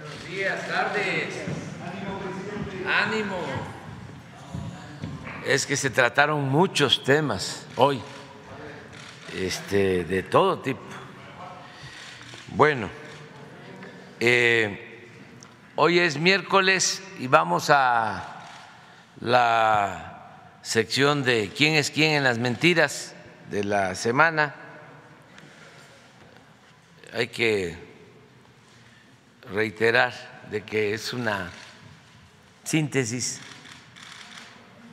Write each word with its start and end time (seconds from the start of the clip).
Buenos 0.00 0.28
días, 0.28 0.68
tardes. 0.68 1.34
Ánimo. 2.86 3.36
Es 5.44 5.66
que 5.66 5.76
se 5.76 5.90
trataron 5.90 6.48
muchos 6.48 7.02
temas 7.02 7.66
hoy, 7.74 8.00
este, 9.36 10.04
de 10.04 10.22
todo 10.22 10.60
tipo. 10.60 10.80
Bueno, 12.48 12.88
eh, 14.20 15.08
hoy 15.74 15.98
es 15.98 16.16
miércoles 16.18 17.02
y 17.18 17.26
vamos 17.26 17.68
a 17.70 18.46
la 19.20 20.60
sección 20.62 21.24
de 21.24 21.50
quién 21.56 21.74
es 21.74 21.90
quién 21.90 22.12
en 22.12 22.24
las 22.24 22.38
mentiras 22.38 23.14
de 23.50 23.64
la 23.64 23.94
semana. 23.96 24.54
Hay 27.12 27.28
que 27.28 27.87
reiterar 29.52 30.12
de 30.50 30.62
que 30.62 30.94
es 30.94 31.12
una 31.12 31.50
síntesis 32.64 33.40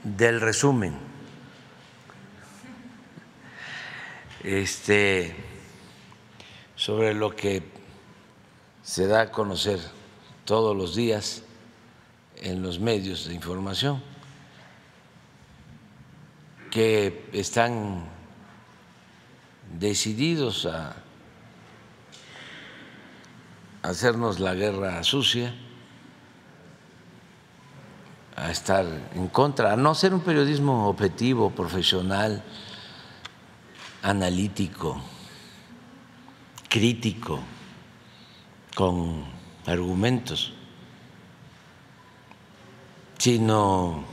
del 0.03 0.39
resumen. 0.39 0.97
Este 4.43 5.35
sobre 6.75 7.13
lo 7.13 7.35
que 7.35 7.63
se 8.83 9.07
da 9.07 9.21
a 9.21 9.31
conocer 9.31 9.79
todos 10.45 10.75
los 10.75 10.95
días 10.95 11.41
en 12.37 12.61
los 12.61 12.79
medios 12.79 13.27
de 13.27 13.33
información 13.33 14.03
que 16.69 17.27
están 17.33 18.05
decididos 19.79 20.65
a 20.65 21.04
hacernos 23.89 24.39
la 24.39 24.53
guerra 24.53 25.03
sucia, 25.03 25.53
a 28.35 28.51
estar 28.51 28.85
en 29.13 29.27
contra, 29.27 29.73
a 29.73 29.75
no 29.77 29.91
hacer 29.91 30.13
un 30.13 30.21
periodismo 30.21 30.89
objetivo, 30.89 31.51
profesional, 31.51 32.43
analítico, 34.01 35.01
crítico, 36.67 37.39
con 38.75 39.23
argumentos, 39.65 40.53
sino 43.17 44.03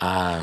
a 0.00 0.42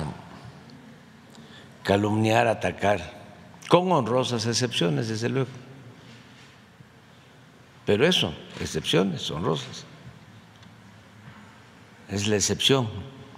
calumniar, 1.83 2.47
atacar, 2.47 3.21
con 3.69 3.91
honrosas 3.91 4.45
excepciones, 4.45 5.07
desde 5.07 5.29
luego. 5.29 5.60
Pero 7.85 8.05
eso, 8.05 8.33
excepciones 8.59 9.29
honrosas. 9.31 9.85
Es 12.09 12.27
la 12.27 12.35
excepción, 12.35 12.89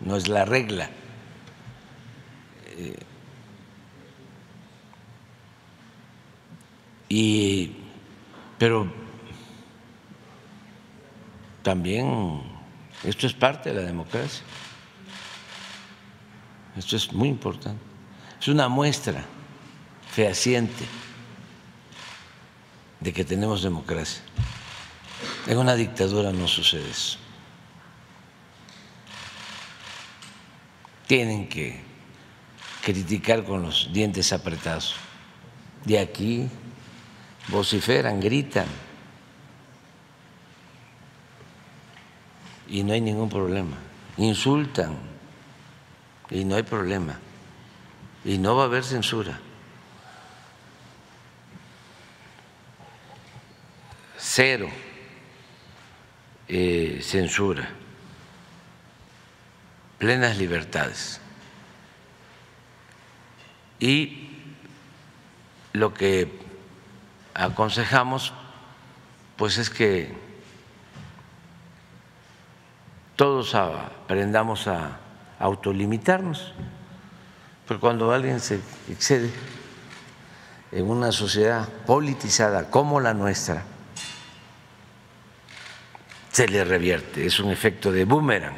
no 0.01 0.15
es 0.15 0.27
la 0.27 0.45
regla. 0.45 0.89
Eh, 2.75 2.97
y, 7.07 7.71
pero 8.57 8.91
también 11.61 12.41
esto 13.03 13.27
es 13.27 13.33
parte 13.33 13.69
de 13.71 13.81
la 13.81 13.87
democracia. 13.87 14.43
Esto 16.75 16.95
es 16.95 17.13
muy 17.13 17.29
importante. 17.29 17.81
Es 18.39 18.47
una 18.47 18.67
muestra 18.67 19.23
fehaciente 20.11 20.85
de 23.03 23.11
que 23.11 23.25
tenemos 23.25 23.61
democracia. 23.61 24.23
En 25.45 25.57
una 25.57 25.75
dictadura 25.75 26.31
no 26.31 26.47
sucede 26.47 26.89
eso. 26.89 27.17
Tienen 31.05 31.49
que 31.49 31.81
criticar 32.81 33.43
con 33.43 33.61
los 33.61 33.91
dientes 33.91 34.31
apretados. 34.31 34.95
De 35.83 35.99
aquí 35.99 36.47
vociferan, 37.49 38.21
gritan. 38.21 38.67
Y 42.69 42.83
no 42.83 42.93
hay 42.93 43.01
ningún 43.01 43.27
problema. 43.27 43.77
Insultan 44.15 44.95
y 46.29 46.45
no 46.45 46.55
hay 46.55 46.63
problema. 46.63 47.19
Y 48.23 48.37
no 48.37 48.55
va 48.55 48.63
a 48.63 48.65
haber 48.67 48.85
censura. 48.85 49.41
Cero 54.35 54.67
eh, 56.47 57.01
censura. 57.03 57.69
Plenas 59.99 60.39
libertades. 60.39 61.21
Y 63.79 64.31
lo 65.73 65.93
que 65.93 66.31
aconsejamos 67.35 68.33
pues 69.37 69.59
es 69.59 69.69
que 69.69 70.11
todos 73.15 73.53
aprendamos 73.53 74.67
a 74.67 74.97
autolimitarnos. 75.37 76.55
Pero 77.67 77.79
cuando 77.79 78.11
alguien 78.11 78.39
se 78.39 78.59
excede 78.89 79.29
en 80.71 80.89
una 80.89 81.11
sociedad 81.11 81.69
politizada 81.85 82.71
como 82.71 82.99
la 82.99 83.13
nuestra, 83.13 83.65
se 86.33 86.49
le 86.49 86.65
revierte, 86.65 87.25
es 87.25 87.39
un 87.39 87.49
efecto 87.49 87.93
de 87.93 88.03
boomerang 88.03 88.55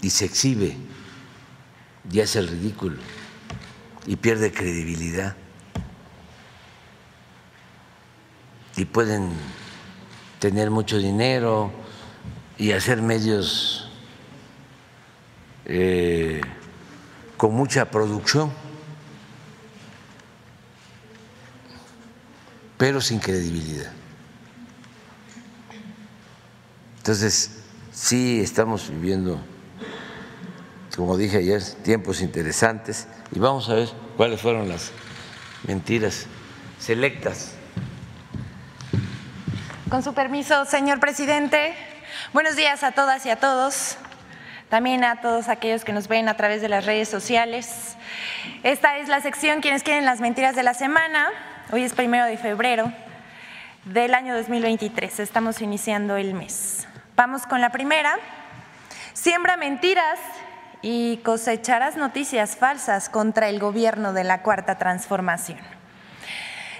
y 0.00 0.08
se 0.08 0.24
exhibe 0.24 0.74
y 2.10 2.20
hace 2.20 2.38
el 2.38 2.48
ridículo 2.48 2.96
y 4.06 4.16
pierde 4.16 4.50
credibilidad 4.50 5.36
y 8.76 8.86
pueden 8.86 9.32
tener 10.38 10.70
mucho 10.70 10.96
dinero, 10.96 11.70
y 12.58 12.70
hacer 12.70 13.02
medios 13.02 13.88
eh, 15.64 16.40
con 17.36 17.54
mucha 17.54 17.90
producción, 17.90 18.52
pero 22.78 23.00
sin 23.00 23.18
credibilidad. 23.18 24.01
Entonces, 27.02 27.50
sí 27.90 28.40
estamos 28.40 28.88
viviendo, 28.88 29.40
como 30.94 31.16
dije 31.16 31.38
ayer, 31.38 31.60
tiempos 31.82 32.20
interesantes 32.20 33.08
y 33.32 33.40
vamos 33.40 33.68
a 33.68 33.74
ver 33.74 33.88
cuáles 34.16 34.40
fueron 34.40 34.68
las 34.68 34.92
mentiras 35.66 36.26
selectas. 36.78 37.54
Con 39.90 40.04
su 40.04 40.14
permiso, 40.14 40.64
señor 40.64 41.00
presidente. 41.00 41.74
Buenos 42.32 42.54
días 42.54 42.84
a 42.84 42.92
todas 42.92 43.26
y 43.26 43.30
a 43.30 43.40
todos, 43.40 43.96
también 44.68 45.02
a 45.02 45.20
todos 45.20 45.48
aquellos 45.48 45.84
que 45.84 45.92
nos 45.92 46.06
ven 46.06 46.28
a 46.28 46.36
través 46.36 46.62
de 46.62 46.68
las 46.68 46.86
redes 46.86 47.08
sociales. 47.08 47.96
Esta 48.62 48.98
es 48.98 49.08
la 49.08 49.20
sección 49.20 49.60
Quienes 49.60 49.82
quieren 49.82 50.04
las 50.04 50.20
mentiras 50.20 50.54
de 50.54 50.62
la 50.62 50.72
semana. 50.72 51.30
Hoy 51.72 51.82
es 51.82 51.94
primero 51.94 52.26
de 52.26 52.38
febrero 52.38 52.92
del 53.86 54.14
año 54.14 54.36
2023. 54.36 55.18
Estamos 55.18 55.60
iniciando 55.62 56.16
el 56.16 56.34
mes. 56.34 56.86
Vamos 57.14 57.46
con 57.46 57.60
la 57.60 57.70
primera. 57.70 58.16
Siembra 59.12 59.58
mentiras 59.58 60.18
y 60.80 61.18
cosecharás 61.18 61.96
noticias 61.96 62.56
falsas 62.56 63.10
contra 63.10 63.50
el 63.50 63.58
gobierno 63.58 64.14
de 64.14 64.24
la 64.24 64.40
Cuarta 64.42 64.78
Transformación. 64.78 65.58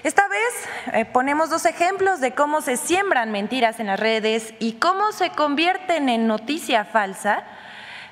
Esta 0.01 0.27
vez 0.27 0.53
eh, 0.93 1.05
ponemos 1.05 1.51
dos 1.51 1.65
ejemplos 1.65 2.19
de 2.19 2.33
cómo 2.33 2.61
se 2.61 2.77
siembran 2.77 3.31
mentiras 3.31 3.79
en 3.79 3.87
las 3.87 3.99
redes 3.99 4.55
y 4.59 4.73
cómo 4.73 5.11
se 5.11 5.29
convierten 5.29 6.09
en 6.09 6.25
noticia 6.25 6.83
falsa 6.83 7.43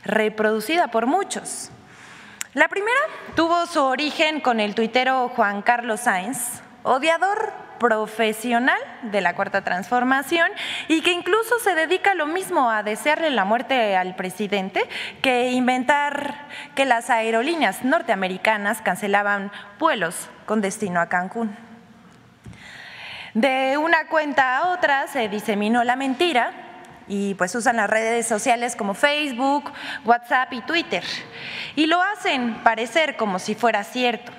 reproducida 0.03 0.89
por 0.89 1.07
muchos. 1.07 1.71
La 2.53 2.67
primera 2.67 2.99
tuvo 3.35 3.65
su 3.65 3.81
origen 3.81 4.41
con 4.41 4.59
el 4.59 4.75
tuitero 4.75 5.29
Juan 5.29 5.63
Carlos 5.63 6.01
Sáenz, 6.01 6.61
odiador 6.83 7.51
profesional 7.81 8.77
de 9.01 9.21
la 9.21 9.33
Cuarta 9.33 9.63
Transformación 9.63 10.47
y 10.87 11.01
que 11.01 11.13
incluso 11.13 11.57
se 11.63 11.73
dedica 11.73 12.13
lo 12.13 12.27
mismo 12.27 12.69
a 12.69 12.83
desearle 12.83 13.31
la 13.31 13.43
muerte 13.43 13.97
al 13.97 14.15
presidente 14.15 14.83
que 15.23 15.49
inventar 15.49 16.47
que 16.75 16.85
las 16.85 17.09
aerolíneas 17.09 17.83
norteamericanas 17.83 18.83
cancelaban 18.83 19.51
vuelos 19.79 20.29
con 20.45 20.61
destino 20.61 20.99
a 20.99 21.09
Cancún. 21.09 21.57
De 23.33 23.79
una 23.79 24.05
cuenta 24.09 24.57
a 24.57 24.73
otra 24.73 25.07
se 25.07 25.27
diseminó 25.27 25.83
la 25.83 25.95
mentira 25.95 26.51
y 27.07 27.33
pues 27.33 27.55
usan 27.55 27.77
las 27.77 27.89
redes 27.89 28.27
sociales 28.27 28.75
como 28.75 28.93
Facebook, 28.93 29.71
WhatsApp 30.05 30.53
y 30.53 30.61
Twitter 30.61 31.03
y 31.75 31.87
lo 31.87 31.99
hacen 31.99 32.61
parecer 32.63 33.15
como 33.15 33.39
si 33.39 33.55
fuera 33.55 33.83
cierto. 33.83 34.31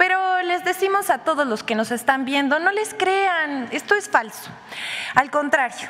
Pero 0.00 0.40
les 0.40 0.64
decimos 0.64 1.10
a 1.10 1.18
todos 1.18 1.46
los 1.46 1.62
que 1.62 1.74
nos 1.74 1.90
están 1.90 2.24
viendo, 2.24 2.58
no 2.58 2.72
les 2.72 2.94
crean, 2.94 3.68
esto 3.70 3.94
es 3.94 4.08
falso. 4.08 4.50
Al 5.14 5.30
contrario, 5.30 5.88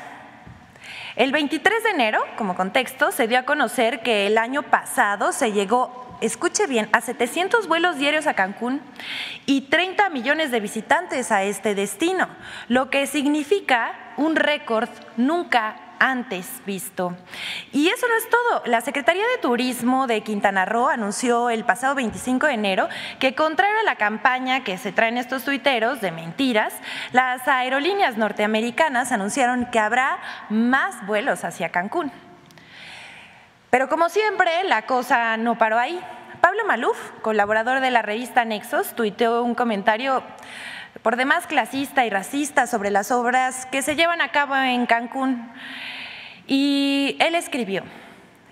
el 1.15 1.31
23 1.31 1.85
de 1.85 1.91
enero, 1.91 2.21
como 2.37 2.57
contexto, 2.57 3.12
se 3.12 3.29
dio 3.29 3.39
a 3.39 3.45
conocer 3.45 4.03
que 4.03 4.27
el 4.27 4.37
año 4.37 4.65
pasado 4.65 5.31
se 5.31 5.53
llegó 5.53 6.19
escuche 6.21 6.67
bien, 6.67 6.89
a 6.93 7.01
700 7.01 7.69
vuelos 7.69 7.99
diarios 7.99 8.27
a 8.27 8.35
Cancún 8.35 8.83
y 9.47 9.69
30 9.69 10.11
millones 10.11 10.51
de 10.51 10.59
visitantes 10.59 11.31
a 11.31 11.45
este 11.45 11.77
destino, 11.77 12.27
lo 12.67 12.91
que 12.91 13.06
significa 13.06 13.93
un 14.17 14.35
récord 14.35 14.89
nunca 15.17 15.77
antes 16.00 16.49
visto. 16.67 17.14
Y 17.73 17.88
eso 17.88 18.08
no 18.08 18.17
es 18.17 18.29
todo. 18.29 18.62
La 18.64 18.81
Secretaría 18.81 19.23
de 19.23 19.38
Turismo 19.41 20.08
de 20.08 20.23
Quintana 20.23 20.64
Roo 20.64 20.88
anunció 20.88 21.50
el 21.50 21.64
pasado 21.64 21.94
25 21.94 22.47
de 22.49 22.55
enero 22.55 22.88
que, 23.20 23.37
contrario 23.37 23.79
a 23.79 23.85
la 23.85 23.97
campaña 23.97 24.64
que 24.64 24.79
se 24.79 24.91
traen 24.91 25.19
estos 25.19 25.44
tuiteros 25.44 26.00
de 26.00 26.11
mentiras, 26.11 26.75
las 27.12 27.47
aerolíneas 27.47 28.17
norteamericanas 28.17 29.12
anunciaron 29.12 29.67
que 29.67 29.79
habrá 29.79 30.19
más 30.49 31.06
vuelos 31.06 31.44
hacia 31.44 31.69
Cancún. 31.69 32.11
Pero 33.69 33.88
como 33.88 34.08
siempre, 34.08 34.64
la 34.64 34.82
cosa 34.82 35.37
no 35.37 35.56
paró 35.56 35.79
ahí. 35.79 36.00
Pablo 36.41 36.64
Maluf, 36.67 37.11
colaborador 37.20 37.81
de 37.81 37.91
la 37.91 38.00
revista 38.00 38.44
Nexos, 38.46 38.94
tuiteó 38.94 39.43
un 39.43 39.55
comentario 39.55 40.23
por 41.02 41.17
demás 41.17 41.47
clasista 41.47 42.05
y 42.05 42.11
racista 42.11 42.67
sobre 42.67 42.91
las 42.91 43.11
obras 43.11 43.67
que 43.67 43.82
se 43.82 43.97
llevan 43.97 44.20
a 44.20 44.32
cabo 44.32 44.56
en 44.56 44.87
Cancún. 44.87 45.50
Y 46.47 47.17
él 47.20 47.35
escribió, 47.35 47.85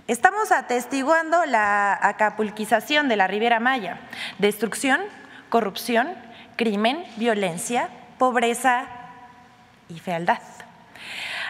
estamos 0.07 0.53
atestiguando 0.53 1.45
la 1.47 1.99
acapulquización 2.01 3.09
de 3.09 3.17
la 3.17 3.27
Riviera 3.27 3.61
Maya, 3.61 4.01
destrucción, 4.39 5.01
corrupción, 5.49 6.15
crimen, 6.57 7.05
violencia, 7.17 7.89
pobreza 8.19 8.87
y 9.89 9.99
fealdad. 9.99 10.41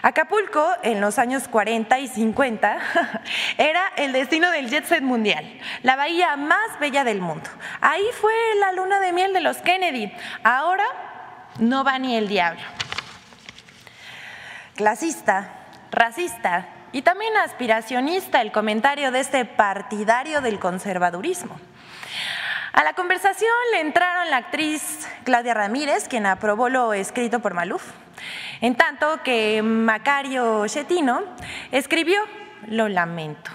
Acapulco, 0.02 0.66
en 0.82 1.00
los 1.00 1.18
años 1.18 1.48
40 1.48 1.98
y 1.98 2.08
50, 2.08 2.78
era 3.58 3.82
el 3.96 4.12
destino 4.12 4.50
del 4.50 4.70
jet 4.70 4.84
set 4.84 5.02
mundial, 5.02 5.44
la 5.82 5.96
bahía 5.96 6.36
más 6.36 6.78
bella 6.80 7.04
del 7.04 7.20
mundo. 7.20 7.48
Ahí 7.80 8.04
fue 8.20 8.32
la 8.60 8.72
luna 8.72 9.00
de 9.00 9.12
miel 9.12 9.32
de 9.32 9.40
los 9.40 9.58
Kennedy. 9.58 10.12
Ahora 10.44 10.86
no 11.58 11.84
va 11.84 11.98
ni 11.98 12.16
el 12.16 12.28
diablo. 12.28 12.62
Clasista, 14.76 15.50
racista 15.90 16.68
y 16.92 17.02
también 17.02 17.36
aspiracionista 17.36 18.40
el 18.40 18.52
comentario 18.52 19.10
de 19.10 19.20
este 19.20 19.44
partidario 19.44 20.40
del 20.40 20.60
conservadurismo. 20.60 21.58
A 22.72 22.84
la 22.84 22.92
conversación 22.92 23.50
le 23.72 23.80
entraron 23.80 24.30
la 24.30 24.36
actriz 24.36 25.08
Claudia 25.24 25.54
Ramírez, 25.54 26.06
quien 26.06 26.26
aprobó 26.26 26.68
lo 26.68 26.92
escrito 26.92 27.40
por 27.40 27.54
Maluf, 27.54 27.82
en 28.60 28.74
tanto 28.74 29.22
que 29.22 29.62
Macario 29.62 30.66
Chetino 30.66 31.22
escribió 31.70 32.20
Lo 32.66 32.88
lamento. 32.88 33.50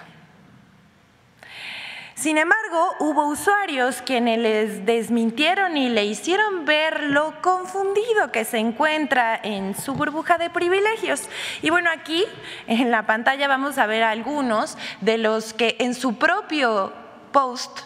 Sin 2.23 2.37
embargo, 2.37 2.95
hubo 2.99 3.25
usuarios 3.27 4.01
quienes 4.01 4.39
les 4.39 4.85
desmintieron 4.85 5.75
y 5.75 5.89
le 5.89 6.05
hicieron 6.05 6.63
ver 6.63 7.03
lo 7.03 7.41
confundido 7.41 8.31
que 8.31 8.45
se 8.45 8.59
encuentra 8.59 9.37
en 9.43 9.75
su 9.75 9.93
burbuja 9.93 10.37
de 10.37 10.49
privilegios. 10.49 11.27
Y 11.61 11.69
bueno, 11.69 11.89
aquí 11.91 12.23
en 12.67 12.91
la 12.91 13.05
pantalla 13.05 13.49
vamos 13.49 13.77
a 13.77 13.87
ver 13.87 14.03
algunos 14.03 14.77
de 15.01 15.17
los 15.17 15.53
que 15.53 15.75
en 15.79 15.93
su 15.93 16.17
propio 16.17 16.93
post 17.33 17.81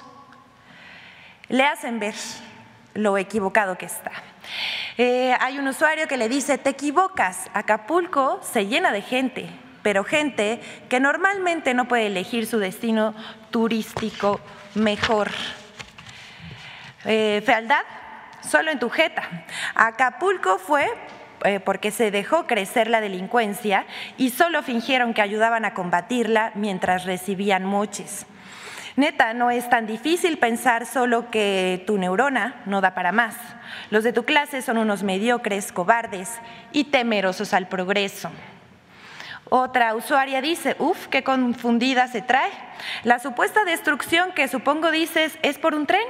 le 1.50 1.64
hacen 1.64 2.00
ver 2.00 2.14
lo 2.94 3.18
equivocado 3.18 3.76
que 3.76 3.88
está. 3.88 4.12
Eh, 4.98 5.36
hay 5.40 5.60
un 5.60 5.68
usuario 5.68 6.08
que 6.08 6.18
le 6.18 6.30
dice, 6.30 6.58
te 6.58 6.72
equivocas, 6.72 7.50
Acapulco 7.54 8.40
se 8.42 8.68
llena 8.68 8.92
de 8.92 9.02
gente, 9.02 9.50
pero 9.84 10.04
gente 10.04 10.60
que 10.90 11.00
normalmente 11.00 11.74
no 11.74 11.88
puede 11.88 12.08
elegir 12.08 12.48
su 12.48 12.60
destino 12.60 13.14
turístico 13.52 14.40
mejor. 14.76 15.30
Eh, 17.06 17.42
fealdad, 17.46 17.84
solo 18.42 18.72
en 18.72 18.80
tu 18.80 18.90
jeta. 18.90 19.24
Acapulco 19.76 20.58
fue 20.58 20.90
eh, 21.44 21.60
porque 21.60 21.92
se 21.92 22.10
dejó 22.10 22.48
crecer 22.48 22.90
la 22.90 23.00
delincuencia 23.00 23.86
y 24.18 24.32
solo 24.32 24.64
fingieron 24.64 25.14
que 25.14 25.22
ayudaban 25.22 25.66
a 25.66 25.74
combatirla 25.74 26.52
mientras 26.56 27.06
recibían 27.06 27.64
moches. 27.64 28.26
Neta, 28.96 29.36
no 29.36 29.52
es 29.52 29.70
tan 29.70 29.86
difícil 29.86 30.40
pensar 30.40 30.88
solo 30.88 31.30
que 31.30 31.84
tu 31.86 32.00
neurona 32.00 32.56
no 32.66 32.82
da 32.82 32.96
para 32.96 33.12
más. 33.12 33.36
Los 33.90 34.04
de 34.04 34.14
tu 34.14 34.24
clase 34.24 34.62
son 34.62 34.78
unos 34.78 35.04
mediocres, 35.04 35.72
cobardes 35.72 36.40
y 36.72 36.86
temerosos 36.86 37.54
al 37.54 37.68
progreso. 37.68 38.30
Otra 39.50 39.96
usuaria 39.96 40.42
dice, 40.42 40.76
uff, 40.78 41.08
qué 41.08 41.24
confundida 41.24 42.08
se 42.08 42.22
trae. 42.22 42.52
La 43.04 43.20
supuesta 43.20 43.64
destrucción 43.64 44.34
que 44.34 44.50
supongo 44.50 44.92
dices 44.92 45.40
es 45.42 45.58
por 45.58 45.74
un 45.74 45.86
tren. 45.88 46.06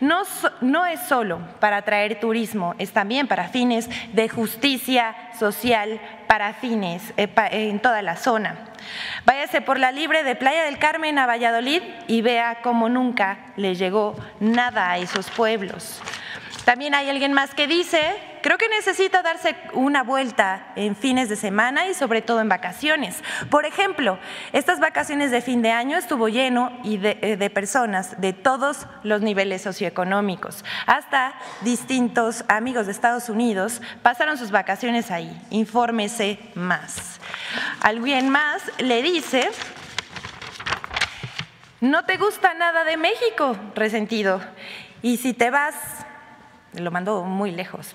No, 0.00 0.22
no 0.62 0.86
es 0.86 1.00
solo 1.00 1.40
para 1.60 1.78
atraer 1.78 2.18
turismo, 2.18 2.74
es 2.78 2.92
también 2.92 3.26
para 3.26 3.48
fines 3.48 3.90
de 4.14 4.28
justicia 4.30 5.14
social, 5.38 6.00
para 6.26 6.54
fines 6.54 7.12
eh, 7.18 7.28
en 7.50 7.78
toda 7.80 8.00
la 8.00 8.16
zona. 8.16 8.56
Váyase 9.26 9.60
por 9.60 9.78
la 9.78 9.92
libre 9.92 10.24
de 10.24 10.34
Playa 10.34 10.64
del 10.64 10.78
Carmen 10.78 11.18
a 11.18 11.26
Valladolid 11.26 11.82
y 12.06 12.22
vea 12.22 12.60
cómo 12.62 12.88
nunca 12.88 13.38
le 13.56 13.74
llegó 13.74 14.16
nada 14.40 14.92
a 14.92 14.98
esos 14.98 15.30
pueblos. 15.30 16.00
También 16.68 16.94
hay 16.94 17.08
alguien 17.08 17.32
más 17.32 17.54
que 17.54 17.66
dice, 17.66 17.98
creo 18.42 18.58
que 18.58 18.68
necesita 18.68 19.22
darse 19.22 19.56
una 19.72 20.02
vuelta 20.02 20.66
en 20.76 20.96
fines 20.96 21.30
de 21.30 21.36
semana 21.36 21.88
y 21.88 21.94
sobre 21.94 22.20
todo 22.20 22.42
en 22.42 22.50
vacaciones. 22.50 23.24
Por 23.48 23.64
ejemplo, 23.64 24.18
estas 24.52 24.78
vacaciones 24.78 25.30
de 25.30 25.40
fin 25.40 25.62
de 25.62 25.70
año 25.70 25.96
estuvo 25.96 26.28
lleno 26.28 26.70
de, 26.84 27.38
de 27.38 27.48
personas 27.48 28.20
de 28.20 28.34
todos 28.34 28.86
los 29.02 29.22
niveles 29.22 29.62
socioeconómicos. 29.62 30.62
Hasta 30.84 31.32
distintos 31.62 32.44
amigos 32.48 32.84
de 32.84 32.92
Estados 32.92 33.30
Unidos 33.30 33.80
pasaron 34.02 34.36
sus 34.36 34.50
vacaciones 34.50 35.10
ahí. 35.10 35.40
Infórmese 35.48 36.38
más. 36.54 37.18
Alguien 37.80 38.28
más 38.28 38.60
le 38.76 39.00
dice, 39.00 39.48
no 41.80 42.04
te 42.04 42.18
gusta 42.18 42.52
nada 42.52 42.84
de 42.84 42.98
México, 42.98 43.56
resentido. 43.74 44.42
Y 45.00 45.16
si 45.16 45.32
te 45.32 45.48
vas 45.50 45.74
lo 46.78 46.90
mandó 46.90 47.24
muy 47.24 47.50
lejos, 47.50 47.94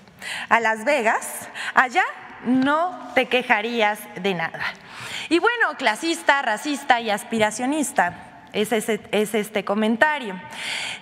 a 0.50 0.60
Las 0.60 0.86
Vegas, 0.86 1.50
allá 1.74 2.04
no 2.46 3.12
te 3.16 3.28
quejarías 3.28 4.00
de 4.22 4.34
nada. 4.34 4.60
Y 5.30 5.40
bueno, 5.40 5.78
clasista, 5.78 6.42
racista 6.42 7.00
y 7.00 7.10
aspiracionista. 7.10 8.30
Es, 8.52 8.72
es 8.72 9.34
este 9.34 9.66
comentario. 9.66 10.40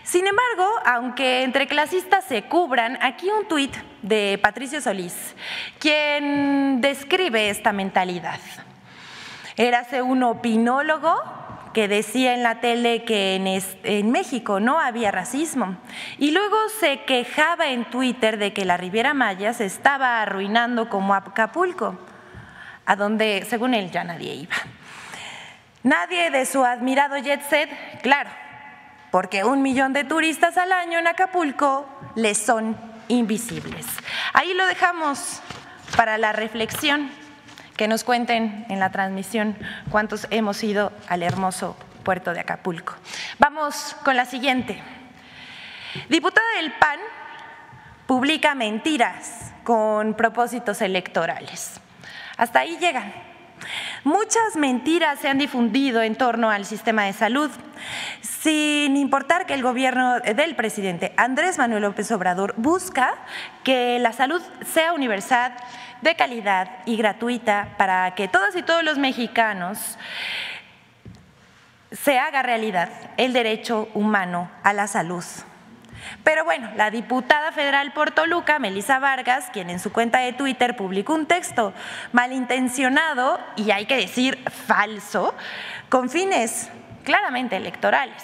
Sin 0.03 0.25
embargo, 0.25 0.71
aunque 0.85 1.43
entre 1.43 1.67
clasistas 1.67 2.23
se 2.23 2.43
cubran, 2.43 2.97
aquí 3.01 3.29
un 3.29 3.45
tuit 3.45 3.75
de 4.01 4.39
Patricio 4.41 4.79
Solís, 4.79 5.35
quien 5.77 6.79
describe 6.79 7.49
esta 7.49 7.73
mentalidad. 7.73 8.39
Érase 9.57 10.01
un 10.01 10.23
opinólogo 10.23 11.21
que 11.73 11.87
decía 11.87 12.33
en 12.33 12.43
la 12.43 12.59
tele 12.59 13.03
que 13.03 13.35
en, 13.83 14.11
México 14.11 14.59
no 14.59 14.79
había 14.79 15.11
racismo. 15.11 15.77
Y 16.17 16.31
luego 16.31 16.57
se 16.79 17.03
quejaba 17.03 17.67
en 17.67 17.85
Twitter 17.85 18.37
de 18.37 18.53
que 18.53 18.65
la 18.65 18.77
Riviera 18.77 19.13
Maya 19.13 19.53
se 19.53 19.65
estaba 19.65 20.21
arruinando 20.21 20.89
como 20.89 21.13
Acapulco, 21.13 21.97
a 22.85 22.95
donde, 22.95 23.45
según 23.49 23.73
él, 23.73 23.91
ya 23.91 24.03
nadie 24.03 24.33
iba. 24.33 24.55
Nadie 25.83 26.29
de 26.29 26.45
su 26.45 26.63
admirado 26.63 27.17
jet 27.17 27.41
set, 27.49 27.69
claro, 28.01 28.29
porque 29.09 29.43
un 29.43 29.61
millón 29.61 29.93
de 29.93 30.03
turistas 30.03 30.57
al 30.57 30.71
año 30.71 30.99
en 30.99 31.07
Acapulco 31.07 31.87
les 32.15 32.37
son 32.37 32.77
invisibles. 33.07 33.87
Ahí 34.33 34.53
lo 34.53 34.65
dejamos 34.67 35.41
para 35.95 36.17
la 36.17 36.33
reflexión 36.33 37.11
que 37.81 37.87
nos 37.87 38.03
cuenten 38.03 38.63
en 38.69 38.79
la 38.79 38.91
transmisión 38.91 39.57
cuántos 39.89 40.27
hemos 40.29 40.63
ido 40.63 40.91
al 41.07 41.23
hermoso 41.23 41.75
puerto 42.03 42.31
de 42.31 42.39
Acapulco. 42.39 42.93
Vamos 43.39 43.95
con 44.05 44.15
la 44.15 44.25
siguiente. 44.25 44.79
Diputada 46.07 46.45
del 46.57 46.73
PAN 46.73 46.99
publica 48.05 48.53
mentiras 48.53 49.51
con 49.63 50.13
propósitos 50.13 50.79
electorales. 50.83 51.81
Hasta 52.37 52.59
ahí 52.59 52.77
llegan. 52.77 53.11
Muchas 54.03 54.55
mentiras 54.57 55.19
se 55.19 55.29
han 55.29 55.39
difundido 55.39 56.03
en 56.03 56.15
torno 56.15 56.51
al 56.51 56.65
sistema 56.65 57.05
de 57.05 57.13
salud, 57.13 57.49
sin 58.21 58.95
importar 58.95 59.47
que 59.47 59.55
el 59.55 59.63
gobierno 59.63 60.19
del 60.19 60.55
presidente 60.55 61.13
Andrés 61.17 61.57
Manuel 61.57 61.81
López 61.81 62.11
Obrador 62.11 62.53
busca 62.57 63.15
que 63.63 63.97
la 63.99 64.13
salud 64.13 64.41
sea 64.71 64.93
universal, 64.93 65.53
de 66.01 66.15
calidad 66.15 66.69
y 66.85 66.97
gratuita 66.97 67.75
para 67.77 68.13
que 68.15 68.27
todas 68.27 68.55
y 68.55 68.63
todos 68.63 68.83
los 68.83 68.97
mexicanos 68.97 69.97
se 71.91 72.19
haga 72.19 72.41
realidad 72.41 72.89
el 73.17 73.33
derecho 73.33 73.89
humano 73.93 74.49
a 74.63 74.73
la 74.73 74.87
salud. 74.87 75.23
Pero 76.23 76.43
bueno, 76.43 76.69
la 76.75 76.89
diputada 76.89 77.51
federal 77.51 77.93
por 77.93 78.11
Toluca, 78.11 78.59
Melissa 78.59 78.99
Vargas, 78.99 79.49
quien 79.51 79.69
en 79.69 79.79
su 79.79 79.91
cuenta 79.91 80.19
de 80.19 80.33
Twitter 80.33 80.75
publicó 80.75 81.13
un 81.13 81.25
texto 81.25 81.73
malintencionado 82.11 83.39
y 83.55 83.71
hay 83.71 83.85
que 83.85 83.97
decir 83.97 84.37
falso, 84.49 85.35
con 85.89 86.09
fines 86.09 86.69
claramente 87.03 87.55
electorales. 87.55 88.23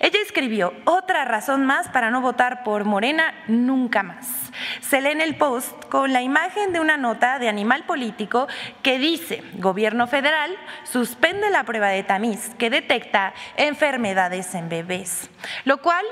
Ella 0.00 0.18
escribió 0.20 0.72
otra 0.84 1.24
razón 1.24 1.64
más 1.64 1.88
para 1.88 2.10
no 2.10 2.20
votar 2.20 2.62
por 2.62 2.84
Morena 2.84 3.34
nunca 3.48 4.02
más. 4.02 4.52
Se 4.80 5.00
lee 5.00 5.10
en 5.10 5.20
el 5.20 5.36
post 5.36 5.84
con 5.86 6.12
la 6.12 6.22
imagen 6.22 6.72
de 6.72 6.80
una 6.80 6.96
nota 6.96 7.38
de 7.38 7.48
animal 7.48 7.84
político 7.84 8.48
que 8.82 8.98
dice, 8.98 9.42
gobierno 9.54 10.06
federal 10.06 10.56
suspende 10.84 11.50
la 11.50 11.64
prueba 11.64 11.88
de 11.88 12.02
tamiz 12.02 12.50
que 12.58 12.70
detecta 12.70 13.34
enfermedades 13.56 14.54
en 14.54 14.68
bebés, 14.68 15.30
lo 15.64 15.78
cual 15.78 16.04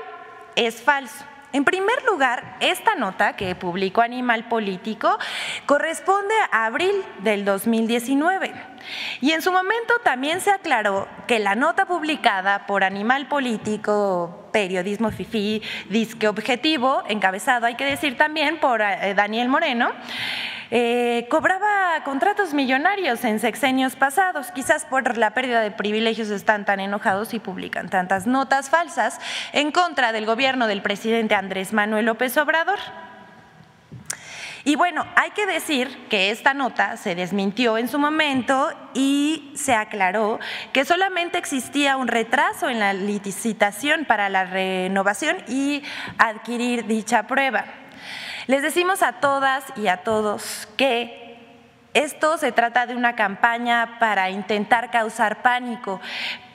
es 0.55 0.81
falso. 0.81 1.25
En 1.53 1.65
primer 1.65 2.03
lugar, 2.05 2.57
esta 2.61 2.95
nota 2.95 3.35
que 3.35 3.53
publicó 3.53 4.01
Animal 4.01 4.47
Político 4.47 5.19
corresponde 5.67 6.33
a 6.51 6.65
abril 6.65 7.03
del 7.19 7.45
2019. 7.45 8.72
Y 9.21 9.31
en 9.31 9.41
su 9.41 9.51
momento 9.51 9.93
también 10.03 10.41
se 10.41 10.51
aclaró 10.51 11.07
que 11.27 11.39
la 11.39 11.55
nota 11.55 11.85
publicada 11.85 12.65
por 12.65 12.83
Animal 12.83 13.27
Político, 13.27 14.49
Periodismo 14.51 15.11
FIFI, 15.11 15.61
Disque 15.89 16.27
Objetivo, 16.27 17.03
encabezado, 17.07 17.65
hay 17.65 17.75
que 17.75 17.85
decir 17.85 18.17
también, 18.17 18.59
por 18.59 18.81
eh, 18.81 19.13
Daniel 19.15 19.49
Moreno, 19.49 19.91
eh, 20.75 21.27
cobraba 21.29 22.03
contratos 22.03 22.55
millonarios 22.55 23.23
en 23.25 23.39
sexenios 23.39 23.95
pasados. 23.95 24.51
Quizás 24.51 24.85
por 24.85 25.17
la 25.17 25.31
pérdida 25.35 25.61
de 25.61 25.69
privilegios 25.69 26.29
están 26.29 26.65
tan 26.65 26.79
enojados 26.79 27.35
y 27.35 27.39
publican 27.39 27.89
tantas 27.89 28.25
notas 28.25 28.71
falsas 28.71 29.19
en 29.51 29.71
contra 29.71 30.11
del 30.11 30.25
gobierno 30.25 30.65
del 30.65 30.81
presidente 30.81 31.35
Andrés 31.35 31.73
Manuel 31.73 32.05
López 32.05 32.35
Obrador. 32.37 32.79
Y 34.65 34.77
bueno, 34.77 35.05
hay 35.17 35.31
que 35.31 35.45
decir 35.45 36.07
que 36.07 36.31
esta 36.31 36.53
nota 36.53 36.95
se 36.95 37.15
desmintió 37.15 37.77
en 37.77 37.89
su 37.89 37.99
momento 37.99 38.71
y 38.93 39.51
se 39.55 39.75
aclaró 39.75 40.39
que 40.71 40.85
solamente 40.85 41.37
existía 41.37 41.97
un 41.97 42.07
retraso 42.07 42.69
en 42.69 42.79
la 42.79 42.93
licitación 42.93 44.05
para 44.05 44.29
la 44.29 44.45
renovación 44.45 45.37
y 45.49 45.83
adquirir 46.17 46.85
dicha 46.87 47.27
prueba. 47.27 47.65
Les 48.47 48.61
decimos 48.61 49.03
a 49.03 49.13
todas 49.13 49.65
y 49.75 49.87
a 49.87 49.97
todos 49.97 50.69
que 50.77 51.37
esto 51.93 52.37
se 52.37 52.53
trata 52.53 52.85
de 52.85 52.95
una 52.95 53.15
campaña 53.15 53.99
para 53.99 54.29
intentar 54.29 54.91
causar 54.91 55.41
pánico, 55.41 55.99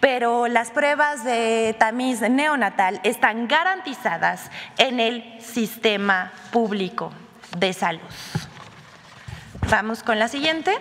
pero 0.01 0.49
las 0.49 0.71
pruebas 0.71 1.25
de 1.25 1.77
tamiz 1.79 2.23
neonatal 2.23 3.01
están 3.05 3.49
garantizadas 3.49 4.51
en 4.79 4.99
el 4.99 5.41
sistema 5.43 6.33
público 6.51 7.13
de 7.57 7.73
salud. 7.73 8.01
Vamos 9.71 10.03
con 10.03 10.19
la 10.19 10.29
siguiente. 10.29 10.77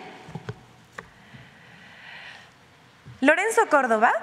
Lorenzo 3.19 3.67
Córdoba 3.69 4.13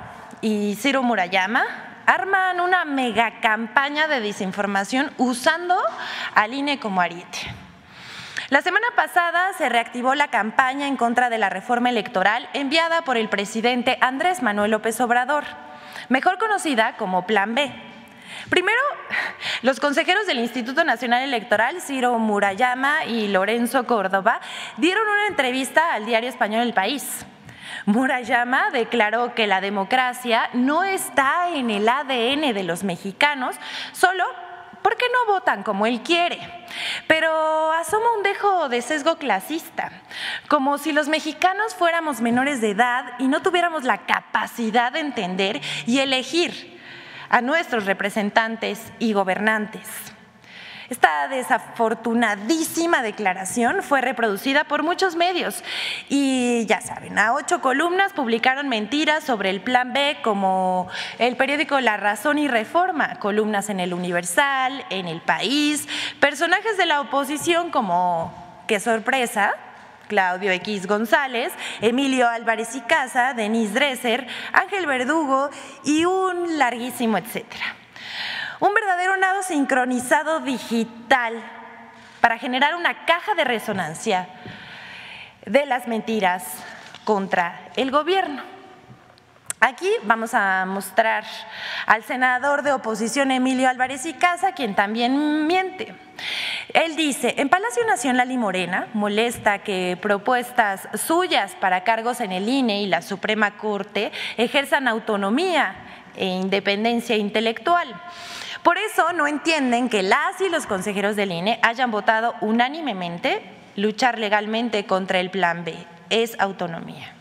y 0.40 0.76
Ciro 0.76 1.02
Murayama 1.02 1.64
arman 2.06 2.60
una 2.60 2.84
mega 2.84 3.40
campaña 3.40 4.08
de 4.08 4.20
desinformación 4.20 5.12
usando 5.18 5.76
al 6.34 6.54
INE 6.54 6.78
como 6.78 7.00
ariete. 7.00 7.38
La 8.50 8.62
semana 8.62 8.86
pasada 8.94 9.52
se 9.56 9.68
reactivó 9.68 10.14
la 10.14 10.28
campaña 10.28 10.86
en 10.86 10.96
contra 10.96 11.30
de 11.30 11.38
la 11.38 11.48
reforma 11.48 11.90
electoral 11.90 12.48
enviada 12.52 13.02
por 13.02 13.16
el 13.16 13.28
presidente 13.28 13.98
Andrés 14.00 14.42
Manuel 14.42 14.70
López 14.70 15.00
Obrador, 15.00 15.44
mejor 16.08 16.38
conocida 16.38 16.96
como 16.96 17.26
Plan 17.26 17.54
B. 17.54 17.72
Primero, 18.48 18.78
los 19.62 19.80
consejeros 19.80 20.26
del 20.26 20.38
Instituto 20.38 20.84
Nacional 20.84 21.22
Electoral, 21.22 21.80
Ciro 21.80 22.18
Murayama 22.18 23.04
y 23.06 23.28
Lorenzo 23.28 23.86
Córdoba, 23.86 24.40
dieron 24.76 25.06
una 25.06 25.26
entrevista 25.28 25.94
al 25.94 26.06
diario 26.06 26.28
español 26.28 26.62
El 26.62 26.74
País. 26.74 27.24
Murayama 27.86 28.70
declaró 28.70 29.34
que 29.34 29.46
la 29.46 29.60
democracia 29.60 30.48
no 30.52 30.84
está 30.84 31.50
en 31.50 31.70
el 31.70 31.88
ADN 31.88 32.54
de 32.54 32.62
los 32.62 32.84
mexicanos, 32.84 33.56
solo 33.92 34.24
porque 34.82 35.06
no 35.12 35.32
votan 35.32 35.62
como 35.62 35.86
él 35.86 36.02
quiere. 36.02 36.38
Pero 37.06 37.72
asoma 37.72 38.14
un 38.16 38.22
dejo 38.22 38.68
de 38.68 38.82
sesgo 38.82 39.16
clasista, 39.16 39.90
como 40.48 40.76
si 40.76 40.92
los 40.92 41.08
mexicanos 41.08 41.74
fuéramos 41.74 42.20
menores 42.20 42.60
de 42.60 42.70
edad 42.70 43.14
y 43.18 43.28
no 43.28 43.40
tuviéramos 43.40 43.84
la 43.84 44.04
capacidad 44.04 44.92
de 44.92 45.00
entender 45.00 45.62
y 45.86 46.00
elegir 46.00 46.73
a 47.28 47.40
nuestros 47.40 47.86
representantes 47.86 48.80
y 48.98 49.12
gobernantes. 49.12 50.14
Esta 50.90 51.28
desafortunadísima 51.28 53.02
declaración 53.02 53.82
fue 53.82 54.02
reproducida 54.02 54.64
por 54.64 54.82
muchos 54.82 55.16
medios 55.16 55.64
y 56.10 56.66
ya 56.66 56.82
saben, 56.82 57.18
a 57.18 57.32
ocho 57.32 57.62
columnas 57.62 58.12
publicaron 58.12 58.68
mentiras 58.68 59.24
sobre 59.24 59.48
el 59.48 59.62
Plan 59.62 59.94
B 59.94 60.18
como 60.22 60.88
el 61.18 61.36
periódico 61.36 61.80
La 61.80 61.96
Razón 61.96 62.38
y 62.38 62.48
Reforma, 62.48 63.18
columnas 63.18 63.70
en 63.70 63.80
el 63.80 63.94
Universal, 63.94 64.84
en 64.90 65.08
el 65.08 65.22
País, 65.22 65.88
personajes 66.20 66.76
de 66.76 66.84
la 66.84 67.00
oposición 67.00 67.70
como, 67.70 68.62
qué 68.66 68.78
sorpresa, 68.78 69.54
Claudio 70.08 70.50
X 70.52 70.86
González, 70.86 71.52
Emilio 71.80 72.28
Álvarez 72.28 72.74
y 72.74 72.80
Casa, 72.82 73.34
Denise 73.34 73.74
Dresser, 73.74 74.26
Ángel 74.52 74.86
Verdugo 74.86 75.50
y 75.84 76.04
un 76.04 76.58
larguísimo 76.58 77.18
etcétera. 77.18 77.74
Un 78.60 78.72
verdadero 78.72 79.16
nado 79.16 79.42
sincronizado 79.42 80.40
digital 80.40 81.42
para 82.20 82.38
generar 82.38 82.74
una 82.74 83.04
caja 83.04 83.34
de 83.34 83.44
resonancia 83.44 84.28
de 85.44 85.66
las 85.66 85.88
mentiras 85.88 86.44
contra 87.04 87.68
el 87.76 87.90
gobierno. 87.90 88.53
Aquí 89.66 89.88
vamos 90.02 90.34
a 90.34 90.66
mostrar 90.66 91.24
al 91.86 92.04
senador 92.04 92.60
de 92.64 92.74
oposición 92.74 93.30
Emilio 93.30 93.66
Álvarez 93.66 94.04
y 94.04 94.12
Casa, 94.12 94.52
quien 94.52 94.74
también 94.74 95.46
miente. 95.46 95.94
Él 96.74 96.96
dice, 96.96 97.36
en 97.38 97.48
Palacio 97.48 97.82
Nacional 97.86 98.30
y 98.30 98.36
Morena 98.36 98.88
molesta 98.92 99.60
que 99.60 99.96
propuestas 100.02 100.86
suyas 100.92 101.56
para 101.58 101.82
cargos 101.82 102.20
en 102.20 102.32
el 102.32 102.46
INE 102.46 102.82
y 102.82 102.86
la 102.88 103.00
Suprema 103.00 103.56
Corte 103.56 104.12
ejerzan 104.36 104.86
autonomía 104.86 105.76
e 106.14 106.26
independencia 106.26 107.16
intelectual. 107.16 107.88
Por 108.62 108.76
eso 108.76 109.14
no 109.14 109.26
entienden 109.26 109.88
que 109.88 110.02
las 110.02 110.42
y 110.42 110.50
los 110.50 110.66
consejeros 110.66 111.16
del 111.16 111.32
INE 111.32 111.58
hayan 111.62 111.90
votado 111.90 112.34
unánimemente 112.42 113.40
luchar 113.76 114.18
legalmente 114.18 114.84
contra 114.84 115.20
el 115.20 115.30
Plan 115.30 115.64
B. 115.64 115.74
Es 116.10 116.38
autonomía. 116.38 117.13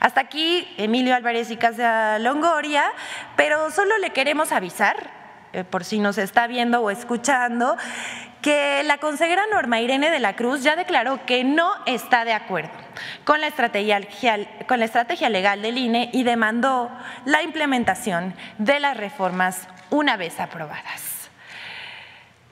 Hasta 0.00 0.22
aquí 0.22 0.66
Emilio 0.78 1.14
Álvarez 1.14 1.50
y 1.50 1.56
Casa 1.56 2.18
Longoria, 2.18 2.84
pero 3.36 3.70
solo 3.70 3.98
le 3.98 4.10
queremos 4.10 4.50
avisar, 4.50 5.10
eh, 5.52 5.62
por 5.62 5.84
si 5.84 5.98
nos 5.98 6.16
está 6.16 6.46
viendo 6.46 6.80
o 6.80 6.90
escuchando, 6.90 7.76
que 8.40 8.82
la 8.84 8.96
consejera 8.96 9.42
Norma 9.52 9.80
Irene 9.80 10.10
de 10.10 10.18
la 10.18 10.36
Cruz 10.36 10.62
ya 10.62 10.74
declaró 10.74 11.26
que 11.26 11.44
no 11.44 11.70
está 11.84 12.24
de 12.24 12.32
acuerdo 12.32 12.72
con 13.24 13.42
la 13.42 13.48
estrategia, 13.48 14.00
con 14.66 14.78
la 14.78 14.86
estrategia 14.86 15.28
legal 15.28 15.60
del 15.60 15.76
INE 15.76 16.08
y 16.14 16.22
demandó 16.22 16.90
la 17.26 17.42
implementación 17.42 18.34
de 18.56 18.80
las 18.80 18.96
reformas 18.96 19.68
una 19.90 20.16
vez 20.16 20.40
aprobadas. 20.40 21.09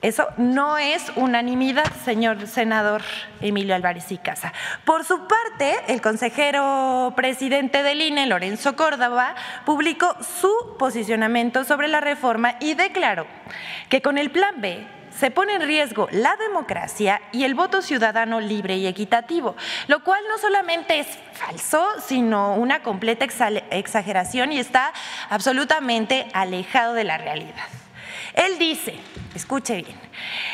Eso 0.01 0.27
no 0.37 0.77
es 0.77 1.11
unanimidad, 1.17 1.91
señor 2.05 2.47
senador 2.47 3.01
Emilio 3.41 3.75
Álvarez 3.75 4.11
y 4.13 4.17
Casa. 4.17 4.53
Por 4.85 5.03
su 5.03 5.27
parte, 5.27 5.77
el 5.87 5.99
consejero 5.99 7.11
presidente 7.17 7.83
del 7.83 8.01
INE, 8.01 8.25
Lorenzo 8.25 8.77
Córdoba, 8.77 9.35
publicó 9.65 10.15
su 10.39 10.77
posicionamiento 10.77 11.65
sobre 11.65 11.89
la 11.89 11.99
reforma 11.99 12.55
y 12.61 12.75
declaró 12.75 13.27
que 13.89 14.01
con 14.01 14.17
el 14.17 14.31
Plan 14.31 14.61
B 14.61 14.87
se 15.11 15.31
pone 15.31 15.55
en 15.55 15.63
riesgo 15.63 16.07
la 16.11 16.37
democracia 16.37 17.21
y 17.33 17.43
el 17.43 17.53
voto 17.53 17.81
ciudadano 17.81 18.39
libre 18.39 18.77
y 18.77 18.87
equitativo, 18.87 19.57
lo 19.87 20.01
cual 20.05 20.23
no 20.29 20.37
solamente 20.37 20.99
es 20.99 21.07
falso, 21.33 21.85
sino 22.05 22.55
una 22.55 22.83
completa 22.83 23.25
exageración 23.25 24.53
y 24.53 24.59
está 24.59 24.93
absolutamente 25.29 26.29
alejado 26.31 26.93
de 26.93 27.03
la 27.03 27.17
realidad. 27.17 27.78
Él 28.39 28.57
dice, 28.57 28.93
escuche 29.35 29.75
bien, 29.75 29.97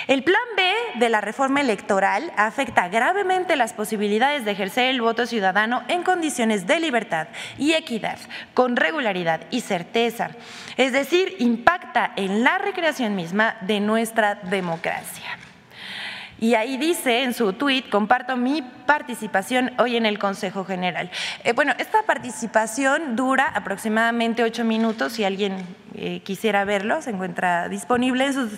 el 0.07 0.23
plan 0.23 0.41
B 0.57 0.63
de 0.95 1.07
la 1.07 1.21
reforma 1.21 1.61
electoral 1.61 2.31
afecta 2.35 2.87
gravemente 2.87 3.55
las 3.55 3.73
posibilidades 3.73 4.43
de 4.43 4.51
ejercer 4.51 4.85
el 4.85 5.01
voto 5.01 5.27
ciudadano 5.27 5.83
en 5.87 6.01
condiciones 6.01 6.65
de 6.65 6.79
libertad 6.79 7.27
y 7.59 7.73
equidad, 7.73 8.17
con 8.55 8.75
regularidad 8.75 9.41
y 9.51 9.61
certeza, 9.61 10.31
es 10.77 10.93
decir, 10.93 11.35
impacta 11.37 12.11
en 12.15 12.43
la 12.43 12.57
recreación 12.57 13.15
misma 13.15 13.55
de 13.61 13.79
nuestra 13.81 14.33
democracia. 14.33 15.34
Y 16.39 16.55
ahí 16.55 16.77
dice 16.77 17.23
en 17.23 17.33
su 17.33 17.53
tuit, 17.53 17.89
comparto 17.89 18.35
mi 18.35 18.61
participación 18.61 19.71
hoy 19.77 19.95
en 19.95 20.05
el 20.05 20.19
Consejo 20.19 20.65
General. 20.65 21.09
Eh, 21.43 21.53
bueno, 21.53 21.73
esta 21.77 22.03
participación 22.03 23.15
dura 23.15 23.47
aproximadamente 23.53 24.43
ocho 24.43 24.65
minutos. 24.65 25.13
Si 25.13 25.23
alguien 25.23 25.65
eh, 25.95 26.19
quisiera 26.23 26.65
verlo, 26.65 27.01
se 27.01 27.11
encuentra 27.11 27.69
disponible 27.69 28.25
en 28.25 28.33
sus 28.33 28.51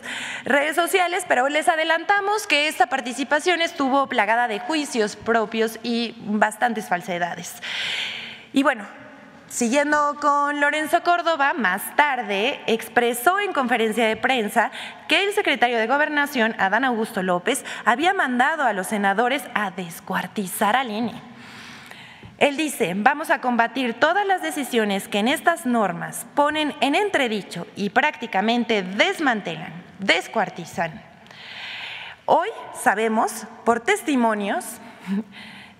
redes 0.44 0.76
sociales, 0.76 1.24
pero 1.28 1.48
les 1.50 1.70
adelantamos 1.70 2.48
que 2.48 2.68
esta 2.68 2.88
participación 2.88 3.62
estuvo 3.62 4.08
plagada 4.08 4.48
de 4.48 4.60
juicios 4.60 5.16
propios 5.16 5.80
y 5.84 6.16
bastantes 6.26 6.88
falsedades. 6.88 7.62
Y 8.54 8.64
bueno, 8.64 8.86
Siguiendo 9.50 10.18
con 10.20 10.60
Lorenzo 10.60 11.04
Córdoba, 11.04 11.54
más 11.54 11.96
tarde 11.96 12.60
expresó 12.68 13.40
en 13.40 13.54
conferencia 13.54 14.06
de 14.06 14.18
prensa 14.18 14.72
que 15.08 15.24
el 15.24 15.34
secretario 15.34 15.78
de 15.78 15.88
Gobernación, 15.88 16.54
Adán 16.60 16.84
Augusto 16.84 17.24
López, 17.24 17.64
había 17.86 18.14
mandado 18.14 18.64
a 18.64 18.74
los 18.74 18.88
senadores 18.88 19.44
a 19.54 19.72
descuartizar 19.72 20.76
al 20.76 20.92
INE. 20.92 21.22
Él 22.40 22.58
dice, 22.58 22.94
vamos 22.96 23.30
a 23.30 23.40
combatir 23.40 23.94
todas 23.94 24.28
las 24.28 24.42
decisiones 24.42 25.08
que 25.08 25.20
en 25.20 25.30
estas 25.30 25.66
normas 25.66 26.28
ponen 26.36 26.76
en 26.82 26.94
entredicho 26.94 27.68
y 27.78 27.90
prácticamente 27.90 28.84
desmantelan, 28.84 29.72
descuartizan. 30.00 31.02
Hoy 32.26 32.50
sabemos 32.76 33.46
por 33.64 33.80
testimonios 33.80 34.66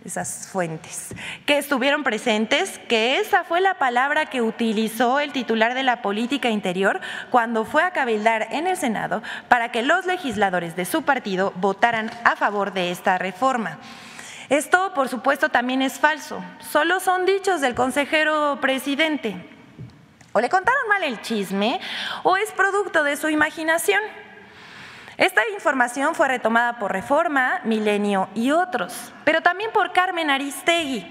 esas 0.06 0.48
fuentes, 0.48 1.14
que 1.46 1.58
estuvieron 1.58 2.04
presentes, 2.04 2.80
que 2.88 3.20
esa 3.20 3.44
fue 3.44 3.62
la 3.62 3.76
palabra 3.76 4.28
que 4.28 4.42
utilizó 4.42 5.20
el 5.20 5.34
titular 5.34 5.74
de 5.74 5.84
la 5.84 6.02
política 6.02 6.50
interior 6.50 7.02
cuando 7.30 7.66
fue 7.66 7.84
a 7.84 7.92
cabildar 7.92 8.48
en 8.52 8.68
el 8.68 8.78
Senado 8.78 9.22
para 9.50 9.72
que 9.72 9.82
los 9.82 10.06
legisladores 10.06 10.76
de 10.76 10.86
su 10.86 11.04
partido 11.04 11.52
votaran 11.58 12.12
a 12.24 12.36
favor 12.36 12.74
de 12.74 12.92
esta 12.92 13.18
reforma. 13.18 13.80
Esto, 14.50 14.94
por 14.94 15.10
supuesto, 15.10 15.50
también 15.50 15.82
es 15.82 16.00
falso. 16.00 16.42
Solo 16.72 17.02
son 17.02 17.26
dichos 17.26 17.60
del 17.60 17.76
consejero 17.76 18.60
presidente. 18.62 19.36
O 20.32 20.40
le 20.40 20.50
contaron 20.50 20.88
mal 20.88 21.04
el 21.04 21.22
chisme 21.22 21.82
o 22.24 22.38
es 22.38 22.52
producto 22.52 23.04
de 23.04 23.18
su 23.18 23.28
imaginación. 23.28 24.02
Esta 25.18 25.42
información 25.52 26.14
fue 26.14 26.28
retomada 26.28 26.78
por 26.78 26.92
Reforma, 26.92 27.60
Milenio 27.64 28.30
y 28.36 28.52
otros, 28.52 28.94
pero 29.26 29.42
también 29.42 29.72
por 29.74 29.92
Carmen 29.92 30.30
Aristegui, 30.30 31.08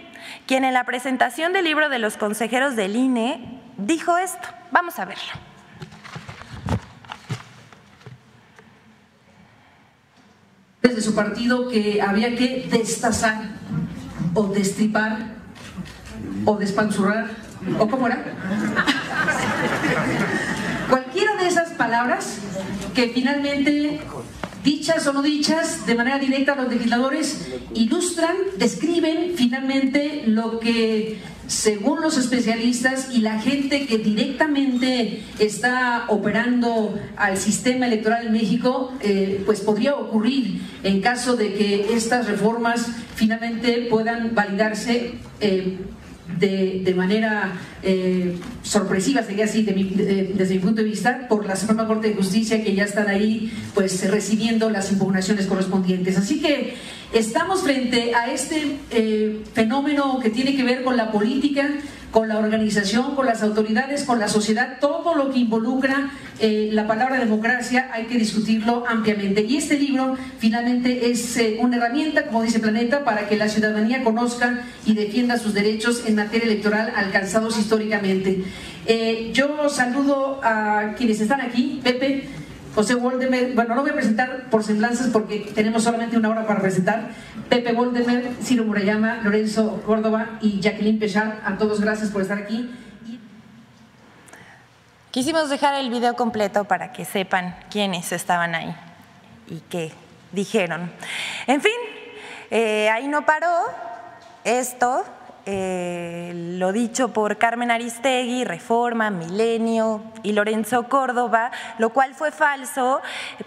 quien 0.46 0.64
en 0.64 0.74
la 0.74 0.84
presentación 0.84 1.52
del 1.52 1.64
libro 1.64 1.88
de 1.88 1.98
los 1.98 2.16
consejeros 2.16 2.76
del 2.76 2.94
INE 2.94 3.60
dijo 3.76 4.16
esto. 4.16 4.46
Vamos 4.70 5.00
a 5.00 5.06
verlo. 5.06 5.24
Desde 10.82 11.02
su 11.02 11.16
partido 11.16 11.68
que 11.68 12.00
había 12.00 12.36
que 12.36 12.68
destazar 12.70 13.42
o 14.34 14.44
destripar 14.44 15.18
o 16.44 16.54
despanzurrar, 16.54 17.26
¿o 17.76 17.88
cómo 17.88 18.06
era? 18.06 18.22
Cualquiera 20.88 21.34
de 21.34 21.48
esas 21.48 21.70
palabras 21.70 22.38
que 22.96 23.08
finalmente, 23.10 24.00
dichas 24.64 25.06
o 25.06 25.12
no 25.12 25.20
dichas, 25.22 25.86
de 25.86 25.94
manera 25.94 26.18
directa 26.18 26.56
los 26.56 26.68
legisladores 26.68 27.46
ilustran, 27.74 28.34
describen 28.56 29.34
finalmente 29.36 30.24
lo 30.26 30.58
que 30.58 31.18
según 31.46 32.00
los 32.00 32.16
especialistas 32.16 33.10
y 33.12 33.18
la 33.18 33.38
gente 33.38 33.86
que 33.86 33.98
directamente 33.98 35.22
está 35.38 36.06
operando 36.08 36.98
al 37.16 37.36
sistema 37.36 37.86
electoral 37.86 38.26
en 38.26 38.32
México, 38.32 38.92
eh, 39.00 39.42
pues 39.44 39.60
podría 39.60 39.94
ocurrir 39.94 40.62
en 40.82 41.02
caso 41.02 41.36
de 41.36 41.52
que 41.52 41.94
estas 41.94 42.26
reformas 42.26 42.88
finalmente 43.14 43.86
puedan 43.90 44.34
validarse 44.34 45.16
eh, 45.40 45.76
de, 46.38 46.94
manera 46.96 47.54
eh, 47.82 48.36
sorpresiva, 48.62 49.22
sería 49.22 49.44
así 49.44 49.62
desde 49.62 50.54
mi 50.54 50.60
punto 50.60 50.82
de 50.82 50.88
vista, 50.88 51.28
por 51.28 51.46
la 51.46 51.56
Suprema 51.56 51.86
Corte 51.86 52.08
de 52.08 52.14
Justicia 52.14 52.62
que 52.62 52.74
ya 52.74 52.84
están 52.84 53.08
ahí 53.08 53.52
pues 53.74 54.08
recibiendo 54.10 54.70
las 54.70 54.90
impugnaciones 54.92 55.46
correspondientes. 55.46 56.16
Así 56.18 56.40
que 56.40 56.74
estamos 57.12 57.62
frente 57.62 58.14
a 58.14 58.32
este 58.32 58.76
eh, 58.90 59.42
fenómeno 59.54 60.18
que 60.20 60.30
tiene 60.30 60.56
que 60.56 60.64
ver 60.64 60.82
con 60.82 60.96
la 60.96 61.10
política, 61.10 61.68
con 62.16 62.28
la 62.28 62.38
organización, 62.38 63.14
con 63.14 63.26
las 63.26 63.42
autoridades, 63.42 64.04
con 64.04 64.18
la 64.18 64.28
sociedad, 64.28 64.78
todo 64.80 65.14
lo 65.14 65.30
que 65.30 65.40
involucra 65.40 66.12
eh, 66.38 66.70
la 66.72 66.86
palabra 66.86 67.18
democracia 67.18 67.90
hay 67.92 68.06
que 68.06 68.16
discutirlo 68.16 68.84
ampliamente. 68.88 69.42
Y 69.42 69.58
este 69.58 69.78
libro 69.78 70.16
finalmente 70.38 71.10
es 71.10 71.36
eh, 71.36 71.58
una 71.60 71.76
herramienta, 71.76 72.24
como 72.24 72.42
dice 72.42 72.58
Planeta, 72.58 73.04
para 73.04 73.28
que 73.28 73.36
la 73.36 73.50
ciudadanía 73.50 74.02
conozca 74.02 74.64
y 74.86 74.94
defienda 74.94 75.36
sus 75.36 75.52
derechos 75.52 76.04
en 76.06 76.14
materia 76.14 76.46
electoral 76.46 76.90
alcanzados 76.96 77.58
históricamente. 77.58 78.44
Eh, 78.86 79.28
yo 79.34 79.68
saludo 79.68 80.40
a 80.42 80.94
quienes 80.96 81.20
están 81.20 81.42
aquí, 81.42 81.82
Pepe. 81.84 82.30
José 82.76 82.94
Woldemer, 82.94 83.54
bueno, 83.54 83.74
no 83.74 83.80
voy 83.80 83.90
a 83.90 83.94
presentar 83.94 84.50
por 84.50 84.62
semblanzas 84.62 85.08
porque 85.08 85.50
tenemos 85.54 85.82
solamente 85.82 86.14
una 86.18 86.28
hora 86.28 86.46
para 86.46 86.60
presentar. 86.60 87.08
Pepe 87.48 87.72
Woldemer, 87.72 88.34
Ciro 88.42 88.64
Murayama, 88.64 89.22
Lorenzo 89.22 89.82
Córdoba 89.86 90.38
y 90.42 90.60
Jacqueline 90.60 90.98
Pechar, 90.98 91.40
a 91.42 91.56
todos 91.56 91.80
gracias 91.80 92.10
por 92.10 92.20
estar 92.20 92.36
aquí. 92.36 92.70
Quisimos 95.10 95.48
dejar 95.48 95.76
el 95.76 95.88
video 95.88 96.16
completo 96.16 96.64
para 96.64 96.92
que 96.92 97.06
sepan 97.06 97.56
quiénes 97.70 98.12
estaban 98.12 98.54
ahí 98.54 98.76
y 99.46 99.60
qué 99.70 99.92
dijeron. 100.32 100.92
En 101.46 101.62
fin, 101.62 101.72
eh, 102.50 102.90
ahí 102.90 103.08
no 103.08 103.24
paró 103.24 103.56
esto, 104.44 105.02
eh, 105.48 106.32
lo 106.34 106.72
dicho 106.72 107.12
por 107.12 107.38
Carmen 107.38 107.70
Aristegui, 107.70 108.44
Reforma, 108.44 109.10
Milenio 109.10 110.02
y 110.24 110.32
Lorenzo 110.32 110.88
Córdoba, 110.88 111.52
lo 111.78 111.90
cual 111.90 112.14
fue 112.14 112.32
falso, 112.32 113.00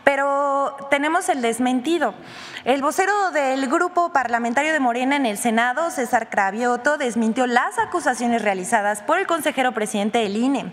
pero 0.06 0.78
tenemos 0.90 1.28
el 1.28 1.42
desmentido. 1.42 2.14
El 2.64 2.82
vocero 2.82 3.32
del 3.32 3.68
grupo 3.68 4.14
parlamentario 4.14 4.72
de 4.72 4.80
Morena 4.80 5.18
en 5.18 5.26
el 5.26 5.38
Senado, 5.38 5.92
César 5.92 6.30
Cravioto, 6.30 6.98
desmintió 6.98 7.48
las 7.48 7.78
acusaciones 7.78 8.44
realizadas 8.44 9.02
por 9.02 9.20
el 9.20 9.28
consejero 9.28 9.74
presidente 9.74 10.20
del 10.20 10.38
INE 10.38 10.72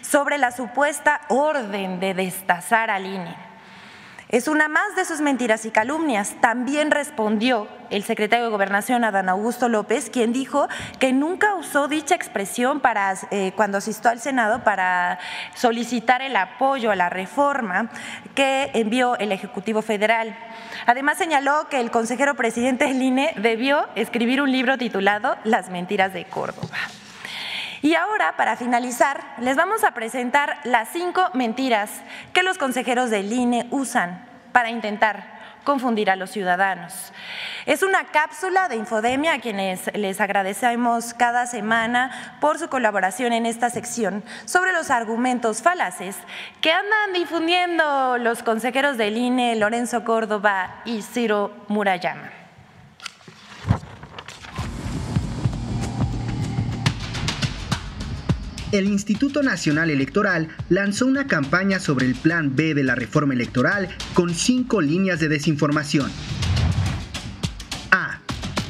sobre 0.00 0.38
la 0.38 0.52
supuesta 0.52 1.20
orden 1.28 2.00
de 2.00 2.14
destazar 2.14 2.90
al 2.90 3.04
INE. 3.04 3.51
Es 4.32 4.48
una 4.48 4.66
más 4.66 4.96
de 4.96 5.04
sus 5.04 5.20
mentiras 5.20 5.66
y 5.66 5.70
calumnias. 5.70 6.36
También 6.40 6.90
respondió 6.90 7.68
el 7.90 8.02
secretario 8.02 8.46
de 8.46 8.50
Gobernación, 8.50 9.04
Adán 9.04 9.28
Augusto 9.28 9.68
López, 9.68 10.08
quien 10.08 10.32
dijo 10.32 10.68
que 10.98 11.12
nunca 11.12 11.54
usó 11.54 11.86
dicha 11.86 12.14
expresión 12.14 12.80
para, 12.80 13.14
eh, 13.30 13.52
cuando 13.56 13.76
asistió 13.76 14.10
al 14.10 14.20
Senado 14.20 14.64
para 14.64 15.18
solicitar 15.54 16.22
el 16.22 16.34
apoyo 16.34 16.90
a 16.90 16.96
la 16.96 17.10
reforma 17.10 17.90
que 18.34 18.70
envió 18.72 19.18
el 19.18 19.32
Ejecutivo 19.32 19.82
Federal. 19.82 20.34
Además 20.86 21.18
señaló 21.18 21.68
que 21.68 21.80
el 21.80 21.90
consejero 21.90 22.34
presidente 22.34 22.86
del 22.86 23.02
INE 23.02 23.34
debió 23.36 23.86
escribir 23.96 24.40
un 24.40 24.50
libro 24.50 24.78
titulado 24.78 25.36
Las 25.44 25.68
mentiras 25.68 26.14
de 26.14 26.24
Córdoba. 26.24 26.78
Y 27.82 27.96
ahora, 27.96 28.36
para 28.36 28.56
finalizar, 28.56 29.34
les 29.38 29.56
vamos 29.56 29.82
a 29.82 29.90
presentar 29.90 30.58
las 30.62 30.88
cinco 30.90 31.28
mentiras 31.34 31.90
que 32.32 32.44
los 32.44 32.56
consejeros 32.56 33.10
del 33.10 33.32
INE 33.32 33.66
usan 33.70 34.24
para 34.52 34.70
intentar 34.70 35.42
confundir 35.64 36.08
a 36.08 36.16
los 36.16 36.30
ciudadanos. 36.30 37.12
Es 37.66 37.82
una 37.82 38.04
cápsula 38.04 38.68
de 38.68 38.76
infodemia 38.76 39.34
a 39.34 39.40
quienes 39.40 39.90
les 39.94 40.20
agradecemos 40.20 41.14
cada 41.14 41.46
semana 41.46 42.36
por 42.40 42.58
su 42.58 42.68
colaboración 42.68 43.32
en 43.32 43.46
esta 43.46 43.68
sección 43.70 44.22
sobre 44.44 44.72
los 44.72 44.90
argumentos 44.90 45.62
falaces 45.62 46.16
que 46.60 46.72
andan 46.72 47.12
difundiendo 47.14 48.18
los 48.18 48.42
consejeros 48.42 48.96
del 48.96 49.16
INE, 49.16 49.56
Lorenzo 49.56 50.04
Córdoba 50.04 50.82
y 50.84 51.02
Ciro 51.02 51.52
Murayama. 51.68 52.41
El 58.72 58.86
Instituto 58.86 59.42
Nacional 59.42 59.90
Electoral 59.90 60.48
lanzó 60.70 61.06
una 61.06 61.26
campaña 61.26 61.78
sobre 61.78 62.06
el 62.06 62.14
Plan 62.14 62.56
B 62.56 62.74
de 62.74 62.82
la 62.82 62.94
reforma 62.94 63.34
electoral 63.34 63.88
con 64.14 64.34
cinco 64.34 64.80
líneas 64.80 65.20
de 65.20 65.28
desinformación. 65.28 66.10
A. 67.90 68.18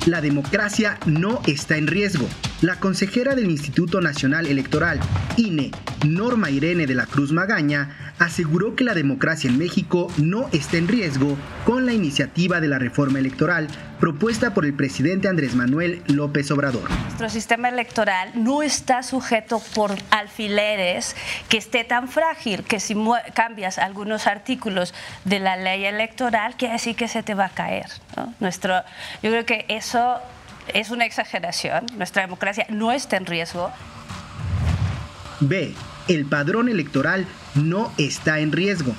La 0.06 0.20
democracia 0.20 0.98
no 1.06 1.40
está 1.46 1.76
en 1.76 1.86
riesgo. 1.86 2.28
La 2.62 2.76
consejera 2.76 3.34
del 3.34 3.50
Instituto 3.50 4.00
Nacional 4.00 4.46
Electoral, 4.46 5.00
INE, 5.36 5.72
Norma 6.06 6.48
Irene 6.48 6.86
de 6.86 6.94
la 6.94 7.06
Cruz 7.06 7.32
Magaña, 7.32 8.14
aseguró 8.20 8.76
que 8.76 8.84
la 8.84 8.94
democracia 8.94 9.50
en 9.50 9.58
México 9.58 10.06
no 10.16 10.48
está 10.52 10.76
en 10.76 10.86
riesgo 10.86 11.36
con 11.66 11.86
la 11.86 11.92
iniciativa 11.92 12.60
de 12.60 12.68
la 12.68 12.78
reforma 12.78 13.18
electoral 13.18 13.66
propuesta 13.98 14.54
por 14.54 14.64
el 14.64 14.74
presidente 14.74 15.26
Andrés 15.26 15.56
Manuel 15.56 16.04
López 16.06 16.52
Obrador. 16.52 16.88
Nuestro 16.88 17.30
sistema 17.30 17.68
electoral 17.68 18.30
no 18.36 18.62
está 18.62 19.02
sujeto 19.02 19.60
por 19.74 19.90
alfileres 20.10 21.16
que 21.48 21.56
esté 21.56 21.82
tan 21.82 22.06
frágil 22.06 22.62
que 22.62 22.78
si 22.78 22.94
cambias 23.34 23.78
algunos 23.78 24.28
artículos 24.28 24.94
de 25.24 25.40
la 25.40 25.56
ley 25.56 25.84
electoral, 25.84 26.54
quiere 26.56 26.74
decir 26.74 26.94
que 26.94 27.08
se 27.08 27.24
te 27.24 27.34
va 27.34 27.46
a 27.46 27.50
caer. 27.50 27.86
Nuestro, 28.38 28.84
yo 29.20 29.30
creo 29.30 29.44
que 29.46 29.64
eso 29.66 30.20
es 30.72 30.90
una 30.90 31.04
exageración. 31.04 31.86
Nuestra 31.96 32.22
democracia 32.22 32.66
no 32.68 32.92
está 32.92 33.16
en 33.16 33.26
riesgo. 33.26 33.72
B. 35.40 35.74
El 36.08 36.26
padrón 36.26 36.68
electoral 36.68 37.26
no 37.54 37.92
está 37.98 38.40
en 38.40 38.52
riesgo. 38.52 38.94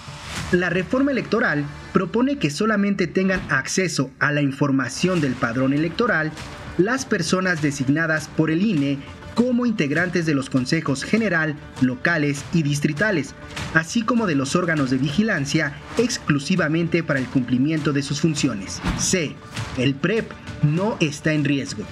La 0.52 0.69
reforma 0.69 1.12
electoral 1.12 1.65
propone 1.91 2.38
que 2.38 2.49
solamente 2.49 3.08
tengan 3.08 3.41
acceso 3.52 4.12
a 4.19 4.32
la 4.32 4.41
información 4.41 5.21
del 5.21 5.34
padrón 5.34 5.73
electoral 5.73 6.32
las 6.78 7.06
personas 7.06 7.62
designadas 7.62 8.28
por 8.28 8.49
el 8.49 8.63
INE 8.63 8.99
como 9.36 9.65
integrantes 9.65 10.26
de 10.26 10.36
los 10.36 10.50
consejos 10.50 11.04
general, 11.04 11.56
locales 11.82 12.43
y 12.54 12.63
distritales, 12.63 13.34
así 13.74 14.04
como 14.04 14.28
de 14.28 14.36
los 14.36 14.56
órganos 14.56 14.89
de 14.89 14.98
vigilancia 14.98 15.74
exclusivamente 15.98 17.04
para 17.04 17.19
el 17.19 17.26
cumplimiento 17.26 17.93
de 17.93 18.04
sus 18.04 18.22
funciones. 18.22 18.82
C. 18.98 19.36
El 19.78 19.96
PREP 19.96 20.32
no 20.63 20.98
está 21.00 21.34
en 21.34 21.46
riesgo. 21.46 21.84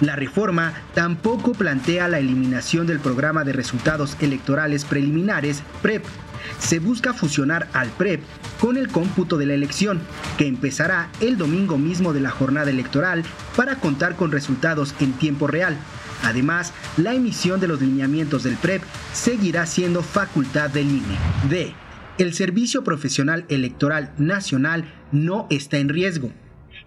La 0.00 0.16
reforma 0.16 0.72
tampoco 0.94 1.52
plantea 1.52 2.08
la 2.08 2.18
eliminación 2.18 2.86
del 2.86 3.00
programa 3.00 3.44
de 3.44 3.52
resultados 3.52 4.16
electorales 4.20 4.86
preliminares 4.86 5.62
PREP. 5.82 6.04
Se 6.58 6.78
busca 6.78 7.12
fusionar 7.12 7.68
al 7.74 7.90
PREP 7.90 8.22
con 8.60 8.78
el 8.78 8.88
cómputo 8.88 9.36
de 9.36 9.44
la 9.44 9.54
elección, 9.54 10.00
que 10.38 10.46
empezará 10.46 11.10
el 11.20 11.36
domingo 11.36 11.76
mismo 11.76 12.14
de 12.14 12.20
la 12.20 12.30
jornada 12.30 12.70
electoral 12.70 13.24
para 13.56 13.76
contar 13.76 14.16
con 14.16 14.32
resultados 14.32 14.94
en 15.00 15.12
tiempo 15.12 15.46
real. 15.46 15.76
Además, 16.22 16.72
la 16.96 17.14
emisión 17.14 17.60
de 17.60 17.68
los 17.68 17.80
lineamientos 17.80 18.42
del 18.42 18.56
PREP 18.56 18.82
seguirá 19.12 19.66
siendo 19.66 20.02
facultad 20.02 20.70
del 20.70 20.88
INE. 20.88 21.16
D. 21.48 21.74
El 22.18 22.34
Servicio 22.34 22.84
Profesional 22.84 23.46
Electoral 23.48 24.12
Nacional 24.18 24.84
no 25.10 25.46
está 25.50 25.78
en 25.78 25.88
riesgo. 25.88 26.30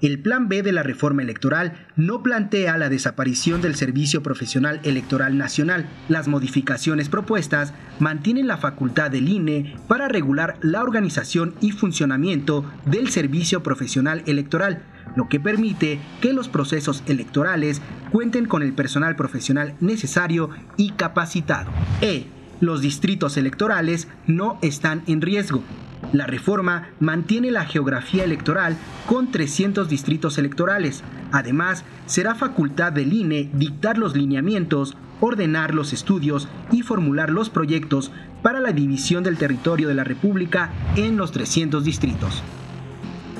El 0.03 0.19
Plan 0.19 0.49
B 0.49 0.63
de 0.63 0.73
la 0.73 0.83
reforma 0.83 1.21
electoral 1.21 1.87
no 1.95 2.23
plantea 2.23 2.77
la 2.77 2.89
desaparición 2.89 3.61
del 3.61 3.75
Servicio 3.75 4.21
Profesional 4.21 4.81
Electoral 4.83 5.37
Nacional. 5.37 5.87
Las 6.09 6.27
modificaciones 6.27 7.07
propuestas 7.07 7.73
mantienen 7.99 8.47
la 8.47 8.57
facultad 8.57 9.11
del 9.11 9.29
INE 9.29 9.77
para 9.87 10.09
regular 10.09 10.57
la 10.61 10.83
organización 10.83 11.55
y 11.61 11.71
funcionamiento 11.71 12.69
del 12.85 13.09
Servicio 13.09 13.63
Profesional 13.63 14.23
Electoral, 14.25 14.83
lo 15.15 15.29
que 15.29 15.39
permite 15.39 15.99
que 16.21 16.33
los 16.33 16.49
procesos 16.49 17.03
electorales 17.07 17.81
cuenten 18.11 18.45
con 18.45 18.63
el 18.63 18.73
personal 18.73 19.15
profesional 19.15 19.75
necesario 19.79 20.49
y 20.77 20.91
capacitado. 20.91 21.71
E. 22.01 22.27
Los 22.59 22.81
distritos 22.81 23.37
electorales 23.37 24.07
no 24.27 24.57
están 24.61 25.03
en 25.07 25.21
riesgo. 25.21 25.63
La 26.11 26.27
reforma 26.27 26.89
mantiene 26.99 27.49
la 27.49 27.65
geografía 27.65 28.23
electoral 28.23 28.77
con 29.07 29.31
300 29.31 29.89
distritos 29.89 30.37
electorales. 30.37 31.03
Además, 31.31 31.83
será 32.05 32.35
facultad 32.35 32.91
del 32.91 33.13
INE 33.13 33.49
dictar 33.53 33.97
los 33.97 34.15
lineamientos, 34.15 34.95
ordenar 35.21 35.73
los 35.73 35.93
estudios 35.93 36.47
y 36.71 36.81
formular 36.81 37.29
los 37.29 37.49
proyectos 37.49 38.11
para 38.41 38.59
la 38.59 38.73
división 38.73 39.23
del 39.23 39.37
territorio 39.37 39.87
de 39.87 39.95
la 39.95 40.03
República 40.03 40.69
en 40.95 41.17
los 41.17 41.31
300 41.31 41.83
distritos. 41.83 42.43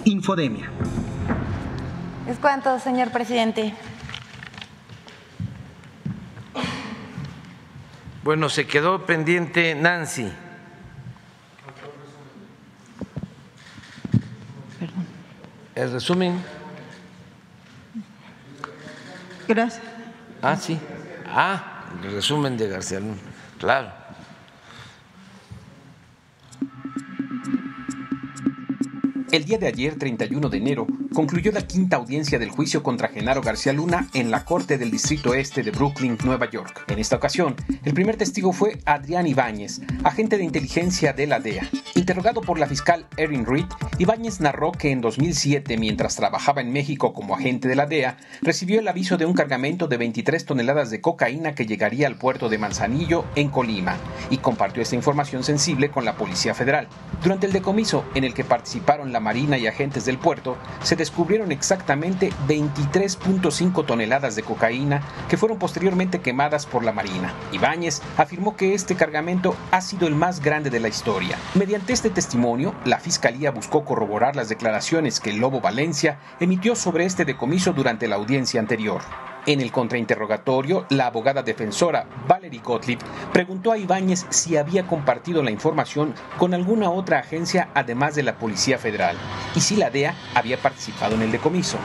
Infodemia. 0.06 0.70
Es 2.28 2.40
cuanto, 2.40 2.80
señor 2.80 3.12
presidente. 3.12 3.74
Bueno, 8.24 8.48
se 8.48 8.66
quedó 8.66 9.06
pendiente 9.06 9.76
Nancy. 9.76 10.32
El 15.76 15.92
resumen. 15.92 16.42
Gracias. 19.48 19.84
Ah, 20.42 20.56
sí. 20.56 20.80
Ah, 21.28 21.84
el 22.02 22.14
resumen 22.14 22.56
de 22.56 22.70
García 22.70 23.02
Luna. 23.02 23.18
Claro. 23.60 24.03
El 29.34 29.46
día 29.46 29.58
de 29.58 29.65
ayer, 29.65 29.98
31 29.98 30.48
de 30.48 30.58
enero, 30.60 30.86
concluyó 31.12 31.52
la 31.52 31.65
quinta 31.65 31.98
audiencia 31.98 32.38
del 32.38 32.52
juicio 32.52 32.84
contra 32.84 33.08
Genaro 33.08 33.41
García 33.41 33.74
Luna 33.74 34.08
en 34.13 34.30
la 34.30 34.46
Corte 34.46 34.78
del 34.78 34.91
Distrito 34.91 35.34
Este 35.34 35.63
de 35.63 35.72
Brooklyn, 35.72 36.19
Nueva 36.24 36.48
York. 36.52 36.84
En 36.88 37.00
esta 37.00 37.15
ocasión, 37.15 37.56
el 37.84 37.96
primer 37.96 38.15
testigo 38.15 38.54
fue 38.54 38.78
Adrián 38.86 39.26
Ibáñez, 39.26 39.82
agente 40.04 40.38
de 40.38 40.43
inteligencia 40.43 41.13
de 41.13 41.26
la 41.26 41.39
DEA. 41.39 41.67
Interrogado 42.04 42.42
por 42.42 42.60
la 42.60 42.68
fiscal 42.68 43.06
Erin 43.16 43.46
Reed, 43.46 43.63
Ibáñez 43.98 44.42
narró 44.42 44.74
que 44.74 44.92
en 44.92 45.00
2007, 45.00 45.78
mientras 45.78 46.18
trabajaba 46.18 46.60
en 46.60 46.74
México 46.74 47.13
como 47.13 47.34
agente 47.34 47.70
de 47.70 47.78
la 47.78 47.86
DEA, 47.86 48.18
recibió 48.42 48.82
el 48.82 48.89
aviso 48.89 49.16
de 49.16 49.26
un 49.26 49.34
cargamento 49.34 49.88
de 49.88 49.96
23 49.96 50.44
toneladas 50.44 50.89
de 50.89 51.00
cocaína 51.00 51.56
que 51.56 51.66
llegaría 51.66 52.08
al 52.08 52.18
puerto 52.18 52.50
de 52.50 52.58
Manzanillo, 52.58 53.24
en 53.36 53.48
Colima, 53.48 53.96
y 54.30 54.39
compartió 54.39 54.84
esta 54.84 54.98
información 54.98 55.46
sensible 55.46 55.92
con 55.92 56.04
la 56.04 56.18
Policía 56.18 56.54
Federal. 56.54 56.89
Durante 57.24 57.46
el 57.46 57.54
decomiso, 57.54 58.04
en 58.16 58.26
el 58.26 58.34
que 58.34 58.44
participaron 58.44 59.13
la 59.13 59.22
Marina 59.22 59.58
y 59.58 59.68
agentes 59.68 60.04
del 60.04 60.18
puerto, 60.18 60.58
se 60.82 60.98
descubrieron 60.98 61.54
exactamente 61.54 62.32
23.5 62.50 63.86
toneladas 63.86 64.36
de 64.36 64.44
cocaína 64.44 65.02
que 65.30 65.38
fueron 65.38 65.58
posteriormente 65.58 66.20
quemadas 66.20 66.66
por 66.66 66.84
la 66.84 66.92
Marina. 66.92 67.34
Ibáñez 67.54 68.02
afirmó 68.18 68.58
que 68.58 68.74
este 68.74 68.96
cargamento 68.96 69.56
ha 69.72 69.80
sido 69.80 70.06
el 70.06 70.16
más 70.16 70.42
grande 70.42 70.70
de 70.70 70.82
la 70.82 70.89
historia. 70.89 71.38
Mediante 71.56 71.93
este 71.94 72.10
testimonio, 72.10 72.74
la 72.86 73.00
Fiscalía 73.00 73.52
buscó 73.52 73.86
corroborar 73.86 74.36
las 74.36 74.50
declaraciones 74.50 75.20
que 75.20 75.30
el 75.30 75.38
Lobo 75.38 75.62
Valencia 75.62 76.20
emitió 76.40 76.76
sobre 76.76 77.06
este 77.06 77.24
decomiso 77.24 77.72
durante 77.72 78.08
la 78.08 78.16
audiencia 78.16 78.60
anterior. 78.60 79.02
En 79.46 79.62
el 79.62 79.72
contrainterrogatorio, 79.72 80.86
la 80.90 81.08
abogada 81.08 81.44
defensora 81.44 82.08
Valerie 82.28 82.62
Gottlieb 82.62 83.00
preguntó 83.32 83.72
a 83.72 83.78
Ibáñez 83.78 84.26
si 84.30 84.58
había 84.58 84.88
compartido 84.88 85.44
la 85.44 85.52
información 85.52 86.16
con 86.38 86.54
alguna 86.54 86.90
otra 86.90 87.20
agencia 87.20 87.70
además 87.74 88.16
de 88.16 88.24
la 88.24 88.38
Policía 88.38 88.78
Federal 88.78 89.16
y 89.56 89.60
si 89.60 89.76
la 89.76 89.90
DEA 89.90 90.16
había 90.34 90.58
participado 90.58 91.16
en 91.16 91.22
el 91.22 91.32
decomiso. 91.32 91.78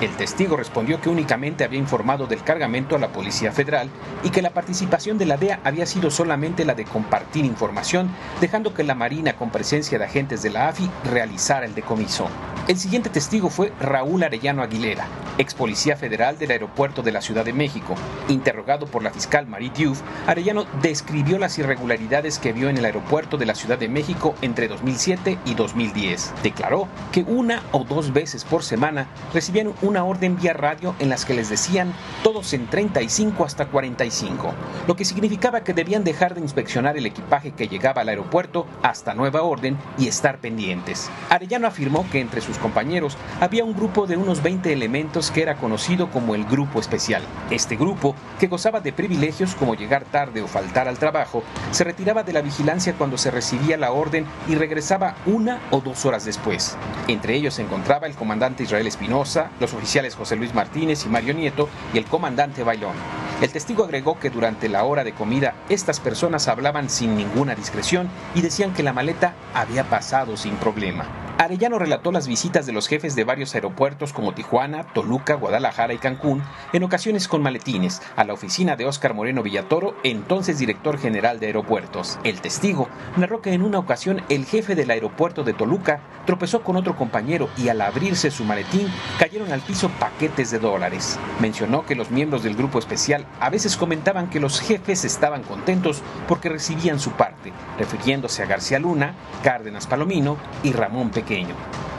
El 0.00 0.10
testigo 0.10 0.56
respondió 0.56 1.00
que 1.00 1.08
únicamente 1.08 1.64
había 1.64 1.80
informado 1.80 2.28
del 2.28 2.44
cargamento 2.44 2.94
a 2.94 3.00
la 3.00 3.08
Policía 3.08 3.50
Federal 3.50 3.90
y 4.22 4.30
que 4.30 4.42
la 4.42 4.50
participación 4.50 5.18
de 5.18 5.26
la 5.26 5.36
DEA 5.36 5.58
había 5.64 5.86
sido 5.86 6.12
solamente 6.12 6.64
la 6.64 6.76
de 6.76 6.84
compartir 6.84 7.44
información, 7.44 8.08
dejando 8.40 8.74
que 8.74 8.84
la 8.84 8.94
Marina 8.94 9.32
con 9.32 9.50
presencia 9.50 9.98
de 9.98 10.04
agentes 10.04 10.40
de 10.42 10.50
la 10.50 10.68
AFI 10.68 10.88
realizara 11.10 11.66
el 11.66 11.74
decomiso. 11.74 12.28
El 12.68 12.78
siguiente 12.78 13.10
testigo 13.10 13.50
fue 13.50 13.72
Raúl 13.80 14.22
Arellano 14.22 14.62
Aguilera, 14.62 15.06
ex 15.38 15.54
policía 15.54 15.96
federal 15.96 16.38
del 16.38 16.50
aeropuerto 16.50 17.02
de 17.02 17.12
la 17.12 17.22
Ciudad 17.22 17.44
de 17.44 17.52
México. 17.52 17.94
Interrogado 18.28 18.86
por 18.86 19.02
la 19.02 19.10
fiscal 19.10 19.46
Marie 19.46 19.72
Diouf, 19.74 20.00
Arellano 20.26 20.66
describió 20.82 21.38
las 21.38 21.58
irregularidades 21.58 22.38
que 22.38 22.52
vio 22.52 22.68
en 22.68 22.76
el 22.76 22.84
aeropuerto 22.84 23.36
de 23.36 23.46
la 23.46 23.54
Ciudad 23.54 23.78
de 23.78 23.88
México 23.88 24.34
entre 24.42 24.68
2007 24.68 25.38
y 25.44 25.54
2010. 25.54 26.34
Declaró 26.42 26.86
que 27.10 27.22
una 27.22 27.62
o 27.72 27.84
dos 27.84 28.12
veces 28.12 28.44
por 28.44 28.62
semana 28.62 29.08
recibían 29.32 29.72
una 29.88 30.04
orden 30.04 30.36
vía 30.36 30.52
radio 30.52 30.94
en 30.98 31.08
las 31.08 31.24
que 31.24 31.34
les 31.34 31.48
decían 31.48 31.92
todos 32.22 32.52
en 32.52 32.66
35 32.66 33.44
hasta 33.44 33.66
45, 33.66 34.52
lo 34.86 34.96
que 34.96 35.04
significaba 35.04 35.64
que 35.64 35.72
debían 35.72 36.04
dejar 36.04 36.34
de 36.34 36.42
inspeccionar 36.42 36.96
el 36.96 37.06
equipaje 37.06 37.52
que 37.52 37.68
llegaba 37.68 38.02
al 38.02 38.10
aeropuerto 38.10 38.66
hasta 38.82 39.14
nueva 39.14 39.42
orden 39.42 39.78
y 39.96 40.08
estar 40.08 40.38
pendientes. 40.38 41.10
Arellano 41.30 41.66
afirmó 41.66 42.06
que 42.10 42.20
entre 42.20 42.42
sus 42.42 42.58
compañeros 42.58 43.16
había 43.40 43.64
un 43.64 43.74
grupo 43.74 44.06
de 44.06 44.16
unos 44.16 44.42
20 44.42 44.72
elementos 44.72 45.30
que 45.30 45.42
era 45.42 45.56
conocido 45.56 46.10
como 46.10 46.34
el 46.34 46.44
Grupo 46.44 46.80
Especial. 46.80 47.22
Este 47.50 47.76
grupo, 47.76 48.14
que 48.38 48.46
gozaba 48.46 48.80
de 48.80 48.92
privilegios 48.92 49.54
como 49.54 49.74
llegar 49.74 50.04
tarde 50.04 50.42
o 50.42 50.46
faltar 50.46 50.86
al 50.86 50.98
trabajo, 50.98 51.42
se 51.70 51.84
retiraba 51.84 52.22
de 52.22 52.34
la 52.34 52.42
vigilancia 52.42 52.92
cuando 52.92 53.16
se 53.16 53.30
recibía 53.30 53.76
la 53.78 53.92
orden 53.92 54.26
y 54.48 54.54
regresaba 54.54 55.16
una 55.24 55.60
o 55.70 55.80
dos 55.80 56.04
horas 56.04 56.24
después. 56.26 56.76
Entre 57.06 57.34
ellos 57.34 57.54
se 57.54 57.62
encontraba 57.62 58.06
el 58.06 58.14
comandante 58.14 58.64
Israel 58.64 58.86
Espinosa, 58.86 59.50
los 59.60 59.72
oficiales 59.78 60.14
José 60.14 60.36
Luis 60.36 60.54
Martínez 60.54 61.06
y 61.06 61.08
Mario 61.08 61.32
Nieto 61.32 61.68
y 61.94 61.98
el 61.98 62.04
comandante 62.04 62.62
Bailón. 62.62 62.94
El 63.40 63.50
testigo 63.50 63.84
agregó 63.84 64.18
que 64.18 64.30
durante 64.30 64.68
la 64.68 64.84
hora 64.84 65.04
de 65.04 65.12
comida 65.12 65.54
estas 65.68 66.00
personas 66.00 66.48
hablaban 66.48 66.90
sin 66.90 67.16
ninguna 67.16 67.54
discreción 67.54 68.10
y 68.34 68.42
decían 68.42 68.74
que 68.74 68.82
la 68.82 68.92
maleta 68.92 69.34
había 69.54 69.84
pasado 69.84 70.36
sin 70.36 70.56
problema. 70.56 71.06
Arellano 71.38 71.78
relató 71.78 72.10
las 72.10 72.26
visitas 72.26 72.66
de 72.66 72.72
los 72.72 72.88
jefes 72.88 73.14
de 73.14 73.22
varios 73.22 73.54
aeropuertos 73.54 74.12
como 74.12 74.34
Tijuana, 74.34 74.92
Toluca, 74.92 75.34
Guadalajara 75.34 75.94
y 75.94 75.98
Cancún, 75.98 76.42
en 76.72 76.82
ocasiones 76.82 77.28
con 77.28 77.42
maletines, 77.42 78.02
a 78.16 78.24
la 78.24 78.32
oficina 78.32 78.74
de 78.74 78.86
Óscar 78.86 79.14
Moreno 79.14 79.44
Villatoro, 79.44 79.94
entonces 80.02 80.58
director 80.58 80.98
general 80.98 81.38
de 81.38 81.46
aeropuertos. 81.46 82.18
El 82.24 82.40
testigo 82.40 82.88
narró 83.16 83.40
que 83.40 83.52
en 83.52 83.62
una 83.62 83.78
ocasión 83.78 84.20
el 84.28 84.46
jefe 84.46 84.74
del 84.74 84.90
aeropuerto 84.90 85.44
de 85.44 85.52
Toluca 85.52 86.00
tropezó 86.26 86.64
con 86.64 86.74
otro 86.74 86.96
compañero 86.96 87.48
y 87.56 87.68
al 87.68 87.82
abrirse 87.82 88.32
su 88.32 88.44
maletín 88.44 88.88
cayeron 89.20 89.52
al 89.52 89.60
piso 89.68 89.90
paquetes 90.00 90.50
de 90.50 90.58
dólares. 90.58 91.18
Mencionó 91.40 91.84
que 91.84 91.94
los 91.94 92.10
miembros 92.10 92.42
del 92.42 92.56
grupo 92.56 92.78
especial 92.78 93.26
a 93.38 93.50
veces 93.50 93.76
comentaban 93.76 94.30
que 94.30 94.40
los 94.40 94.60
jefes 94.60 95.04
estaban 95.04 95.42
contentos 95.42 96.00
porque 96.26 96.48
recibían 96.48 96.98
su 96.98 97.10
parte, 97.10 97.52
refiriéndose 97.78 98.42
a 98.42 98.46
García 98.46 98.78
Luna, 98.78 99.14
Cárdenas 99.44 99.86
Palomino 99.86 100.38
y 100.62 100.72
Ramón 100.72 101.10
Pequeño. 101.10 101.54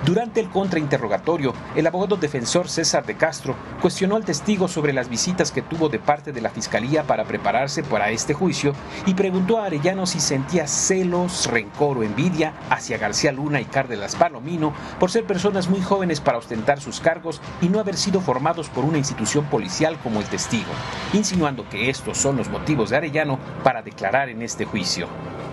Durante 0.06 0.40
el 0.40 0.50
contrainterrogatorio, 0.50 1.54
el 1.76 1.86
abogado 1.86 2.16
defensor 2.16 2.70
César 2.70 3.06
de 3.06 3.18
Castro 3.18 3.56
cuestionó 3.82 4.16
al 4.16 4.24
testigo 4.24 4.70
sobre 4.70 4.94
las 4.94 5.10
visitas 5.10 5.52
que 5.52 5.62
tuvo 5.62 5.90
de 5.90 6.00
parte 6.00 6.32
de 6.32 6.40
la 6.40 6.50
Fiscalía 6.50 7.04
para 7.04 7.26
prepararse 7.26 7.84
para 7.84 8.10
este 8.10 8.34
juicio 8.34 8.74
y 9.06 9.14
preguntó 9.14 9.60
a 9.60 9.66
Arellano 9.66 10.06
si 10.06 10.22
sentía 10.22 10.68
celos, 10.68 11.48
rencor 11.48 11.98
o 11.98 12.04
envidia 12.04 12.54
hacia 12.70 12.98
García 12.98 13.34
Luna 13.34 13.60
y 13.60 13.66
Cárdenas 13.66 14.16
Palomino 14.16 14.74
por 15.02 15.12
ser 15.12 15.26
personas 15.26 15.68
muy 15.68 15.82
jóvenes 15.82 16.22
para 16.22 16.38
ostentar 16.38 16.80
sus 16.80 17.02
cargos 17.02 17.42
y 17.62 17.70
no 17.70 17.80
haber 17.80 17.98
sido 17.98 18.22
formados 18.22 18.70
por 18.70 18.86
una 18.86 18.98
institución 18.98 19.46
policial 19.46 19.98
como 20.02 20.20
el 20.20 20.28
testigo, 20.28 20.72
insinuando 21.14 21.68
que 21.70 21.90
estos 21.90 22.18
son 22.18 22.38
los 22.38 22.50
motivos 22.50 22.90
de 22.90 22.98
Arellano 22.98 23.40
para 23.64 23.82
declarar 23.82 24.30
en 24.30 24.42
este 24.42 24.66
juicio. 24.66 25.08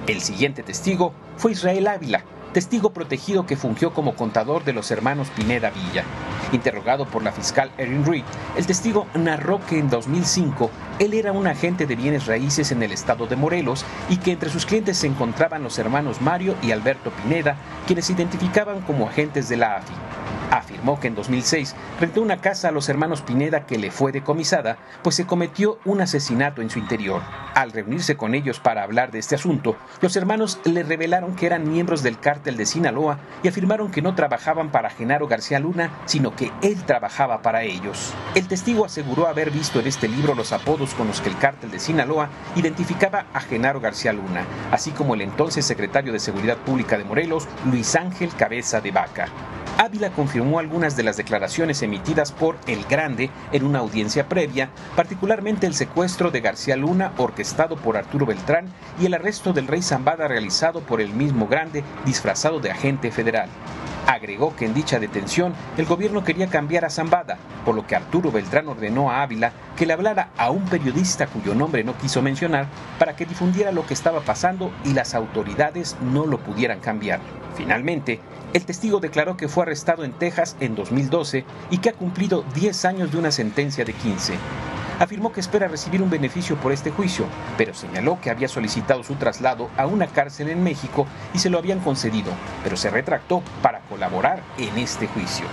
El 0.07 0.21
siguiente 0.21 0.63
testigo 0.63 1.13
fue 1.37 1.53
Israel 1.53 1.89
Ávila, 1.89 2.25
testigo 2.57 2.89
protegido 2.89 3.45
que 3.45 3.55
fungió 3.55 3.93
como 3.93 4.15
contador 4.15 4.65
de 4.65 4.73
los 4.73 4.91
hermanos 4.91 5.29
Pineda 5.29 5.69
Villa. 5.69 6.05
Interrogado 6.53 7.05
por 7.05 7.23
la 7.23 7.31
fiscal 7.31 7.71
Erin 7.77 8.07
Reed, 8.07 8.25
el 8.57 8.65
testigo 8.65 9.07
narró 9.13 9.61
que 9.67 9.79
en 9.79 9.91
2005 9.91 10.71
él 10.99 11.13
era 11.13 11.33
un 11.33 11.47
agente 11.49 11.85
de 11.85 11.97
bienes 11.97 12.25
raíces 12.25 12.73
en 12.73 12.83
el 12.83 12.93
estado 12.93 13.27
de 13.27 13.37
Morelos 13.37 13.85
y 14.09 14.17
que 14.17 14.33
entre 14.33 14.49
sus 14.49 14.65
clientes 14.65 14.97
se 14.97 15.07
encontraban 15.07 15.63
los 15.63 15.79
hermanos 15.79 16.23
Mario 16.23 16.55
y 16.63 16.71
Alberto 16.71 17.11
Pineda, 17.11 17.59
quienes 17.87 18.09
identificaban 18.09 18.81
como 18.81 19.07
agentes 19.07 19.51
de 19.51 19.59
la 19.59 19.77
AFI. 19.77 19.93
Afirmó 20.51 21.01
que 21.01 21.09
en 21.09 21.17
2006 21.17 21.75
rentó 22.01 22.23
una 22.23 22.41
casa 22.41 22.69
a 22.69 22.71
los 22.71 22.89
hermanos 22.89 23.21
Pineda 23.21 23.67
que 23.67 23.79
le 23.79 23.91
fue 23.91 24.13
decomisada, 24.13 24.79
pues 25.03 25.17
se 25.17 25.27
cometió 25.27 25.79
un 25.85 26.01
asesinato 26.01 26.63
en 26.63 26.71
su 26.71 26.79
interior. 26.79 27.21
Al 27.55 27.73
reunirse 27.73 28.17
con 28.17 28.35
ellos 28.35 28.61
para 28.61 28.83
hablar 28.85 29.11
de 29.11 29.19
este 29.19 29.35
asunto, 29.35 29.77
los 30.01 30.15
hermanos 30.15 30.61
le 30.65 30.85
revelaron 30.85 31.35
que 31.35 31.47
eran 31.47 31.69
miembros 31.69 32.03
del 32.03 32.21
cártel 32.21 32.46
de 32.55 32.67
Sinaloa 32.67 33.19
y 33.43 33.49
afirmaron 33.49 33.91
que 33.91 34.03
no 34.03 34.15
trabajaban 34.15 34.71
para 34.71 34.91
Genaro 34.91 35.27
García 35.27 35.59
Luna, 35.59 35.91
sino 36.05 36.37
que 36.37 36.53
él 36.63 36.85
trabajaba 36.85 37.43
para 37.43 37.65
ellos. 37.65 38.15
El 38.37 38.47
testigo 38.47 38.85
aseguró 38.85 39.27
haber 39.27 39.51
visto 39.51 39.81
en 39.81 39.89
este 39.89 40.07
libro 40.07 40.37
los 40.37 40.53
apodos 40.53 40.95
con 40.95 41.09
los 41.09 41.21
que 41.21 41.31
el 41.31 41.39
cártel 41.39 41.73
de 41.73 41.81
Sinaloa 41.81 42.29
identificaba 42.55 43.27
a 43.35 43.41
Genaro 43.41 43.81
García 43.81 44.13
Luna, 44.13 44.45
así 44.71 44.93
como 44.93 45.15
el 45.15 45.23
entonces 45.23 45.67
secretario 45.67 46.13
de 46.13 46.21
Seguridad 46.21 46.59
Pública 46.59 46.97
de 46.97 47.05
Morelos, 47.05 47.49
Luis 47.65 47.97
Ángel 47.97 48.31
Cabeza 48.37 48.81
de 48.81 48.93
Vaca. 48.93 49.29
Ávila 49.79 50.09
confirmó 50.09 50.59
algunas 50.59 50.97
de 50.97 51.03
las 51.03 51.19
declaraciones 51.19 51.83
emitidas 51.83 52.33
por 52.33 52.57
El 52.67 52.85
Grande 52.85 53.29
en 53.53 53.63
una 53.63 53.81
audiencia 53.81 54.27
previa, 54.27 54.71
particularmente 54.97 55.67
el 55.67 55.75
secuestro 55.75 56.31
de 56.31 56.41
García 56.41 56.77
Luna 56.77 57.13
orquestado 57.19 57.77
por 57.77 57.99
Arturo 57.99 58.25
Beltrán 58.25 58.73
y 58.99 59.05
el 59.05 59.13
arresto 59.13 59.53
del 59.53 59.67
rey 59.67 59.83
Zambada 59.83 60.29
realizado 60.29 60.81
por 60.81 61.03
el 61.03 61.13
mismo 61.13 61.47
Grande 61.47 61.85
disfrazado 62.07 62.59
de 62.59 62.71
agente 62.71 63.11
federal. 63.11 63.51
Agregó 64.07 64.57
que 64.57 64.65
en 64.65 64.73
dicha 64.73 64.99
detención 64.99 65.53
el 65.77 65.85
gobierno 65.85 66.25
quería 66.25 66.47
cambiar 66.47 66.87
a 66.87 66.91
Zambada, 66.91 67.37
por 67.67 67.75
lo 67.75 67.87
que 67.87 67.97
Arturo 67.97 68.33
Beltrán 68.33 68.69
ordenó 68.69 69.11
a 69.11 69.23
Ávila 69.23 69.53
que 69.77 69.85
le 69.85 69.93
hablara 69.93 70.31
a 70.39 70.51
un 70.51 70.65
periodista 70.65 71.27
cuyo 71.27 71.55
nombre 71.55 71.85
no 71.85 71.99
quiso 71.99 72.23
mencionar 72.23 72.67
para 72.99 73.15
que 73.15 73.27
difundiera 73.27 73.73
lo 73.73 73.85
que 73.85 73.93
estaba 73.93 74.21
pasando 74.21 74.73
y 74.85 74.95
las 74.95 75.15
autoridades 75.15 75.99
no 76.01 76.25
lo 76.25 76.39
pudieran 76.39 76.81
cambiar. 76.81 77.21
Finalmente, 77.57 78.21
el 78.57 78.65
testigo 78.65 79.01
declaró 79.01 79.37
que 79.37 79.49
fue 79.49 79.65
arrestado 79.65 80.03
en 80.03 80.13
Texas 80.13 80.57
en 80.61 80.75
2012 80.77 81.45
y 81.71 81.77
que 81.77 81.91
ha 81.91 81.93
cumplido 81.93 82.43
10 82.55 82.87
años 82.87 83.13
de 83.13 83.19
una 83.19 83.31
sentencia 83.31 83.85
de 83.85 83.93
15. 83.93 84.33
Afirmó 84.99 85.31
que 85.31 85.41
espera 85.41 85.69
recibir 85.69 86.01
un 86.01 86.09
beneficio 86.09 86.57
por 86.57 86.73
este 86.73 86.91
juicio, 86.91 87.27
pero 87.59 87.75
señaló 87.75 88.19
que 88.19 88.31
había 88.31 88.49
solicitado 88.49 89.05
su 89.05 89.17
traslado 89.17 89.69
a 89.77 89.85
una 89.85 90.07
cárcel 90.07 90.49
en 90.49 90.65
México 90.65 91.07
y 91.35 91.39
se 91.39 91.51
lo 91.51 91.59
habían 91.59 91.81
concedido, 91.81 92.33
pero 92.65 92.79
se 92.79 92.89
retractó 92.89 93.43
para 93.61 93.81
colaborar 93.81 94.43
en 94.57 94.79
este 94.79 95.07
juicio. 95.07 95.45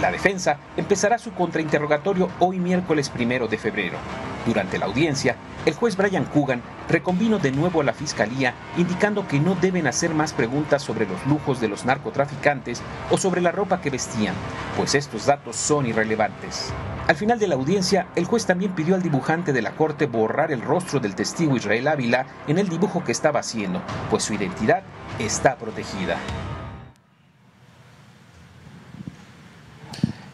La 0.00 0.12
defensa 0.12 0.58
empezará 0.76 1.18
su 1.18 1.32
contrainterrogatorio 1.32 2.30
hoy 2.38 2.60
miércoles 2.60 3.10
primero 3.10 3.48
de 3.48 3.58
febrero. 3.58 3.98
Durante 4.46 4.78
la 4.78 4.86
audiencia, 4.86 5.34
el 5.66 5.74
juez 5.74 5.96
Brian 5.96 6.24
Coogan 6.24 6.62
reconvino 6.88 7.40
de 7.40 7.50
nuevo 7.50 7.80
a 7.80 7.84
la 7.84 7.92
fiscalía 7.92 8.54
indicando 8.76 9.26
que 9.26 9.40
no 9.40 9.56
deben 9.56 9.88
hacer 9.88 10.14
más 10.14 10.32
preguntas 10.32 10.82
sobre 10.82 11.06
los 11.08 11.26
lujos 11.26 11.60
de 11.60 11.66
los 11.66 11.84
narcotraficantes 11.84 12.80
o 13.10 13.18
sobre 13.18 13.40
la 13.40 13.50
ropa 13.50 13.80
que 13.80 13.90
vestían, 13.90 14.34
pues 14.76 14.94
estos 14.94 15.26
datos 15.26 15.56
son 15.56 15.86
irrelevantes. 15.86 16.72
Al 17.08 17.16
final 17.16 17.40
de 17.40 17.48
la 17.48 17.56
audiencia, 17.56 18.06
el 18.14 18.24
juez 18.24 18.46
también 18.46 18.76
pidió 18.76 18.94
al 18.94 19.02
dibujante 19.02 19.52
de 19.52 19.62
la 19.62 19.72
corte 19.72 20.06
borrar 20.06 20.52
el 20.52 20.62
rostro 20.62 21.00
del 21.00 21.16
testigo 21.16 21.56
Israel 21.56 21.88
Ávila 21.88 22.26
en 22.46 22.58
el 22.58 22.68
dibujo 22.68 23.02
que 23.02 23.12
estaba 23.12 23.40
haciendo, 23.40 23.82
pues 24.10 24.22
su 24.22 24.34
identidad 24.34 24.84
está 25.18 25.56
protegida. 25.56 26.18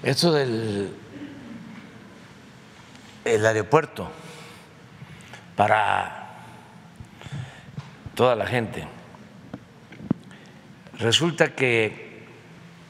Eso 0.04 0.32
del 0.32 0.94
el 3.24 3.46
aeropuerto 3.46 4.10
para 5.56 6.28
toda 8.14 8.36
la 8.36 8.46
gente. 8.46 8.86
Resulta 10.98 11.54
que 11.54 12.26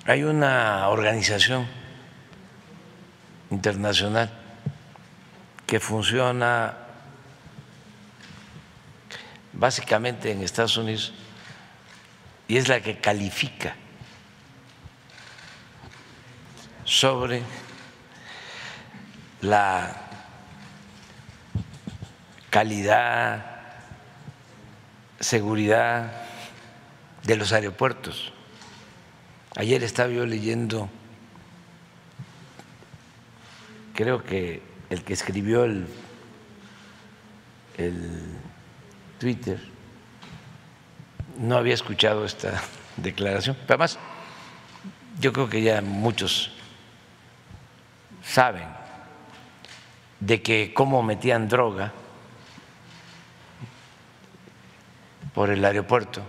hay 0.06 0.24
una 0.24 0.88
organización 0.88 1.68
internacional 3.52 4.32
que 5.68 5.78
funciona 5.78 6.76
básicamente 9.52 10.32
en 10.32 10.42
Estados 10.42 10.76
Unidos 10.76 11.14
y 12.48 12.56
es 12.56 12.66
la 12.66 12.80
que 12.80 12.98
califica 12.98 13.76
sobre 16.84 17.42
la 19.40 19.96
calidad, 22.50 23.44
seguridad 25.20 26.12
de 27.24 27.36
los 27.36 27.52
aeropuertos. 27.52 28.32
Ayer 29.56 29.82
estaba 29.82 30.10
yo 30.10 30.26
leyendo, 30.26 30.88
creo 33.94 34.22
que 34.24 34.62
el 34.90 35.04
que 35.04 35.12
escribió 35.12 35.64
el, 35.64 35.86
el 37.76 38.10
Twitter 39.18 39.58
no 41.38 41.56
había 41.56 41.74
escuchado 41.74 42.24
esta 42.24 42.62
declaración. 42.96 43.56
Además, 43.66 43.98
yo 45.18 45.32
creo 45.32 45.48
que 45.48 45.62
ya 45.62 45.80
muchos 45.80 46.53
saben 48.24 48.68
de 50.20 50.42
que 50.42 50.72
cómo 50.72 51.02
metían 51.02 51.48
droga 51.48 51.92
por 55.34 55.50
el 55.50 55.64
aeropuerto. 55.64 56.22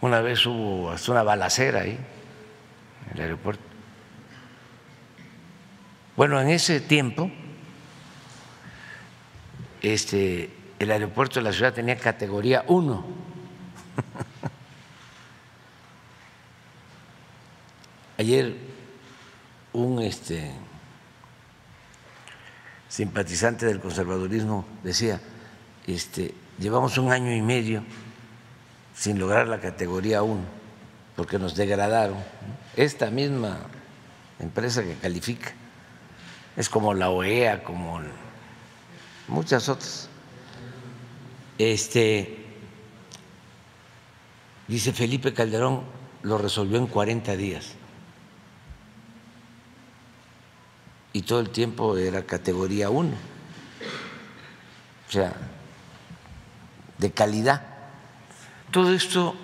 Una 0.00 0.20
vez 0.20 0.44
hubo 0.46 0.90
hasta 0.90 1.12
una 1.12 1.22
balacera 1.22 1.80
ahí, 1.80 1.98
en 3.10 3.14
el 3.14 3.20
aeropuerto. 3.22 3.62
Bueno, 6.16 6.40
en 6.40 6.50
ese 6.50 6.80
tiempo, 6.80 7.30
este, 9.82 10.50
el 10.78 10.90
aeropuerto 10.90 11.40
de 11.40 11.44
la 11.44 11.52
ciudad 11.52 11.72
tenía 11.72 11.96
categoría 11.96 12.64
1. 12.68 13.04
Ayer 18.18 18.73
un 19.74 20.00
este, 20.00 20.52
simpatizante 22.88 23.66
del 23.66 23.80
conservadurismo 23.80 24.64
decía, 24.82 25.20
este, 25.86 26.32
llevamos 26.58 26.96
un 26.96 27.12
año 27.12 27.32
y 27.32 27.42
medio 27.42 27.82
sin 28.94 29.18
lograr 29.18 29.48
la 29.48 29.60
categoría 29.60 30.22
1, 30.22 30.40
porque 31.16 31.38
nos 31.38 31.56
degradaron. 31.56 32.16
Esta 32.76 33.10
misma 33.10 33.58
empresa 34.38 34.82
que 34.82 34.94
califica 34.94 35.52
es 36.56 36.68
como 36.68 36.94
la 36.94 37.10
OEA, 37.10 37.64
como 37.64 38.00
muchas 39.26 39.68
otras. 39.68 40.08
Este, 41.58 42.46
dice 44.68 44.92
Felipe 44.92 45.34
Calderón, 45.34 45.82
lo 46.22 46.38
resolvió 46.38 46.78
en 46.78 46.86
40 46.86 47.36
días. 47.36 47.74
Y 51.14 51.22
todo 51.22 51.38
el 51.38 51.50
tiempo 51.50 51.96
era 51.96 52.26
categoría 52.26 52.90
1. 52.90 53.10
O 55.08 55.12
sea, 55.12 55.32
de 56.98 57.12
calidad. 57.12 57.62
Todo 58.72 58.92
esto 58.92 59.36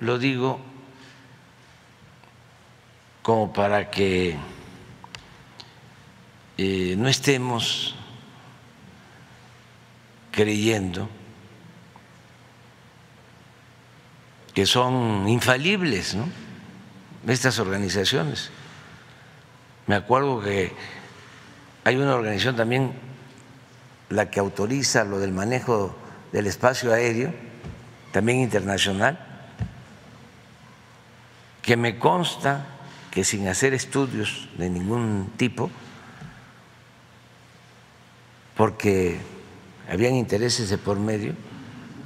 lo 0.00 0.18
digo 0.18 0.60
como 3.22 3.52
para 3.52 3.90
que 3.90 4.36
eh, 6.56 6.94
no 6.98 7.08
estemos 7.08 7.94
creyendo 10.32 11.08
que 14.52 14.66
son 14.66 15.28
infalibles 15.28 16.16
¿no? 16.16 16.28
estas 17.28 17.60
organizaciones. 17.60 18.50
Me 19.88 19.94
acuerdo 19.94 20.42
que 20.42 20.70
hay 21.82 21.96
una 21.96 22.14
organización 22.14 22.56
también, 22.56 22.92
la 24.10 24.30
que 24.30 24.38
autoriza 24.38 25.04
lo 25.04 25.18
del 25.18 25.32
manejo 25.32 25.96
del 26.30 26.46
espacio 26.46 26.92
aéreo, 26.92 27.32
también 28.12 28.40
internacional, 28.40 29.18
que 31.62 31.78
me 31.78 31.98
consta 31.98 32.66
que 33.10 33.24
sin 33.24 33.48
hacer 33.48 33.72
estudios 33.72 34.50
de 34.58 34.68
ningún 34.68 35.32
tipo, 35.38 35.70
porque 38.58 39.18
habían 39.90 40.16
intereses 40.16 40.68
de 40.68 40.76
por 40.76 40.98
medio, 40.98 41.32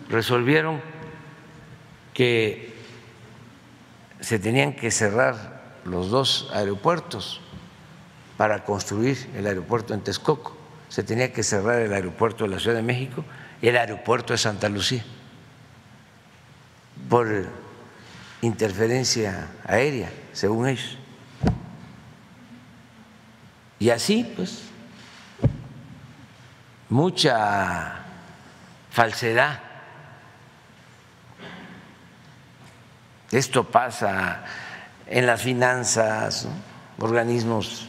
resolvieron 0.08 0.80
que 2.14 2.76
se 4.20 4.38
tenían 4.38 4.74
que 4.76 4.92
cerrar 4.92 5.80
los 5.84 6.10
dos 6.10 6.48
aeropuertos 6.52 7.41
para 8.36 8.64
construir 8.64 9.30
el 9.36 9.46
aeropuerto 9.46 9.94
en 9.94 10.00
Texcoco. 10.00 10.56
Se 10.88 11.02
tenía 11.02 11.32
que 11.32 11.42
cerrar 11.42 11.80
el 11.80 11.92
aeropuerto 11.92 12.44
de 12.44 12.50
la 12.50 12.58
Ciudad 12.58 12.76
de 12.76 12.82
México 12.82 13.24
y 13.60 13.68
el 13.68 13.76
aeropuerto 13.76 14.32
de 14.32 14.38
Santa 14.38 14.68
Lucía 14.68 15.04
por 17.08 17.46
interferencia 18.40 19.48
aérea, 19.66 20.10
según 20.32 20.68
ellos. 20.68 20.98
Y 23.78 23.90
así, 23.90 24.30
pues, 24.36 24.62
mucha 26.88 28.04
falsedad. 28.90 29.60
Esto 33.30 33.64
pasa 33.64 34.44
en 35.06 35.26
las 35.26 35.40
finanzas, 35.40 36.46
organismos 36.98 37.88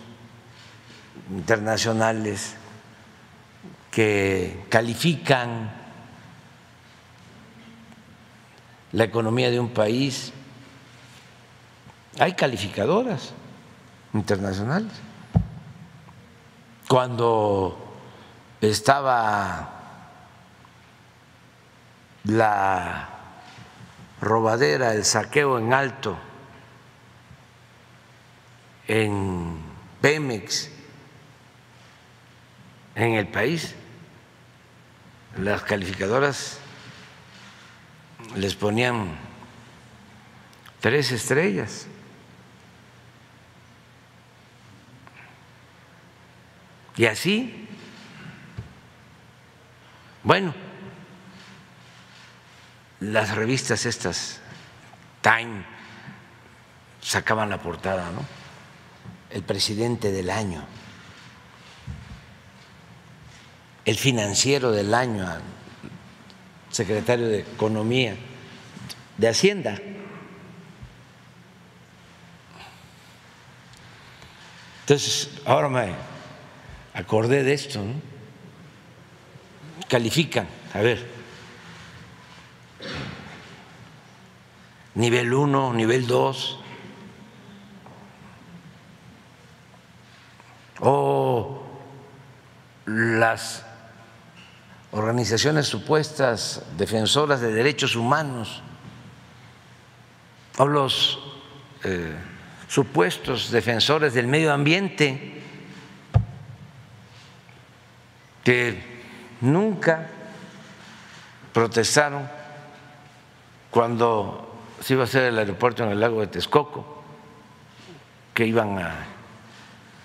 internacionales 1.30 2.56
que 3.92 4.66
califican 4.70 5.72
la 8.92 9.04
economía 9.04 9.50
de 9.52 9.60
un 9.60 9.70
país. 9.70 10.34
Hay 12.20 12.34
calificadoras 12.34 13.34
internacionales. 14.14 14.92
Cuando 16.88 17.96
estaba 18.62 19.70
la 22.26 23.10
robadera, 24.22 24.94
el 24.94 25.06
saqueo 25.06 25.58
en 25.58 25.74
alto 25.74 26.18
en 28.88 29.58
Pemex, 30.02 30.70
en 32.96 33.14
el 33.16 33.28
país, 33.28 33.76
las 35.38 35.64
calificadoras 35.64 36.60
les 38.36 38.56
ponían 38.56 39.16
tres 40.80 41.12
estrellas. 41.12 41.88
Y 46.96 47.06
así 47.06 47.64
bueno, 50.24 50.54
las 53.02 53.36
revistas 53.36 53.86
estas, 53.86 54.40
Time, 55.22 55.64
sacaban 57.02 57.50
la 57.50 57.62
portada, 57.62 58.10
¿no? 58.12 58.26
El 59.30 59.44
presidente 59.44 60.12
del 60.12 60.30
año, 60.30 60.66
el 63.86 63.98
financiero 63.98 64.72
del 64.72 64.94
año, 64.94 65.28
secretario 66.70 67.28
de 67.28 67.40
Economía, 67.40 68.16
de 69.18 69.28
Hacienda. 69.28 69.80
Entonces, 74.82 75.30
ahora 75.46 75.70
me 75.70 75.94
acordé 76.94 77.44
de 77.44 77.54
esto, 77.54 77.82
¿no? 77.84 78.14
califican, 79.88 80.48
a 80.74 80.80
ver, 80.80 81.08
nivel 84.96 85.34
1, 85.34 85.74
nivel 85.74 86.08
2, 86.08 86.60
o 90.80 91.64
las 92.86 93.66
organizaciones 94.94 95.68
supuestas 95.68 96.62
defensoras 96.78 97.42
de 97.42 97.52
derechos 97.52 97.96
humanos, 97.96 98.62
o 100.58 100.68
los 100.68 101.20
eh, 101.84 102.16
supuestos 102.68 103.50
defensores 103.50 104.14
del 104.14 104.28
medio 104.28 104.54
ambiente, 104.54 105.42
que 108.44 109.02
nunca 109.42 110.08
protestaron 111.54 112.30
cuando 113.72 114.60
se 114.80 114.94
iba 114.94 115.04
a 115.04 115.06
hacer 115.06 115.24
el 115.24 115.40
aeropuerto 115.40 115.84
en 115.84 115.90
el 115.90 116.00
lago 116.00 116.22
de 116.22 116.28
Texcoco, 116.28 117.04
que 118.34 118.46
iban 118.46 118.78
a 118.78 119.08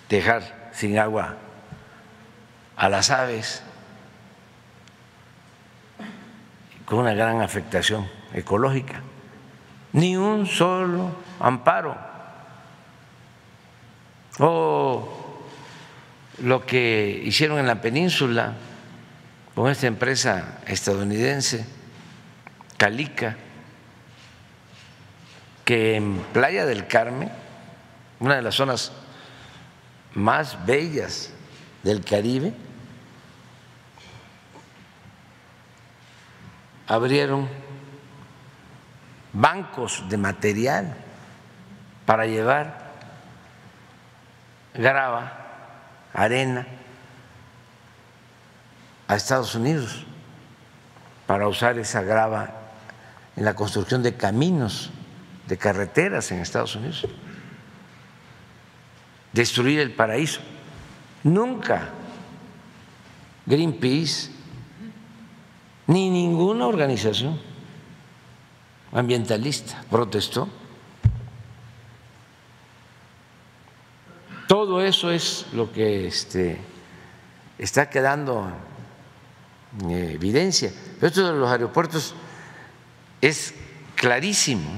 dejar 0.08 0.70
sin 0.72 0.98
agua 0.98 1.36
a 2.76 2.88
las 2.88 3.10
aves, 3.10 3.62
con 6.88 7.00
una 7.00 7.12
gran 7.12 7.42
afectación 7.42 8.08
ecológica. 8.32 9.02
Ni 9.92 10.16
un 10.16 10.46
solo 10.46 11.10
amparo. 11.38 11.94
O 14.38 15.38
lo 16.42 16.64
que 16.64 17.20
hicieron 17.24 17.58
en 17.58 17.66
la 17.66 17.82
península 17.82 18.54
con 19.54 19.70
esta 19.70 19.86
empresa 19.86 20.60
estadounidense, 20.66 21.66
Calica, 22.78 23.36
que 25.66 25.96
en 25.96 26.24
Playa 26.32 26.64
del 26.64 26.86
Carmen, 26.86 27.30
una 28.20 28.36
de 28.36 28.42
las 28.42 28.54
zonas 28.54 28.92
más 30.14 30.64
bellas 30.64 31.32
del 31.82 32.02
Caribe, 32.02 32.54
abrieron 36.88 37.48
bancos 39.32 40.04
de 40.08 40.16
material 40.16 40.96
para 42.06 42.26
llevar 42.26 42.88
grava, 44.74 45.32
arena, 46.14 46.66
a 49.06 49.16
Estados 49.16 49.54
Unidos 49.54 50.04
para 51.26 51.48
usar 51.48 51.78
esa 51.78 52.02
grava 52.02 52.50
en 53.36 53.44
la 53.44 53.54
construcción 53.54 54.02
de 54.02 54.16
caminos, 54.16 54.90
de 55.46 55.56
carreteras 55.56 56.30
en 56.32 56.40
Estados 56.40 56.74
Unidos. 56.74 57.06
Destruir 59.32 59.78
el 59.78 59.92
paraíso. 59.92 60.40
Nunca 61.22 61.90
Greenpeace 63.48 64.30
ni 65.88 66.10
ninguna 66.10 66.66
organización 66.66 67.40
ambientalista 68.92 69.82
protestó. 69.90 70.48
Todo 74.46 74.82
eso 74.82 75.10
es 75.10 75.46
lo 75.52 75.72
que 75.72 76.06
este, 76.06 76.58
está 77.58 77.90
quedando 77.90 78.50
evidencia. 79.88 80.72
Pero 80.96 81.06
esto 81.08 81.32
de 81.32 81.38
los 81.38 81.50
aeropuertos 81.50 82.14
es 83.20 83.54
clarísimo. 83.94 84.70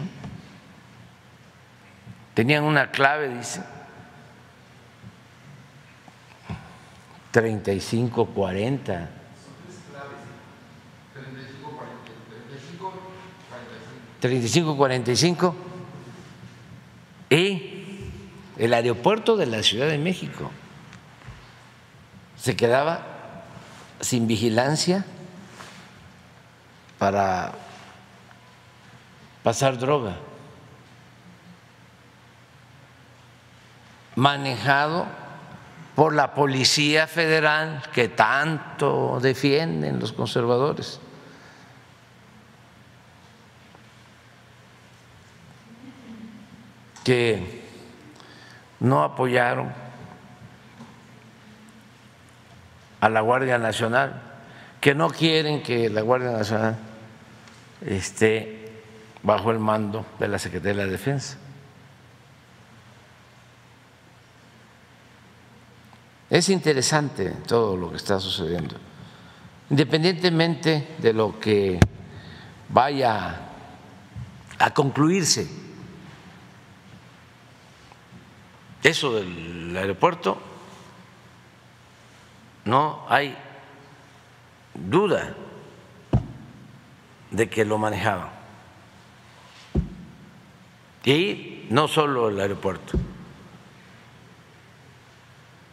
tenían 2.34 2.64
una 2.64 2.90
clave, 2.90 3.28
dice, 3.36 3.62
3540. 7.32 9.19
3545 14.20 15.54
y 17.30 17.70
el 18.58 18.74
aeropuerto 18.74 19.36
de 19.36 19.46
la 19.46 19.62
Ciudad 19.62 19.88
de 19.88 19.98
México 19.98 20.50
se 22.36 22.56
quedaba 22.56 23.06
sin 24.00 24.26
vigilancia 24.26 25.04
para 26.98 27.52
pasar 29.42 29.78
droga, 29.78 30.16
manejado 34.16 35.06
por 35.94 36.14
la 36.14 36.34
Policía 36.34 37.06
Federal 37.06 37.82
que 37.92 38.08
tanto 38.08 39.18
defienden 39.20 40.00
los 40.00 40.12
conservadores. 40.12 41.00
Que 47.10 47.42
no 48.78 49.02
apoyaron 49.02 49.72
a 53.00 53.08
la 53.08 53.20
Guardia 53.20 53.58
Nacional, 53.58 54.22
que 54.80 54.94
no 54.94 55.10
quieren 55.10 55.60
que 55.60 55.90
la 55.90 56.02
Guardia 56.02 56.30
Nacional 56.30 56.76
esté 57.84 58.84
bajo 59.24 59.50
el 59.50 59.58
mando 59.58 60.06
de 60.20 60.28
la 60.28 60.38
Secretaría 60.38 60.84
de 60.84 60.90
Defensa. 60.92 61.36
Es 66.30 66.48
interesante 66.48 67.30
todo 67.44 67.76
lo 67.76 67.90
que 67.90 67.96
está 67.96 68.20
sucediendo, 68.20 68.76
independientemente 69.68 70.94
de 70.98 71.12
lo 71.12 71.40
que 71.40 71.80
vaya 72.68 73.34
a 74.60 74.70
concluirse. 74.72 75.69
Eso 78.82 79.14
del 79.14 79.76
aeropuerto, 79.76 80.40
no 82.64 83.04
hay 83.08 83.36
duda 84.74 85.34
de 87.30 87.48
que 87.48 87.64
lo 87.64 87.78
manejaban. 87.78 88.30
Y 91.04 91.66
no 91.70 91.88
solo 91.88 92.28
el 92.28 92.40
aeropuerto, 92.40 92.98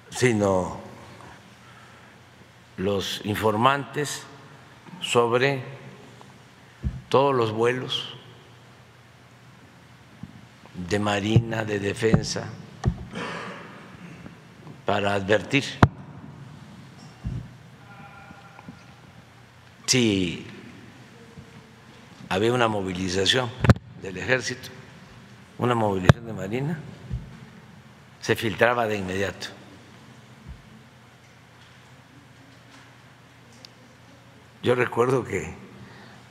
sino 0.10 0.80
los 2.78 3.22
informantes 3.26 4.24
sobre 5.01 5.64
todos 7.10 7.36
los 7.36 7.51
vuelos 7.51 8.16
de 10.89 10.99
marina, 10.99 11.64
de 11.64 11.80
defensa, 11.80 12.49
para 14.86 15.14
advertir 15.14 15.66
si 19.86 20.45
había 22.30 22.53
una 22.53 22.68
movilización 22.68 23.49
del 24.01 24.18
ejército, 24.18 24.70
una 25.58 25.76
movilización 25.76 26.28
de 26.28 26.34
Marina, 26.34 26.80
se 28.20 28.36
filtraba 28.36 28.88
de 28.88 28.97
inmediato. 28.97 29.47
Yo 34.62 34.76
recuerdo 34.76 35.24
que 35.24 35.53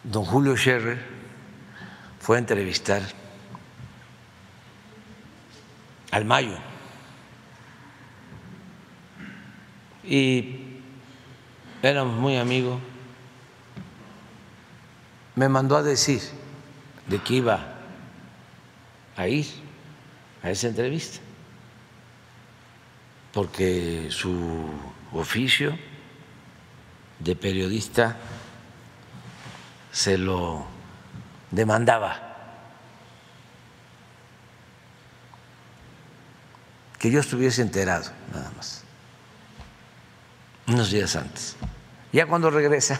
don 0.04 0.24
Julio 0.24 0.56
Scherrer 0.56 1.02
fue 2.20 2.36
a 2.36 2.40
entrevistar 2.40 3.02
al 6.16 6.24
Mayo 6.24 6.56
y 10.02 10.60
éramos 11.82 12.16
muy 12.18 12.36
amigos 12.36 12.80
me 15.34 15.48
mandó 15.50 15.76
a 15.76 15.82
decir 15.82 16.22
de 17.06 17.18
que 17.18 17.34
iba 17.34 17.74
a 19.16 19.28
ir 19.28 19.46
a 20.42 20.50
esa 20.50 20.68
entrevista, 20.68 21.18
porque 23.32 24.08
su 24.10 24.70
oficio 25.12 25.78
de 27.18 27.36
periodista 27.36 28.16
se 29.92 30.16
lo 30.16 30.66
demandaba. 31.50 32.25
Que 36.98 37.10
yo 37.10 37.20
estuviese 37.20 37.62
enterado, 37.62 38.10
nada 38.32 38.50
más, 38.56 38.82
unos 40.66 40.90
días 40.90 41.14
antes. 41.16 41.56
Ya 42.12 42.26
cuando 42.26 42.50
regresa, 42.50 42.98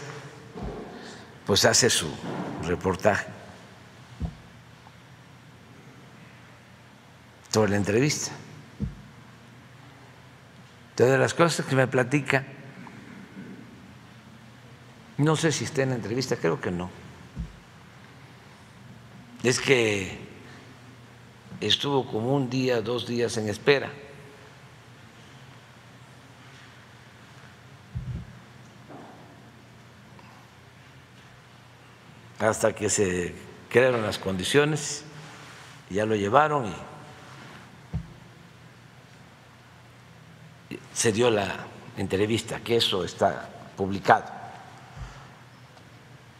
pues 1.45 1.65
hace 1.65 1.89
su 1.89 2.09
reportaje 2.63 3.25
sobre 7.49 7.71
la 7.71 7.77
entrevista. 7.77 8.31
Todas 10.95 11.19
las 11.19 11.33
cosas 11.33 11.65
que 11.65 11.75
me 11.75 11.87
platica, 11.87 12.43
no 15.17 15.35
sé 15.35 15.51
si 15.51 15.63
está 15.63 15.83
en 15.83 15.89
la 15.89 15.95
entrevista, 15.95 16.35
creo 16.35 16.61
que 16.61 16.69
no. 16.69 16.89
Es 19.43 19.59
que 19.59 20.26
estuvo 21.61 22.05
como 22.05 22.35
un 22.35 22.49
día, 22.49 22.81
dos 22.81 23.07
días 23.07 23.37
en 23.37 23.49
espera. 23.49 23.91
hasta 32.39 32.73
que 32.73 32.89
se 32.89 33.33
crearon 33.69 34.03
las 34.03 34.19
condiciones, 34.19 35.03
ya 35.89 36.05
lo 36.05 36.15
llevaron 36.15 36.73
y 40.69 40.77
se 40.93 41.11
dio 41.11 41.29
la 41.31 41.65
entrevista, 41.97 42.59
que 42.59 42.77
eso 42.77 43.03
está 43.03 43.49
publicado. 43.75 44.25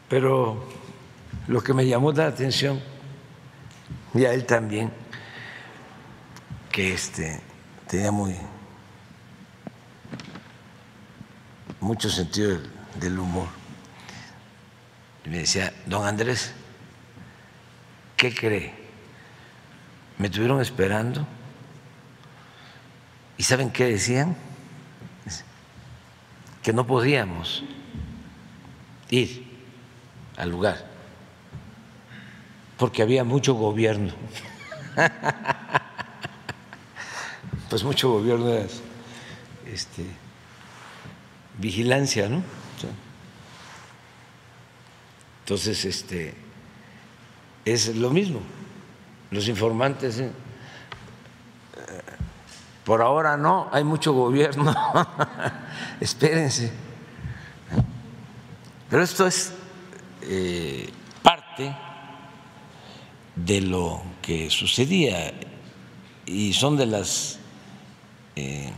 Pero 0.09 0.63
lo 1.47 1.61
que 1.61 1.74
me 1.74 1.86
llamó 1.86 2.11
la 2.11 2.28
atención, 2.28 2.80
y 4.13 4.26
a 4.26 4.34
él 4.34 4.45
también, 4.45 4.91
que 6.78 6.94
este, 6.94 7.42
tenía 7.88 8.12
muy 8.12 8.36
mucho 11.80 12.08
sentido 12.08 12.60
del 13.00 13.18
humor 13.18 13.48
y 15.26 15.30
me 15.30 15.40
decía, 15.40 15.74
don 15.88 16.06
Andrés, 16.06 16.54
¿qué 18.16 18.32
cree? 18.32 18.76
Me 20.20 20.30
tuvieron 20.30 20.62
esperando 20.62 21.26
y 23.38 23.42
¿saben 23.42 23.72
qué 23.72 23.86
decían? 23.86 24.38
Que 26.62 26.74
no 26.74 26.86
podíamos 26.86 27.64
ir 29.10 29.48
al 30.38 30.52
lugar 30.52 30.86
porque 32.78 33.02
había 33.02 33.24
mucho 33.24 33.56
gobierno. 33.56 34.14
pues 37.70 37.84
mucho 37.84 38.11
gobierno 38.11 38.49
es 38.49 38.82
este, 39.65 40.05
vigilancia, 41.57 42.30
¿no? 42.30 42.43
Entonces, 45.39 45.86
este, 45.86 46.34
es 47.63 47.95
lo 47.95 48.09
mismo. 48.09 48.41
Los 49.32 49.47
informantes, 49.47 50.20
eh, 50.20 50.32
por 52.84 53.01
ahora 53.01 53.38
no, 53.38 53.70
hay 53.72 53.84
mucho 53.84 54.11
gobierno, 54.13 54.74
espérense. 56.01 56.72
Pero 58.89 59.03
esto 59.03 59.26
es 59.28 59.53
eh, 60.22 60.89
parte 61.24 61.76
de 63.36 63.61
lo 63.61 64.01
que 64.22 64.49
sucedía 64.49 65.34
y 66.26 66.51
son 66.51 66.76
de 66.76 66.86
las 66.86 67.37
eh, 68.38 68.70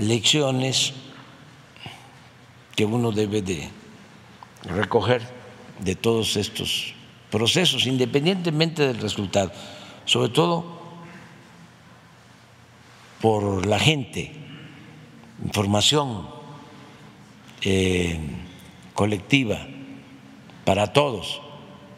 lecciones 0.00 0.92
que 2.74 2.84
uno 2.84 3.12
debe 3.12 3.42
de 3.42 3.68
recoger 4.64 5.22
de 5.78 5.94
todos 5.94 6.36
estos 6.36 6.94
procesos, 7.30 7.86
independientemente 7.86 8.88
del 8.88 8.98
resultado, 8.98 9.52
sobre 10.04 10.30
todo 10.30 10.64
por 13.20 13.66
la 13.66 13.78
gente, 13.78 14.32
información 15.44 16.28
eh, 17.62 18.18
colectiva 18.94 19.64
para 20.64 20.92
todos, 20.92 21.40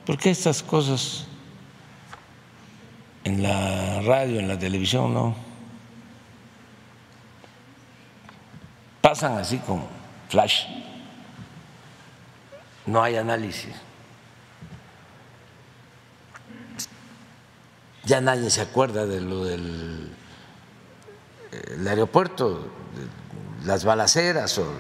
porque 0.04 0.28
estas 0.28 0.62
cosas 0.62 1.26
en 3.24 3.42
la 3.42 4.02
radio, 4.02 4.38
en 4.38 4.48
la 4.48 4.58
televisión, 4.58 5.14
no 5.14 5.51
pasan 9.12 9.36
así 9.36 9.58
como 9.58 9.86
flash, 10.30 10.64
no 12.86 13.02
hay 13.02 13.16
análisis. 13.16 13.74
Ya 18.04 18.22
nadie 18.22 18.48
se 18.48 18.62
acuerda 18.62 19.04
de 19.04 19.20
lo 19.20 19.44
del 19.44 20.16
el 21.52 21.86
aeropuerto, 21.86 22.72
las 23.64 23.84
balaceras 23.84 24.56
o 24.56 24.72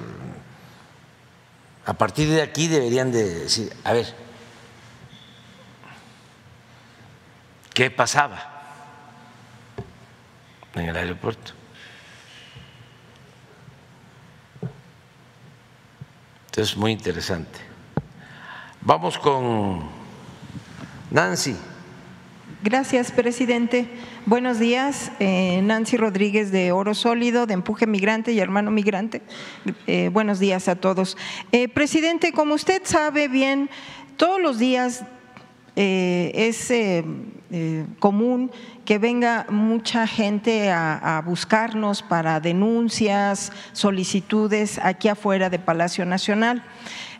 a 1.84 1.92
partir 1.92 2.30
de 2.30 2.40
aquí 2.40 2.68
deberían 2.68 3.12
de 3.12 3.40
decir, 3.40 3.70
a 3.84 3.92
ver, 3.92 4.14
¿qué 7.74 7.90
pasaba 7.90 8.62
en 10.74 10.88
el 10.88 10.96
aeropuerto? 10.96 11.52
Entonces, 16.52 16.76
muy 16.76 16.92
interesante. 16.92 17.60
Vamos 18.82 19.16
con 19.16 19.88
Nancy. 21.10 21.56
Gracias, 22.62 23.10
presidente. 23.10 23.88
Buenos 24.26 24.58
días, 24.58 25.12
eh, 25.18 25.62
Nancy 25.62 25.96
Rodríguez 25.96 26.52
de 26.52 26.70
Oro 26.70 26.92
Sólido, 26.92 27.46
de 27.46 27.54
Empuje 27.54 27.86
Migrante 27.86 28.32
y 28.32 28.38
Hermano 28.38 28.70
Migrante. 28.70 29.22
Eh, 29.86 30.10
buenos 30.12 30.40
días 30.40 30.68
a 30.68 30.76
todos. 30.76 31.16
Eh, 31.52 31.68
presidente, 31.68 32.32
como 32.32 32.52
usted 32.52 32.82
sabe 32.84 33.28
bien, 33.28 33.70
todos 34.18 34.38
los 34.38 34.58
días 34.58 35.06
es 35.74 36.70
común 37.98 38.50
que 38.84 38.98
venga 38.98 39.46
mucha 39.50 40.06
gente 40.06 40.70
a, 40.70 41.18
a, 41.18 41.22
buscarnos 41.22 42.02
para 42.02 42.40
denuncias, 42.40 43.52
solicitudes 43.72 44.78
aquí 44.82 45.08
afuera 45.08 45.50
de 45.50 45.58
Palacio 45.58 46.06
Nacional. 46.06 46.62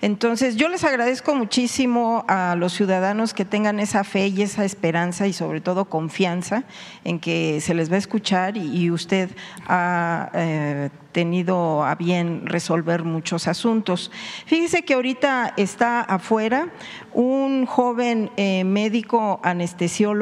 Entonces, 0.03 0.57
yo 0.57 0.69
les 0.69 0.83
agradezco 0.83 1.33
muchísimo 1.37 2.25
a 2.27 2.57
los 2.57 2.73
ciudadanos 2.73 3.35
que 3.35 3.45
tengan 3.45 3.79
esa 3.79 4.03
fe 4.03 4.27
y 4.27 4.43
esa 4.43 4.65
esperanza 4.65 5.29
y 5.29 5.33
sobre 5.33 5.61
todo 5.61 5.85
confianza 5.85 6.65
en 7.05 7.21
que 7.21 7.61
se 7.61 7.73
les 7.73 7.89
va 7.89 7.95
a 7.95 7.99
escuchar 7.99 8.57
y, 8.57 8.91
usted 8.91 9.31
ha 9.69 10.29
eh, 10.35 10.91
tenido 11.13 11.85
a 11.85 11.95
bien 11.95 12.47
resolver 12.47 13.05
muchos 13.05 13.47
asuntos. 13.47 14.11
Fíjese 14.45 14.83
que 14.83 14.95
ahorita 14.95 15.55
está 15.57 16.01
afuera 16.01 16.71
un 17.15 17.65
joven 17.65 18.31
eh, 18.37 18.65
médico 18.65 19.39
anestesiólogo 19.45 20.22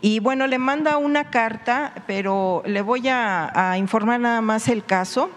y 0.00 0.20
bueno, 0.20 0.46
le 0.46 0.58
manda 0.58 0.96
una 0.96 1.30
carta, 1.30 2.04
pero 2.06 2.62
le 2.64 2.80
voy 2.80 3.08
a 3.08 3.76
informar 3.78 4.20
nada 4.20 4.40
más 4.40 4.68
el 4.68 4.84
caso. 4.84 5.30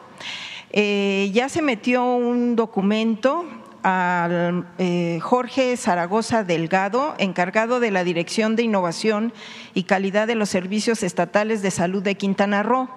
Eh, 0.71 1.31
ya 1.33 1.49
se 1.49 1.61
metió 1.61 2.03
un 2.03 2.55
documento 2.55 3.45
al 3.83 4.67
eh, 4.77 5.19
Jorge 5.21 5.77
Zaragoza 5.77 6.43
Delgado, 6.43 7.15
encargado 7.19 7.79
de 7.79 7.91
la 7.91 8.03
Dirección 8.03 8.55
de 8.55 8.63
Innovación 8.63 9.31
y 9.73 9.83
Calidad 9.83 10.27
de 10.27 10.35
los 10.35 10.49
Servicios 10.49 11.03
Estatales 11.03 11.61
de 11.61 11.71
Salud 11.71 12.03
de 12.03 12.15
Quintana 12.15 12.63
Roo. 12.63 12.89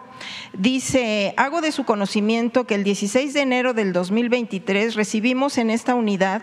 Dice, 0.53 1.33
hago 1.37 1.61
de 1.61 1.73
su 1.73 1.85
conocimiento 1.85 2.67
que 2.67 2.75
el 2.75 2.85
16 2.85 3.35
de 3.35 3.41
enero 3.41 3.73
del 3.73 3.93
2023 3.93 4.97
recibimos 4.97 5.57
en 5.57 5.71
esta 5.71 5.95
unidad 5.95 6.43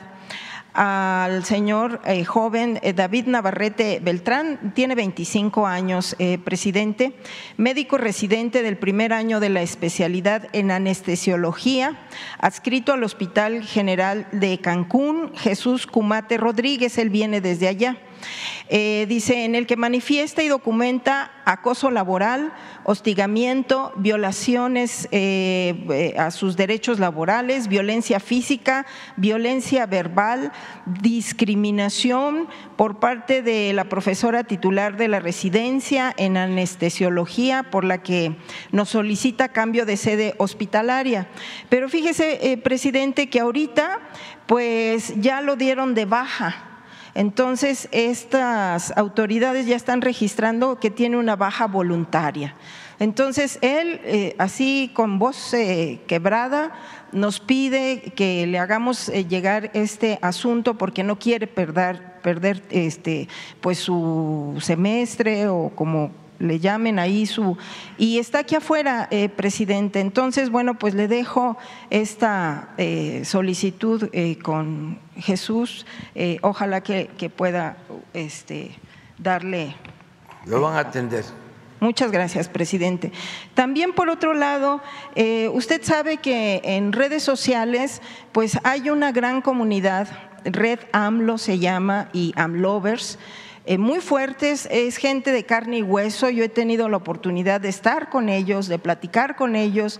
al 0.77 1.43
señor 1.43 2.01
eh, 2.05 2.23
joven 2.23 2.79
eh, 2.83 2.93
David 2.93 3.25
Navarrete 3.25 3.99
Beltrán, 3.99 4.73
tiene 4.75 4.93
25 4.93 5.65
años, 5.65 6.15
eh, 6.19 6.37
presidente, 6.37 7.13
médico 7.57 7.97
residente 7.97 8.61
del 8.61 8.77
primer 8.77 9.11
año 9.11 9.39
de 9.39 9.49
la 9.49 9.63
especialidad 9.63 10.47
en 10.53 10.69
anestesiología, 10.69 11.97
adscrito 12.37 12.93
al 12.93 13.03
Hospital 13.03 13.63
General 13.63 14.27
de 14.31 14.59
Cancún, 14.59 15.31
Jesús 15.35 15.87
Cumate 15.87 16.37
Rodríguez, 16.37 16.99
él 16.99 17.09
viene 17.09 17.41
desde 17.41 17.67
allá. 17.67 17.97
Eh, 18.69 19.05
dice, 19.07 19.45
en 19.45 19.55
el 19.55 19.65
que 19.65 19.77
manifiesta 19.77 20.43
y 20.43 20.49
documenta 20.49 21.31
acoso 21.45 21.89
laboral, 21.89 22.51
hostigamiento, 22.83 23.93
violaciones 23.95 25.07
eh, 25.11 25.85
eh, 25.89 26.15
a 26.17 26.31
sus 26.31 26.57
derechos 26.57 26.99
laborales, 26.99 27.69
violencia 27.69 28.19
física, 28.19 28.85
violencia 29.15 29.85
verbal, 29.85 30.51
discriminación 30.85 32.49
por 32.75 32.99
parte 32.99 33.41
de 33.41 33.71
la 33.71 33.85
profesora 33.85 34.43
titular 34.43 34.97
de 34.97 35.07
la 35.07 35.21
residencia 35.21 36.13
en 36.17 36.35
anestesiología, 36.35 37.63
por 37.63 37.85
la 37.85 37.99
que 37.99 38.35
nos 38.73 38.89
solicita 38.89 39.47
cambio 39.47 39.85
de 39.85 39.95
sede 39.95 40.35
hospitalaria. 40.39 41.29
Pero 41.69 41.87
fíjese, 41.87 42.59
presidente, 42.61 43.29
que 43.29 43.39
ahorita 43.39 44.01
pues 44.45 45.13
ya 45.21 45.41
lo 45.41 45.55
dieron 45.55 45.93
de 45.93 46.05
baja 46.05 46.76
entonces, 47.17 47.89
estas 47.91 48.95
autoridades 48.95 49.65
ya 49.65 49.75
están 49.75 50.01
registrando 50.01 50.79
que 50.79 50.91
tiene 50.91 51.17
una 51.17 51.35
baja 51.35 51.65
voluntaria. 51.65 52.53
Entonces, 52.99 53.57
él, 53.63 53.99
eh, 54.03 54.35
así 54.37 54.91
con 54.93 55.17
voz 55.17 55.51
eh, 55.55 55.99
quebrada, 56.05 56.73
nos 57.11 57.39
pide 57.39 58.13
que 58.15 58.45
le 58.45 58.59
hagamos 58.59 59.09
eh, 59.09 59.25
llegar 59.25 59.71
este 59.73 60.19
asunto 60.21 60.77
porque 60.77 61.01
no 61.01 61.17
quiere 61.17 61.47
perder, 61.47 62.21
perder 62.21 62.61
este, 62.69 63.27
pues 63.61 63.79
su 63.79 64.55
semestre 64.61 65.47
o 65.47 65.71
como 65.73 66.11
le 66.39 66.59
llamen 66.59 66.99
ahí 66.99 67.25
su... 67.25 67.57
Y 67.97 68.19
está 68.19 68.39
aquí 68.39 68.55
afuera, 68.55 69.07
eh, 69.11 69.29
presidente. 69.29 69.99
Entonces, 69.99 70.49
bueno, 70.49 70.77
pues 70.77 70.93
le 70.93 71.07
dejo 71.07 71.57
esta 71.89 72.69
eh, 72.77 73.23
solicitud 73.25 74.09
eh, 74.11 74.37
con 74.39 74.99
Jesús. 75.15 75.85
ojalá 76.41 76.81
que, 76.81 77.31
pueda 77.35 77.77
este, 78.13 78.71
darle... 79.17 79.75
Lo 80.45 80.61
van 80.61 80.75
a 80.75 80.79
atender. 80.79 81.25
Muchas 81.79 82.11
gracias, 82.11 82.49
presidente. 82.49 83.11
También, 83.53 83.93
por 83.93 84.09
otro 84.09 84.33
lado, 84.33 84.81
usted 85.53 85.83
sabe 85.83 86.17
que 86.17 86.61
en 86.63 86.91
redes 86.91 87.21
sociales, 87.21 88.01
pues 88.31 88.57
hay 88.63 88.89
una 88.89 89.11
gran 89.11 89.41
comunidad, 89.41 90.07
Red 90.43 90.79
AMLO 90.91 91.37
se 91.37 91.59
llama 91.59 92.09
y 92.13 92.33
AMLovers, 92.35 93.19
eh, 93.69 93.77
muy 93.77 93.99
fuertes, 93.99 94.65
es 94.71 94.95
gente 94.95 95.33
de 95.33 95.43
carne 95.43 95.79
y 95.79 95.83
hueso, 95.83 96.29
yo 96.29 96.45
he 96.45 96.47
tenido 96.47 96.87
la 96.87 96.95
oportunidad 96.95 97.59
de 97.59 97.67
estar 97.67 98.09
con 98.09 98.29
ellos, 98.29 98.69
de 98.69 98.79
platicar 98.79 99.35
con 99.35 99.57
ellos. 99.57 99.99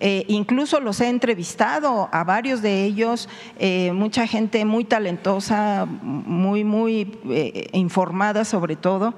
Eh, 0.00 0.24
incluso 0.28 0.80
los 0.80 0.98
he 1.02 1.08
entrevistado 1.08 2.08
a 2.10 2.24
varios 2.24 2.62
de 2.62 2.84
ellos, 2.84 3.28
eh, 3.58 3.92
mucha 3.92 4.26
gente 4.26 4.64
muy 4.64 4.84
talentosa, 4.84 5.84
muy, 5.84 6.64
muy 6.64 7.20
informada 7.74 8.46
sobre 8.46 8.76
todo. 8.76 9.12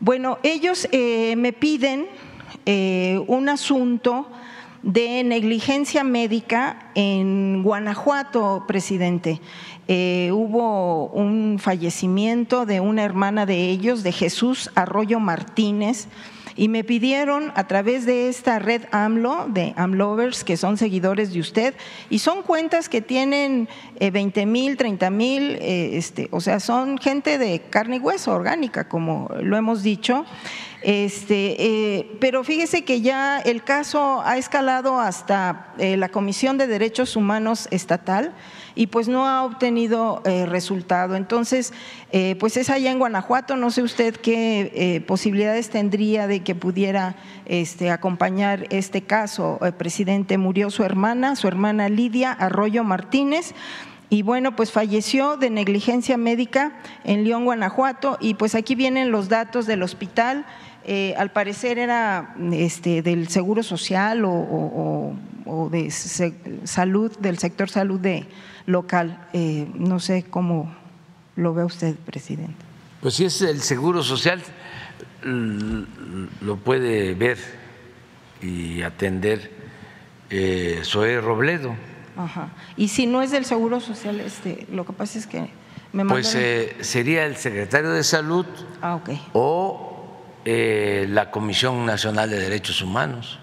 Bueno, 0.00 0.38
ellos 0.42 0.88
me 0.90 1.52
piden 1.52 2.06
un 3.26 3.48
asunto 3.50 4.30
de 4.82 5.24
negligencia 5.24 6.04
médica 6.04 6.90
en 6.94 7.62
Guanajuato, 7.62 8.64
presidente. 8.66 9.40
Eh, 9.88 10.30
hubo 10.32 11.06
un 11.08 11.58
fallecimiento 11.60 12.66
de 12.66 12.80
una 12.80 13.04
hermana 13.04 13.46
de 13.46 13.68
ellos, 13.70 14.02
de 14.02 14.12
Jesús 14.12 14.70
Arroyo 14.74 15.20
Martínez, 15.20 16.08
y 16.56 16.68
me 16.68 16.84
pidieron 16.84 17.52
a 17.54 17.66
través 17.66 18.06
de 18.06 18.28
esta 18.28 18.58
red 18.58 18.82
AMLO, 18.90 19.46
de 19.48 19.74
AMLovers, 19.76 20.42
que 20.42 20.56
son 20.56 20.78
seguidores 20.78 21.32
de 21.32 21.40
usted, 21.40 21.74
y 22.08 22.18
son 22.18 22.42
cuentas 22.42 22.88
que 22.88 23.02
tienen 23.02 23.68
20 24.00 24.40
eh, 24.40 24.46
mil, 24.46 24.76
30 24.76 25.10
mil, 25.10 25.56
eh, 25.60 25.96
este, 25.98 26.28
o 26.32 26.40
sea, 26.40 26.58
son 26.58 26.98
gente 26.98 27.36
de 27.38 27.60
carne 27.60 27.96
y 27.96 28.00
hueso 28.00 28.32
orgánica, 28.32 28.88
como 28.88 29.28
lo 29.42 29.56
hemos 29.56 29.82
dicho. 29.82 30.24
Este, 30.88 32.06
pero 32.20 32.44
fíjese 32.44 32.84
que 32.84 33.00
ya 33.00 33.40
el 33.40 33.64
caso 33.64 34.22
ha 34.24 34.36
escalado 34.38 35.00
hasta 35.00 35.74
la 35.78 36.08
Comisión 36.10 36.58
de 36.58 36.68
Derechos 36.68 37.16
Humanos 37.16 37.66
Estatal 37.72 38.32
y 38.76 38.86
pues 38.88 39.08
no 39.08 39.26
ha 39.26 39.42
obtenido 39.42 40.22
eh, 40.24 40.46
resultado. 40.46 41.16
Entonces, 41.16 41.72
eh, 42.12 42.36
pues 42.38 42.56
es 42.56 42.70
allá 42.70 42.92
en 42.92 42.98
Guanajuato, 43.00 43.56
no 43.56 43.70
sé 43.70 43.82
usted 43.82 44.14
qué 44.14 44.70
eh, 44.74 45.00
posibilidades 45.00 45.70
tendría 45.70 46.28
de 46.28 46.40
que 46.40 46.54
pudiera 46.54 47.16
este, 47.46 47.90
acompañar 47.90 48.66
este 48.70 49.02
caso. 49.02 49.58
El 49.62 49.72
presidente 49.72 50.38
murió 50.38 50.70
su 50.70 50.84
hermana, 50.84 51.34
su 51.34 51.48
hermana 51.48 51.88
Lidia 51.88 52.30
Arroyo 52.30 52.84
Martínez. 52.84 53.54
y 54.08 54.22
bueno, 54.22 54.54
pues 54.54 54.70
falleció 54.70 55.36
de 55.36 55.50
negligencia 55.50 56.16
médica 56.16 56.76
en 57.02 57.24
León, 57.24 57.44
Guanajuato, 57.44 58.18
y 58.20 58.34
pues 58.34 58.54
aquí 58.54 58.76
vienen 58.76 59.10
los 59.10 59.28
datos 59.28 59.66
del 59.66 59.82
hospital. 59.82 60.46
Eh, 60.88 61.14
al 61.16 61.32
parecer 61.32 61.80
era 61.80 62.36
este, 62.52 63.02
del 63.02 63.26
Seguro 63.26 63.64
Social 63.64 64.22
o, 64.24 65.16
de 65.72 65.90
salud, 65.90 67.16
del 67.18 67.38
sector 67.38 67.68
salud 67.68 67.98
de 67.98 68.24
local. 68.66 69.26
Eh, 69.32 69.66
no 69.74 69.98
sé 69.98 70.24
cómo 70.30 70.72
lo 71.34 71.54
ve 71.54 71.64
usted, 71.64 71.96
presidente. 71.96 72.54
Pues 73.00 73.14
si 73.14 73.24
es 73.24 73.42
el 73.42 73.62
Seguro 73.62 74.04
Social, 74.04 74.40
lo 75.22 76.56
puede 76.58 77.14
ver 77.14 77.38
y 78.40 78.82
atender 78.82 79.50
eh, 80.30 80.82
Robledo. 81.20 81.74
Ajá. 82.16 82.50
Y 82.76 82.88
si 82.88 83.06
no 83.06 83.22
es 83.22 83.32
del 83.32 83.44
Seguro 83.44 83.80
Social, 83.80 84.20
este, 84.20 84.68
lo 84.70 84.86
que 84.86 84.92
pasa 84.92 85.18
es 85.18 85.26
que 85.26 85.50
me 85.92 86.04
Pues 86.04 86.32
eh, 86.36 86.76
sería 86.80 87.26
el 87.26 87.36
secretario 87.36 87.90
de 87.90 88.04
Salud 88.04 88.46
ah, 88.82 88.94
okay. 88.94 89.20
o 89.32 89.95
eh, 90.48 91.06
la 91.10 91.32
Comisión 91.32 91.84
Nacional 91.84 92.30
de 92.30 92.38
Derechos 92.38 92.80
Humanos. 92.80 93.40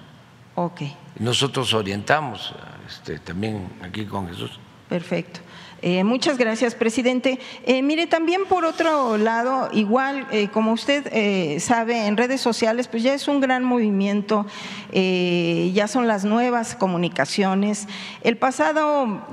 Ok. 0.56 0.84
Nosotros 1.20 1.74
orientamos 1.74 2.54
este, 2.88 3.20
también 3.20 3.70
aquí 3.82 4.06
con 4.06 4.30
Jesús. 4.30 4.58
Perfecto. 4.88 5.42
Eh, 5.86 6.06
muchas 6.06 6.38
gracias, 6.38 6.76
presidente. 6.76 7.40
Eh, 7.66 7.82
mire, 7.82 8.08
también 8.08 8.46
por 8.46 8.64
otro 8.64 9.18
lado, 9.18 9.68
igual, 9.74 10.26
eh, 10.32 10.48
como 10.48 10.72
usted 10.72 11.60
sabe, 11.60 12.08
en 12.08 12.16
redes 12.16 12.40
sociales, 12.40 12.88
pues 12.88 13.04
ya 13.04 13.14
es 13.14 13.28
un 13.28 13.42
gran 13.42 13.66
movimiento, 13.66 14.46
ya 14.94 15.88
son 15.90 16.08
las 16.08 16.24
nuevas 16.24 16.76
comunicaciones. 16.76 17.88
El 18.22 18.38
pasado, 18.38 19.28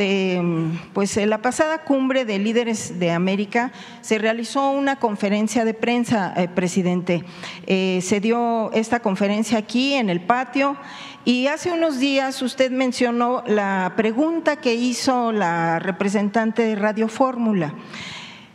pues 0.92 1.16
la 1.16 1.38
pasada 1.38 1.84
cumbre 1.84 2.24
de 2.24 2.38
líderes 2.38 2.98
de 2.98 3.12
América 3.12 3.70
se 4.00 4.18
realizó 4.18 4.70
una 4.70 4.96
conferencia 4.96 5.64
de 5.64 5.74
prensa, 5.74 6.34
presidente. 6.54 7.24
se 7.66 8.20
dio 8.20 8.72
esta 8.72 9.00
conferencia 9.00 9.58
aquí 9.58 9.94
en 9.94 10.10
el 10.10 10.20
patio. 10.20 10.76
Y 11.24 11.48
hace 11.48 11.70
unos 11.70 11.98
días 11.98 12.40
usted 12.40 12.70
mencionó 12.70 13.44
la 13.46 13.92
pregunta 13.94 14.56
que 14.56 14.74
hizo 14.74 15.32
la 15.32 15.78
representante 15.78 16.62
de 16.62 16.76
Radio 16.76 17.08
Fórmula. 17.08 17.74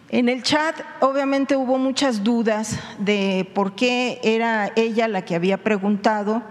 En 0.10 0.30
el 0.30 0.42
chat 0.42 0.76
obviamente 1.00 1.56
hubo 1.56 1.78
muchas 1.78 2.24
dudas 2.24 2.80
de 2.98 3.48
por 3.54 3.76
qué 3.76 4.20
era 4.24 4.72
ella 4.76 5.08
la 5.08 5.24
que 5.24 5.36
había 5.36 5.58
preguntado. 5.58 6.42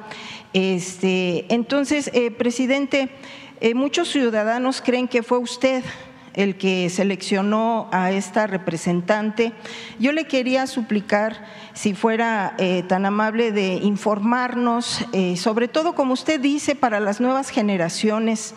Este, 0.52 1.52
entonces, 1.52 2.08
eh, 2.14 2.30
presidente, 2.30 3.08
eh, 3.60 3.74
muchos 3.74 4.08
ciudadanos 4.08 4.80
creen 4.80 5.08
que 5.08 5.24
fue 5.24 5.38
usted 5.38 5.82
el 6.34 6.56
que 6.56 6.90
seleccionó 6.90 7.88
a 7.92 8.10
esta 8.10 8.46
representante. 8.46 9.52
Yo 9.98 10.12
le 10.12 10.24
quería 10.26 10.66
suplicar 10.66 11.44
si 11.72 11.94
fuera 11.94 12.54
eh, 12.58 12.82
tan 12.88 13.06
amable 13.06 13.52
de 13.52 13.74
informarnos, 13.74 15.04
eh, 15.12 15.36
sobre 15.36 15.68
todo 15.68 15.94
como 15.94 16.12
usted 16.12 16.40
dice, 16.40 16.74
para 16.74 17.00
las 17.00 17.20
nuevas 17.20 17.50
generaciones. 17.50 18.54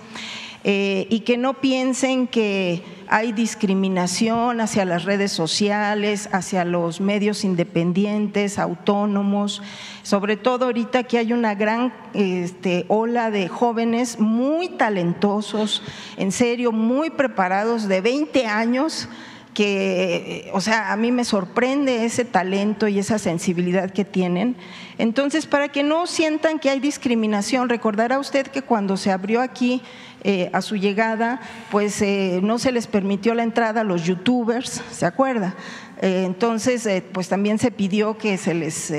Eh, 0.63 1.07
y 1.09 1.21
que 1.21 1.37
no 1.37 1.53
piensen 1.55 2.27
que 2.27 2.83
hay 3.07 3.31
discriminación 3.31 4.59
hacia 4.59 4.85
las 4.85 5.05
redes 5.05 5.31
sociales, 5.31 6.27
hacia 6.31 6.65
los 6.65 6.99
medios 6.99 7.45
independientes, 7.45 8.59
autónomos, 8.59 9.61
sobre 10.03 10.35
todo 10.35 10.65
ahorita 10.65 11.03
que 11.03 11.19
hay 11.19 11.31
una 11.31 11.55
gran 11.55 11.93
este, 12.13 12.85
ola 12.87 13.31
de 13.31 13.47
jóvenes 13.47 14.19
muy 14.19 14.69
talentosos, 14.69 15.83
en 16.17 16.31
serio, 16.31 16.71
muy 16.71 17.11
preparados, 17.11 17.87
de 17.87 18.01
20 18.01 18.47
años, 18.47 19.07
que, 19.53 20.49
o 20.53 20.61
sea, 20.61 20.91
a 20.91 20.97
mí 20.97 21.11
me 21.11 21.23
sorprende 21.23 22.05
ese 22.05 22.25
talento 22.25 22.87
y 22.87 22.99
esa 22.99 23.19
sensibilidad 23.19 23.91
que 23.91 24.05
tienen. 24.05 24.55
Entonces, 24.97 25.45
para 25.45 25.69
que 25.69 25.83
no 25.83 26.07
sientan 26.07 26.59
que 26.59 26.69
hay 26.69 26.79
discriminación, 26.79 27.69
recordará 27.69 28.19
usted 28.19 28.47
que 28.47 28.61
cuando 28.61 28.97
se 28.97 29.11
abrió 29.11 29.41
aquí 29.41 29.81
eh, 30.23 30.49
a 30.53 30.61
su 30.61 30.75
llegada, 30.75 31.39
pues 31.69 32.01
eh, 32.01 32.39
no 32.41 32.57
se 32.57 32.71
les 32.71 32.87
permitió 32.87 33.35
la 33.35 33.43
entrada 33.43 33.81
a 33.81 33.83
los 33.83 34.03
youtubers, 34.03 34.81
¿se 34.91 35.05
acuerda? 35.05 35.55
Eh, 36.01 36.23
entonces, 36.25 36.87
pues 37.11 37.29
también 37.29 37.59
se 37.59 37.71
pidió 37.71 38.17
que 38.17 38.37
se 38.37 38.53
les 38.53 38.91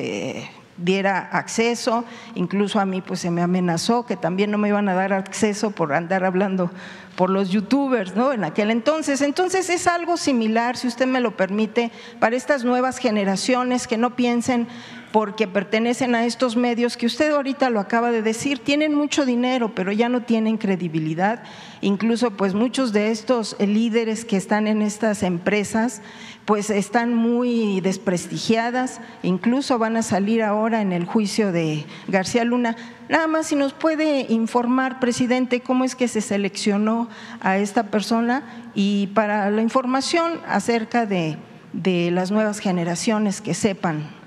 diera 0.77 1.29
acceso, 1.33 2.05
incluso 2.35 2.79
a 2.79 2.87
mí 2.87 3.01
pues 3.01 3.21
se 3.21 3.31
me 3.31 3.43
amenazó 3.43 4.07
que 4.07 4.17
también 4.17 4.51
no 4.51 4.59
me 4.59 4.69
iban 4.69 4.89
a 4.89 4.95
dar 4.95 5.13
acceso 5.13 5.73
por 5.73 5.93
andar 5.93 6.25
hablando 6.25 6.71
por 7.17 7.31
los 7.31 7.51
youtubers, 7.51 8.15
¿no? 8.15 8.33
En 8.33 8.45
aquel 8.45 8.71
entonces. 8.71 9.21
Entonces 9.23 9.69
es 9.71 9.89
algo 9.89 10.17
similar, 10.17 10.77
si 10.77 10.87
usted 10.87 11.07
me 11.07 11.21
lo 11.21 11.37
permite, 11.37 11.91
para 12.21 12.37
estas 12.37 12.65
nuevas 12.65 12.99
generaciones 12.99 13.89
que 13.89 13.99
no 13.99 14.15
piensen 14.15 14.69
porque 15.13 15.47
pertenecen 15.47 16.15
a 16.15 16.27
estos 16.27 16.57
medios 16.57 16.97
que 16.97 17.07
usted 17.07 17.33
ahorita 17.33 17.71
lo 17.71 17.81
acaba 17.81 18.11
de 18.11 18.23
decir, 18.23 18.59
tienen 18.59 18.95
mucho 18.95 19.25
dinero, 19.25 19.75
pero 19.75 19.91
ya 19.93 20.09
no 20.09 20.23
tienen 20.23 20.59
credibilidad. 20.59 21.43
Incluso 21.81 22.33
pues 22.33 22.55
muchos 22.55 22.93
de 22.93 23.11
estos 23.11 23.57
líderes 23.59 24.25
que 24.25 24.37
están 24.37 24.67
en 24.67 24.83
estas 24.83 25.23
empresas 25.23 26.03
pues 26.45 26.71
están 26.71 27.15
muy 27.15 27.81
desprestigiadas, 27.83 29.01
incluso 29.23 29.79
van 29.79 29.99
a 29.99 30.03
salir 30.03 30.43
ahora 30.43 30.81
en 30.81 30.93
el 30.93 31.05
juicio 31.05 31.53
de 31.53 31.85
García 32.09 32.45
Luna. 32.45 32.75
Nada 33.11 33.27
más 33.27 33.49
si 33.49 33.55
nos 33.55 33.75
puede 33.75 34.27
informar, 34.31 34.99
presidente, 34.99 35.61
cómo 35.61 35.85
es 35.85 35.95
que 35.95 36.09
se 36.09 36.23
seleccionó 36.23 37.09
a 37.41 37.59
esta 37.59 37.85
persona 37.85 38.71
y 38.75 39.09
para 39.09 39.51
la 39.51 39.61
información 39.61 40.41
acerca 40.47 41.05
de, 41.05 41.37
de 41.75 42.11
las 42.11 42.31
nuevas 42.31 42.61
generaciones 42.61 43.43
que 43.43 43.53
sepan 43.53 44.18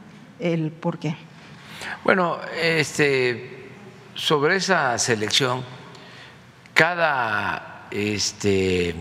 el 0.42 0.72
por 0.72 1.00
qué. 1.00 1.16
Bueno, 2.04 2.40
este, 2.62 3.70
sobre 4.16 4.58
esa 4.58 4.98
selección, 4.98 5.64
cada 6.74 7.88
este, 7.92 8.96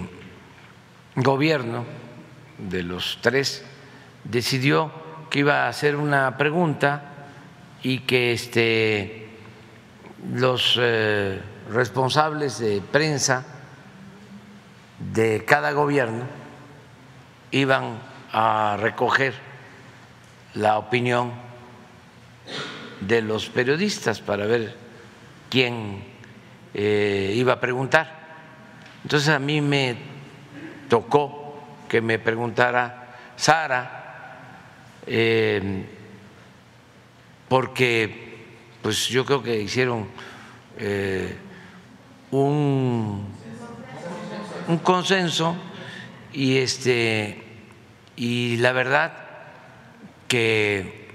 gobierno 1.16 1.84
de 2.58 2.82
los 2.82 3.18
tres 3.22 3.64
decidió 4.24 4.92
que 5.30 5.40
iba 5.40 5.64
a 5.64 5.68
hacer 5.68 5.96
una 5.96 6.36
pregunta 6.36 7.02
y 7.82 8.00
que 8.00 8.32
este, 8.32 9.28
los 10.34 10.78
eh, 10.80 11.40
responsables 11.70 12.58
de 12.58 12.82
prensa 12.82 13.46
de 14.98 15.44
cada 15.46 15.72
gobierno 15.72 16.24
iban 17.52 17.98
a 18.32 18.76
recoger 18.78 19.49
la 20.54 20.78
opinión 20.78 21.32
de 23.00 23.22
los 23.22 23.48
periodistas 23.48 24.20
para 24.20 24.46
ver 24.46 24.74
quién 25.48 26.02
eh, 26.74 27.32
iba 27.34 27.54
a 27.54 27.60
preguntar. 27.60 28.20
Entonces 29.02 29.28
a 29.30 29.38
mí 29.38 29.60
me 29.60 29.96
tocó 30.88 31.58
que 31.88 32.00
me 32.00 32.18
preguntara 32.18 33.16
Sara, 33.36 34.36
eh, 35.06 35.86
porque 37.48 38.30
pues 38.82 39.08
yo 39.08 39.24
creo 39.24 39.42
que 39.42 39.60
hicieron 39.60 40.06
eh, 40.78 41.36
un, 42.30 43.26
un 44.68 44.78
consenso 44.78 45.56
y 46.32 46.58
este 46.58 47.42
y 48.16 48.58
la 48.58 48.72
verdad 48.72 49.19
que 50.30 51.08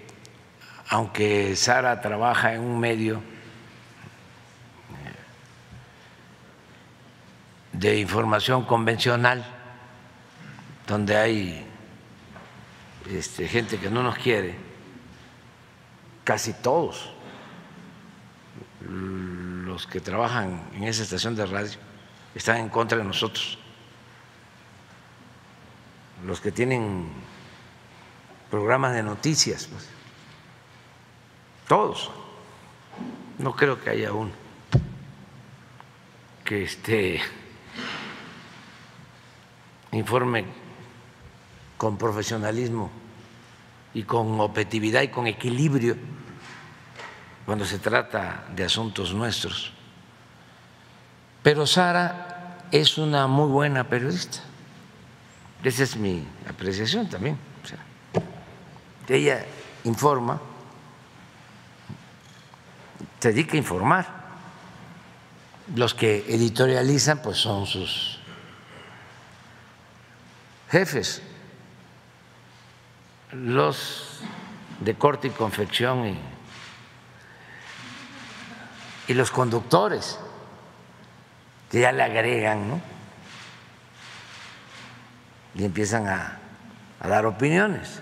aunque 0.90 1.56
Sara 1.56 2.02
trabaja 2.02 2.54
en 2.54 2.60
un 2.60 2.78
medio 2.78 3.22
de 7.72 7.98
información 7.98 8.66
convencional, 8.66 9.46
donde 10.86 11.16
hay 11.16 11.66
este, 13.10 13.48
gente 13.48 13.78
que 13.78 13.90
no 13.90 14.04
nos 14.04 14.18
quiere, 14.18 14.56
casi 16.26 16.52
todos 16.52 17.10
los 18.82 19.88
que 19.88 20.02
trabajan 20.02 20.62
en 20.74 20.84
esa 20.84 21.04
estación 21.04 21.38
de 21.38 21.46
radio 21.46 21.78
están 22.36 22.58
en 22.58 22.68
contra 22.68 22.98
de 22.98 23.06
nosotros. 23.06 23.60
Los 26.26 26.42
que 26.42 26.52
tienen 26.52 27.10
programas 28.56 28.94
de 28.94 29.04
noticias, 29.04 29.68
pues. 29.70 29.86
todos. 31.68 32.10
No 33.38 33.54
creo 33.54 33.82
que 33.82 33.90
haya 33.90 34.14
uno 34.14 34.32
que 36.46 36.64
esté 36.64 37.20
informe 39.92 40.46
con 41.76 41.98
profesionalismo 41.98 42.90
y 43.94 44.04
con 44.04 44.40
objetividad 44.40 45.02
y 45.02 45.10
con 45.10 45.28
equilibrio 45.28 45.98
cuando 47.46 47.66
se 47.66 47.80
trata 47.80 48.46
de 48.56 48.64
asuntos 48.64 49.14
nuestros. 49.14 49.74
Pero 51.44 51.68
Sara 51.68 52.68
es 52.72 52.98
una 52.98 53.28
muy 53.28 53.50
buena 53.50 53.84
periodista. 53.84 54.40
Esa 55.62 55.84
es 55.84 55.98
mi 55.98 56.26
apreciación 56.48 57.10
también. 57.10 57.38
Ella 59.08 59.46
informa, 59.84 60.42
se 63.20 63.30
dedica 63.30 63.54
a 63.54 63.58
informar. 63.58 64.26
Los 65.76 65.96
que 65.96 66.26
editorializan 66.28 67.22
pues 67.24 67.38
son 67.38 67.66
sus 67.66 68.20
jefes, 70.70 71.24
los 73.32 74.20
de 74.80 74.94
corte 74.96 75.30
y 75.30 75.32
confección 75.32 76.06
y, 79.08 79.14
los 79.14 79.32
conductores 79.32 80.20
que 81.72 81.80
ya 81.80 81.92
le 81.92 82.04
agregan, 82.04 82.70
¿no? 82.70 82.82
Y 85.56 85.64
empiezan 85.64 86.08
a 86.08 86.40
dar 87.02 87.26
opiniones. 87.26 88.02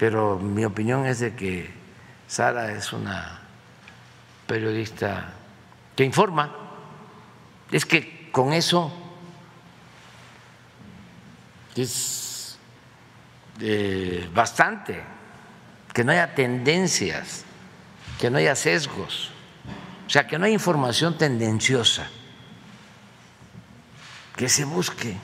Pero 0.00 0.38
mi 0.38 0.64
opinión 0.64 1.04
es 1.04 1.18
de 1.18 1.34
que 1.34 1.70
Sara 2.26 2.72
es 2.72 2.90
una 2.94 3.38
periodista 4.46 5.34
que 5.94 6.04
informa. 6.04 6.56
Es 7.70 7.84
que 7.84 8.30
con 8.32 8.54
eso 8.54 8.90
es 11.76 12.56
eh, 13.60 14.26
bastante, 14.32 15.04
que 15.92 16.02
no 16.02 16.12
haya 16.12 16.34
tendencias, 16.34 17.44
que 18.18 18.30
no 18.30 18.38
haya 18.38 18.56
sesgos, 18.56 19.30
o 20.06 20.08
sea, 20.08 20.26
que 20.26 20.38
no 20.38 20.46
haya 20.46 20.54
información 20.54 21.18
tendenciosa, 21.18 22.08
que 24.34 24.48
se 24.48 24.64
busque 24.64 25.18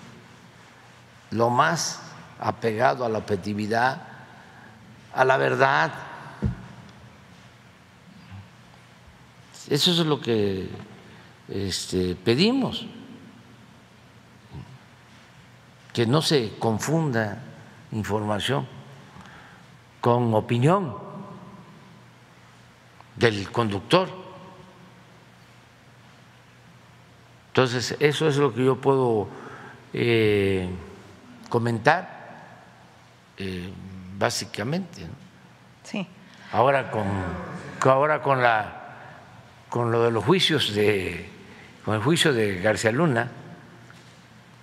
lo 1.30 1.48
más 1.48 2.02
apegado 2.38 3.06
a 3.06 3.08
la 3.08 3.16
objetividad, 3.16 4.15
a 5.16 5.24
la 5.24 5.38
verdad. 5.38 5.92
Eso 9.68 9.90
es 9.90 9.98
lo 9.98 10.20
que 10.20 10.68
este, 11.48 12.14
pedimos 12.14 12.86
que 15.92 16.06
no 16.06 16.20
se 16.20 16.52
confunda 16.58 17.42
información 17.92 18.66
con 20.02 20.34
opinión 20.34 20.94
del 23.16 23.50
conductor. 23.50 24.10
Entonces, 27.48 27.96
eso 27.98 28.28
es 28.28 28.36
lo 28.36 28.52
que 28.52 28.62
yo 28.62 28.76
puedo 28.78 29.28
eh, 29.94 30.68
comentar 31.48 32.52
eh, 33.38 33.72
básicamente. 34.18 35.06
Sí. 35.82 36.06
Ahora 36.52 36.90
con, 36.90 37.06
ahora 37.82 38.22
con 38.22 38.42
la 38.42 38.82
con 39.68 39.90
lo 39.90 40.04
de 40.04 40.10
los 40.10 40.24
juicios 40.24 40.74
de 40.74 41.28
con 41.84 41.94
el 41.94 42.02
juicio 42.02 42.32
de 42.32 42.60
García 42.60 42.92
Luna 42.92 43.30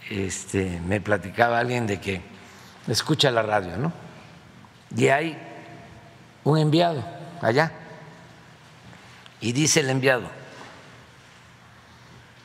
este, 0.10 0.82
me 0.86 1.02
platicaba 1.02 1.60
alguien 1.60 1.88
de 1.88 2.00
que 2.00 2.22
escucha 2.88 3.32
la 3.32 3.42
radio, 3.42 3.78
¿no? 3.78 3.94
Y 4.96 5.08
hay 5.08 5.38
un 6.44 6.58
enviado 6.58 7.04
allá. 7.42 7.72
Y 9.40 9.52
dice 9.52 9.80
el 9.80 9.90
enviado, 9.90 10.30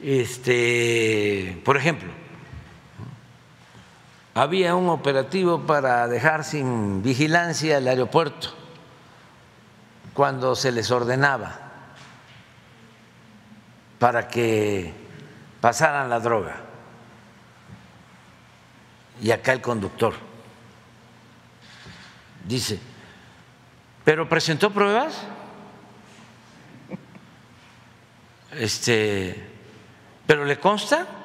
este, 0.01 1.61
por 1.65 1.77
ejemplo, 1.77 2.11
había 4.39 4.77
un 4.77 4.89
operativo 4.89 5.67
para 5.67 6.07
dejar 6.07 6.45
sin 6.45 7.03
vigilancia 7.03 7.79
el 7.79 7.89
aeropuerto 7.89 8.51
cuando 10.15 10.55
se 10.55 10.71
les 10.71 10.93
ordenaba 10.93 11.59
para 13.99 14.29
que 14.29 14.95
pasaran 15.61 16.09
la 16.09 16.21
droga 16.21 16.55
y 19.21 19.33
acá 19.33 19.53
el 19.53 19.61
conductor. 19.61 20.15
Dice, 22.45 22.79
¿pero 24.05 24.29
presentó 24.29 24.71
pruebas? 24.71 25.21
Este, 28.53 29.51
¿pero 30.29 30.45
le 30.45 30.61
consta? 30.61 31.18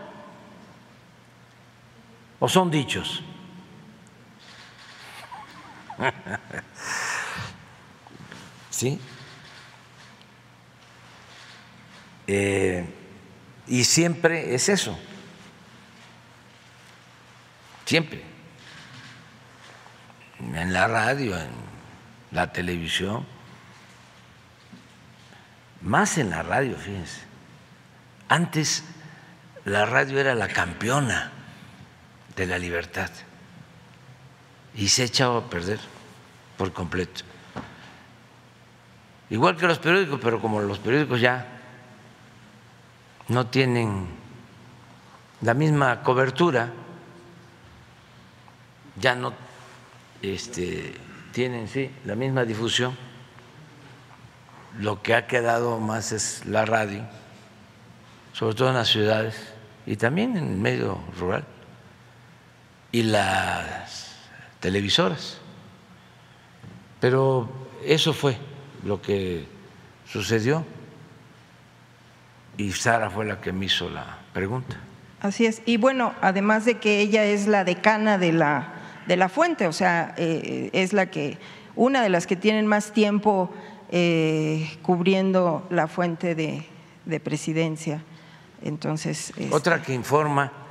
¿O 2.44 2.50
son 2.50 2.70
dichos? 2.70 3.24
¿Sí? 8.70 9.00
Eh, 12.28 12.86
y 13.68 13.86
siempre 13.86 14.54
es 14.54 14.68
eso 14.68 15.00
siempre, 17.86 18.24
en 20.40 20.74
la 20.74 20.88
radio, 20.88 21.38
en 21.38 21.50
la 22.32 22.52
televisión, 22.52 23.26
más 25.80 26.18
en 26.18 26.30
la 26.30 26.44
radio, 26.44 26.76
fíjense. 26.76 27.22
Antes 28.28 28.84
la 29.64 29.86
radio 29.86 30.20
era 30.20 30.36
la 30.36 30.50
campeona 30.50 31.43
de 32.36 32.46
la 32.48 32.58
libertad 32.58 33.10
y 34.76 34.88
se 34.88 35.04
ha 35.04 35.06
echado 35.06 35.38
a 35.38 35.50
perder 35.50 35.80
por 36.58 36.74
completo. 36.74 37.22
Igual 39.30 39.58
que 39.58 39.68
los 39.68 39.80
periódicos, 39.80 40.20
pero 40.22 40.40
como 40.40 40.62
los 40.62 40.80
periódicos 40.80 41.20
ya 41.22 41.48
no 43.30 43.48
tienen 43.48 44.08
la 45.42 45.54
misma 45.54 46.04
cobertura, 46.04 46.72
ya 48.96 49.16
no 49.16 49.34
este, 50.22 50.94
tienen 51.32 51.68
sí, 51.68 51.92
la 52.06 52.16
misma 52.16 52.46
difusión. 52.46 52.96
Lo 54.80 55.02
que 55.02 55.14
ha 55.14 55.28
quedado 55.28 55.80
más 55.80 56.12
es 56.12 56.46
la 56.46 56.66
radio, 56.66 57.04
sobre 58.34 58.56
todo 58.56 58.70
en 58.70 58.76
las 58.76 58.88
ciudades 58.88 59.54
y 59.86 59.98
también 59.98 60.36
en 60.38 60.48
el 60.48 60.58
medio 60.58 61.00
rural, 61.20 61.46
y 62.94 63.04
las 63.04 64.16
televisoras. 64.62 65.40
Pero 67.02 67.50
eso 67.84 68.14
fue 68.14 68.38
lo 68.86 69.02
que 69.02 69.46
sucedió 70.06 70.66
y 72.56 72.72
Sara 72.72 73.10
fue 73.10 73.26
la 73.26 73.42
que 73.42 73.52
me 73.52 73.66
hizo 73.66 73.90
la 73.90 74.20
pregunta. 74.32 74.78
Así 75.20 75.46
es. 75.46 75.62
Y 75.66 75.76
bueno, 75.76 76.14
además 76.22 76.64
de 76.64 76.76
que 76.76 77.02
ella 77.02 77.26
es 77.26 77.48
la 77.48 77.66
decana 77.66 78.18
de 78.18 78.32
la 78.32 78.74
de 79.08 79.18
la 79.18 79.30
fuente, 79.30 79.68
o 79.68 79.74
sea, 79.74 80.14
eh, 80.18 80.70
es 80.74 80.94
la 80.94 81.08
que, 81.08 81.38
una 81.76 82.02
de 82.02 82.10
las 82.10 82.28
que 82.28 82.36
tienen 82.36 82.68
más 82.68 82.94
tiempo 82.94 83.50
eh, 83.92 84.78
cubriendo 84.82 85.68
la 85.70 85.88
fuente 85.88 86.36
de, 86.36 86.66
presidencia. 87.20 88.02
Entonces. 88.62 89.32
Este 89.32 89.54
Otra 89.54 89.82
que 89.82 89.94
informa 89.94 90.63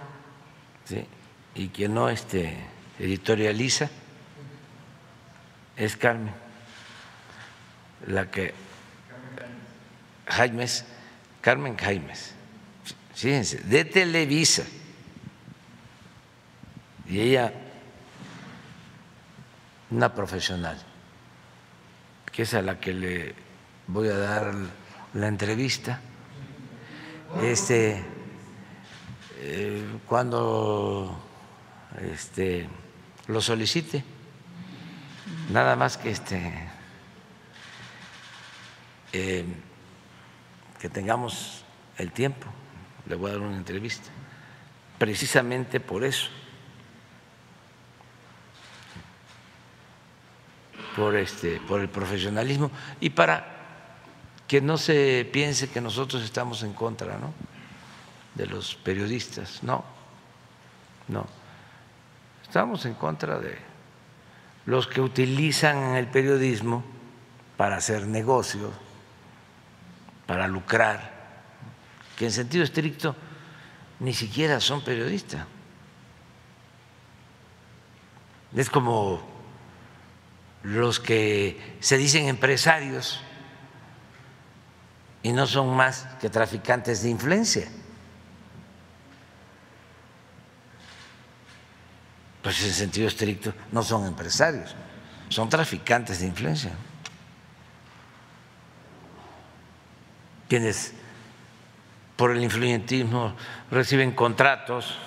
y 1.55 1.69
que 1.69 1.89
no 1.89 2.09
este, 2.09 2.57
editorializa 2.99 3.91
es 5.77 5.97
Carmen, 5.97 6.35
la 8.07 8.31
que 8.31 8.55
Jaimes, 10.27 10.85
Carmen 11.41 11.77
Jaimes, 11.77 12.35
fíjense, 13.15 13.59
de 13.59 13.85
Televisa. 13.85 14.65
Y 17.07 17.21
ella 17.21 17.53
una 19.91 20.15
profesional, 20.15 20.81
que 22.33 22.43
es 22.43 22.55
a 22.55 22.63
la 22.63 22.81
que 22.81 22.95
le 22.95 23.35
voy 23.87 24.09
a 24.09 24.17
dar 24.17 24.55
la 25.13 25.29
entrevista. 25.29 26.01
Este, 27.43 28.03
eh, 29.41 29.85
cuando 30.07 31.32
este, 32.01 32.69
lo 33.27 33.41
solicite, 33.41 34.05
nada 35.51 35.77
más 35.77 35.97
que 35.97 36.11
este, 36.11 36.69
eh, 39.13 39.45
que 40.81 40.89
tengamos 40.89 41.65
el 41.99 42.13
tiempo, 42.13 42.47
le 43.07 43.15
voy 43.15 43.31
a 43.31 43.35
dar 43.35 43.43
una 43.43 43.57
entrevista, 43.57 44.11
precisamente 44.99 45.81
por 45.81 46.05
eso. 46.05 46.29
Por, 50.97 51.17
este, 51.17 51.59
por 51.67 51.81
el 51.81 51.89
profesionalismo 51.89 52.71
y 53.01 53.09
para 53.09 53.47
que 54.47 54.61
no 54.61 54.77
se 54.77 55.27
piense 55.33 55.71
que 55.71 55.81
nosotros 55.81 56.23
estamos 56.23 56.63
en 56.63 56.75
contra, 56.75 57.17
¿no? 57.17 57.33
de 58.35 58.47
los 58.47 58.75
periodistas, 58.75 59.63
no, 59.63 59.85
no. 61.09 61.27
Estamos 62.53 62.85
en 62.85 62.93
contra 62.93 63.39
de 63.39 63.57
los 64.67 64.87
que 64.87 65.01
utilizan 65.01 65.95
el 65.95 66.07
periodismo 66.09 66.85
para 67.57 67.77
hacer 67.77 68.07
negocios, 68.07 68.75
para 70.27 70.47
lucrar, 70.49 71.13
que 72.15 72.27
en 72.27 72.31
sentido 72.31 72.63
estricto 72.63 73.17
ni 74.01 74.13
siquiera 74.13 74.61
son 74.61 74.85
periodistas. 74.85 75.47
Es 78.55 78.69
como 78.69 79.27
los 80.63 81.01
que 81.01 81.79
se 81.81 81.97
dicen 81.97 82.29
empresarios 82.29 83.23
y 85.23 85.33
no 85.33 85.47
son 85.47 85.75
más 85.75 86.07
que 86.21 86.29
traficantes 86.29 87.03
de 87.03 87.09
influencia. 87.09 87.67
Pues 92.43 92.63
en 92.65 92.73
sentido 92.73 93.07
estricto 93.07 93.55
no 93.71 93.83
son 93.83 94.07
empresarios, 94.07 94.75
son 95.29 95.49
traficantes 95.49 96.21
de 96.21 96.27
influencia. 96.27 96.73
Quienes 100.49 100.93
por 102.17 102.33
el 102.33 102.43
influyentismo 102.43 103.35
reciben 103.71 104.13
contratos 104.13 104.99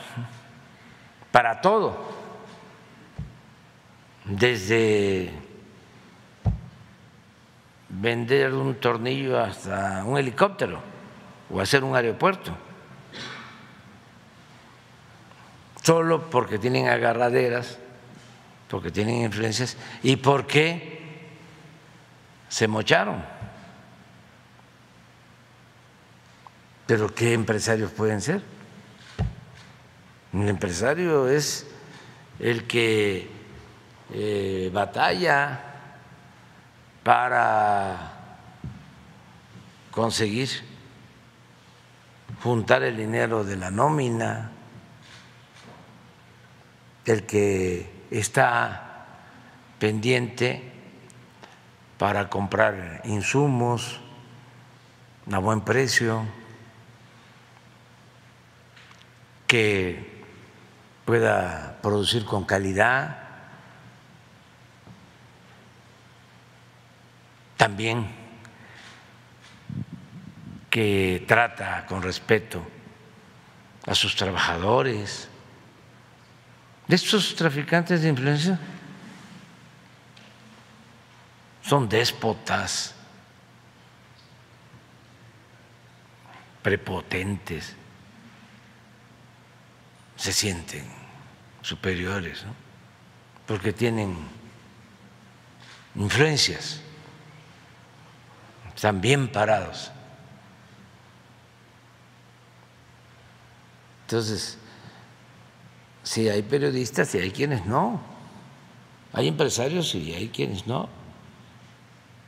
para 1.32 1.62
todo, 1.62 2.16
desde 4.24 5.32
vender 7.90 8.54
un 8.54 8.76
tornillo 8.76 9.40
hasta 9.40 10.04
un 10.06 10.18
helicóptero 10.18 10.80
o 11.50 11.62
hacer 11.62 11.84
un 11.84 11.96
aeropuerto, 11.96 12.56
solo 15.86 16.32
porque 16.32 16.58
tienen 16.58 16.88
agarraderas, 16.88 17.78
porque 18.68 18.90
tienen 18.90 19.18
influencias 19.22 19.78
y 20.02 20.16
porque 20.16 21.28
se 22.50 22.68
mocharon. 22.68 23.24
Pero 26.88 27.14
¿qué 27.14 27.34
empresarios 27.34 27.92
pueden 27.92 28.20
ser? 28.20 28.42
El 30.34 30.50
empresario 30.50 31.30
es 31.30 31.68
el 32.40 32.66
que 32.66 33.30
eh, 34.12 34.72
batalla 34.74 35.60
para 37.04 38.12
conseguir 39.92 40.50
juntar 42.42 42.82
el 42.82 42.98
dinero 42.98 43.44
de 43.44 43.56
la 43.56 43.70
nómina, 43.70 44.52
el 47.06 47.26
que 47.26 47.90
está 48.12 49.06
pendiente 49.80 50.72
para 51.98 52.30
comprar 52.30 53.02
insumos 53.06 54.00
a 55.32 55.38
buen 55.40 55.62
precio, 55.62 56.26
que 59.48 60.24
pueda 61.06 61.78
producir 61.82 62.26
con 62.26 62.46
calidad. 62.46 63.22
También 67.58 68.08
que 70.70 71.24
trata 71.28 71.86
con 71.86 72.02
respeto 72.02 72.62
a 73.88 73.96
sus 73.96 74.16
trabajadores, 74.16 75.30
de 76.88 76.96
estos 76.96 77.36
traficantes 77.36 78.02
de 78.02 78.10
influencia 78.10 78.60
son 81.62 81.90
déspotas, 81.90 82.94
prepotentes, 86.62 87.76
se 90.16 90.32
sienten 90.32 90.86
superiores, 91.62 92.44
¿no? 92.46 92.54
porque 93.48 93.74
tienen 93.74 94.16
influencias 95.96 96.82
están 98.76 99.00
bien 99.02 99.28
parados. 99.30 99.92
Entonces, 104.04 104.60
si 106.06 106.30
hay 106.30 106.44
periodistas 106.44 107.14
y 107.16 107.18
hay 107.18 107.32
quienes 107.32 107.66
no, 107.66 108.00
hay 109.12 109.28
empresarios 109.28 109.96
y 109.96 110.14
hay 110.14 110.30
quienes 110.30 110.68
no, 110.68 110.88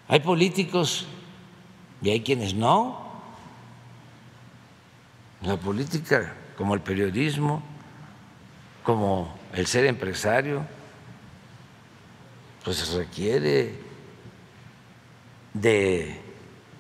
hay 0.08 0.20
políticos 0.20 1.06
y 2.02 2.10
hay 2.10 2.22
quienes 2.22 2.56
no. 2.56 3.06
La 5.44 5.58
política, 5.58 6.34
como 6.58 6.74
el 6.74 6.82
periodismo, 6.82 7.62
como 8.84 9.38
el 9.54 9.68
ser 9.68 9.86
empresario, 9.86 10.66
pues 12.64 12.94
requiere 12.94 13.76
de 15.54 16.20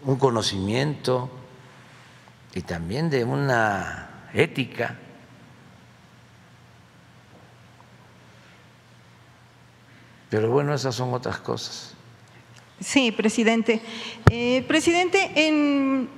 un 0.03 0.15
conocimiento 0.15 1.29
y 2.55 2.61
también 2.61 3.11
de 3.11 3.23
una 3.23 4.29
ética. 4.33 4.97
Pero 10.30 10.49
bueno, 10.51 10.73
esas 10.73 10.95
son 10.95 11.13
otras 11.13 11.39
cosas. 11.39 11.93
Sí, 12.80 13.11
presidente. 13.11 13.82
Eh, 14.30 14.63
presidente, 14.67 15.32
en 15.36 16.09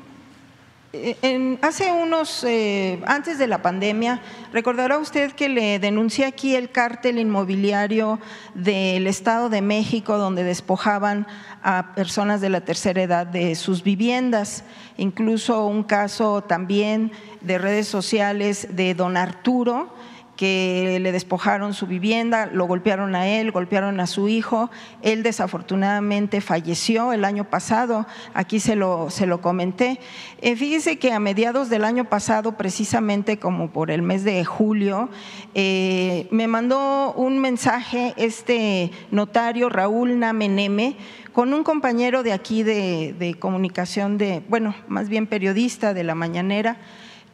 en, 0.92 1.60
hace 1.62 1.92
unos, 1.92 2.44
eh, 2.44 3.00
antes 3.06 3.38
de 3.38 3.46
la 3.46 3.62
pandemia, 3.62 4.22
recordará 4.52 4.98
usted 4.98 5.34
que 5.34 5.48
le 5.48 5.78
denuncié 5.78 6.26
aquí 6.26 6.56
el 6.56 6.72
cártel 6.72 7.20
inmobiliario 7.20 8.20
del 8.56 9.06
Estado 9.06 9.50
de 9.50 9.62
México, 9.62 10.18
donde 10.18 10.44
despojaban 10.44 11.28
a 11.62 11.94
personas 11.94 12.42
de 12.42 12.50
la 12.50 12.62
tercera 12.62 13.04
edad 13.04 13.28
de 13.28 13.54
sus 13.54 13.84
viviendas. 13.84 14.64
Incluso 14.98 15.68
un 15.68 15.84
caso 15.84 16.42
también 16.42 17.12
de 17.42 17.60
redes 17.60 17.88
sociales 17.88 18.68
de 18.72 18.96
don 18.96 19.16
Arturo, 19.16 19.94
que 20.40 21.00
le 21.02 21.12
despojaron 21.12 21.74
su 21.74 21.86
vivienda, 21.86 22.46
lo 22.46 22.66
golpearon 22.66 23.14
a 23.14 23.28
él, 23.28 23.52
golpearon 23.52 24.00
a 24.00 24.08
su 24.08 24.30
hijo. 24.30 24.72
Él 25.02 25.22
desafortunadamente 25.22 26.40
falleció 26.40 27.12
el 27.12 27.26
año 27.26 27.50
pasado, 27.50 28.08
aquí 28.34 28.62
se 28.62 28.78
lo, 28.78 29.10
se 29.10 29.26
lo 29.26 29.42
comenté. 29.42 30.00
Eh, 30.40 30.56
fíjese 30.56 30.98
que 30.98 31.12
a 31.12 31.20
mediados 31.20 31.68
del 31.68 31.84
año 31.84 32.06
pasado, 32.06 32.56
precisamente 32.56 33.38
como 33.38 33.72
por 33.72 33.92
el 33.92 34.02
mes 34.02 34.24
de 34.24 34.46
julio, 34.46 35.10
eh, 35.56 36.30
me 36.32 36.48
mandó 36.48 37.12
un 37.18 37.40
mensaje 37.40 38.14
este 38.16 38.92
notario 39.12 39.68
Raúl 39.68 40.20
Nameneme 40.20 40.96
con 41.34 41.54
un 41.54 41.66
compañero 41.66 42.24
de 42.24 42.32
aquí 42.32 42.64
de, 42.64 43.14
de 43.20 43.34
comunicación, 43.34 44.18
de, 44.18 44.42
bueno, 44.48 44.74
más 44.88 45.10
bien 45.10 45.28
periodista 45.28 45.94
de 45.94 46.06
la 46.06 46.16
mañanera 46.16 46.78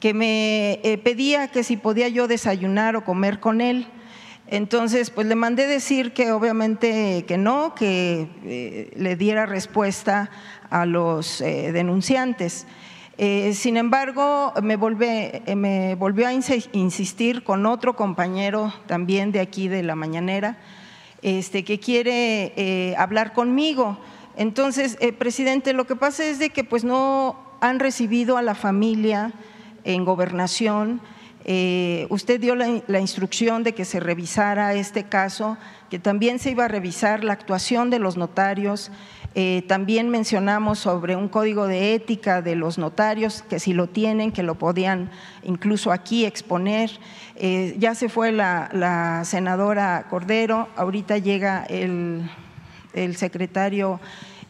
que 0.06 0.14
me 0.14 0.74
eh, 0.84 1.00
pedía 1.00 1.48
que 1.48 1.64
si 1.64 1.78
podía 1.78 2.08
yo 2.10 2.28
desayunar 2.28 2.96
o 2.96 3.04
comer 3.04 3.40
con 3.40 3.60
él. 3.60 3.88
Entonces, 4.46 5.10
pues 5.10 5.26
le 5.26 5.34
mandé 5.34 5.66
decir 5.66 6.14
que 6.14 6.32
obviamente 6.32 7.26
que 7.28 7.40
no, 7.40 7.74
que 7.74 8.28
eh, 8.44 8.92
le 8.96 9.16
diera 9.16 9.48
respuesta 9.48 10.30
a 10.70 10.86
los 10.86 11.42
eh, 11.42 11.72
denunciantes. 11.72 12.68
sin 13.54 13.78
embargo, 13.78 14.54
me, 14.62 14.78
me, 15.56 15.96
volvió 15.96 16.28
a 16.28 16.34
insistir 16.34 17.44
con 17.44 17.66
otro 17.66 17.96
compañero 17.96 18.72
también 18.86 19.32
de 19.32 19.40
aquí 19.40 19.70
de 19.70 19.82
la 19.82 19.96
mañanera, 19.96 20.60
este, 21.24 21.64
que 21.64 21.80
quiere 21.80 22.94
hablar 22.96 23.34
conmigo. 23.34 23.98
Entonces, 24.38 25.00
presidente, 25.18 25.74
lo 25.74 25.88
que 25.88 25.96
pasa 25.96 26.26
es 26.26 26.38
de 26.38 26.52
que 26.52 26.64
pues 26.64 26.84
no 26.84 27.40
han 27.60 27.80
recibido 27.80 28.38
a 28.38 28.44
la 28.44 28.54
familia 28.54 29.34
en 29.86 30.04
gobernación. 30.04 31.00
Eh, 31.48 32.08
usted 32.10 32.42
dio 32.42 32.56
la, 32.56 33.00
instrucción 33.00 33.64
de 33.64 33.74
que 33.76 33.86
se 33.86 34.00
revisara 34.00 34.74
este 34.74 35.04
caso, 35.04 35.58
que 35.92 36.00
también 36.00 36.40
se 36.40 36.50
iba 36.50 36.66
a 36.66 36.68
revisar 36.68 37.24
la 37.24 37.34
actuación 37.34 37.92
de 37.92 38.00
los 38.00 38.18
notarios. 38.18 38.92
Eh, 39.36 39.64
también 39.68 40.10
mencionamos 40.10 40.80
sobre 40.80 41.16
un 41.16 41.28
código 41.28 41.68
de 41.68 41.94
ética 41.94 42.42
de 42.42 42.56
los 42.56 42.80
notarios, 42.80 43.44
que 43.44 43.60
si 43.60 43.74
lo 43.74 43.88
tienen, 43.88 44.32
que 44.32 44.42
lo 44.42 44.56
podían 44.56 45.12
incluso 45.44 45.92
aquí 45.92 46.26
exponer. 46.26 46.90
Eh, 47.36 47.76
ya 47.78 47.94
se 47.94 48.10
fue 48.10 48.32
la, 48.32 49.22
senadora 49.24 50.08
Cordero, 50.10 50.68
ahorita 50.76 51.20
llega 51.20 51.64
el, 51.66 52.28
el 52.94 53.18
secretario 53.18 54.00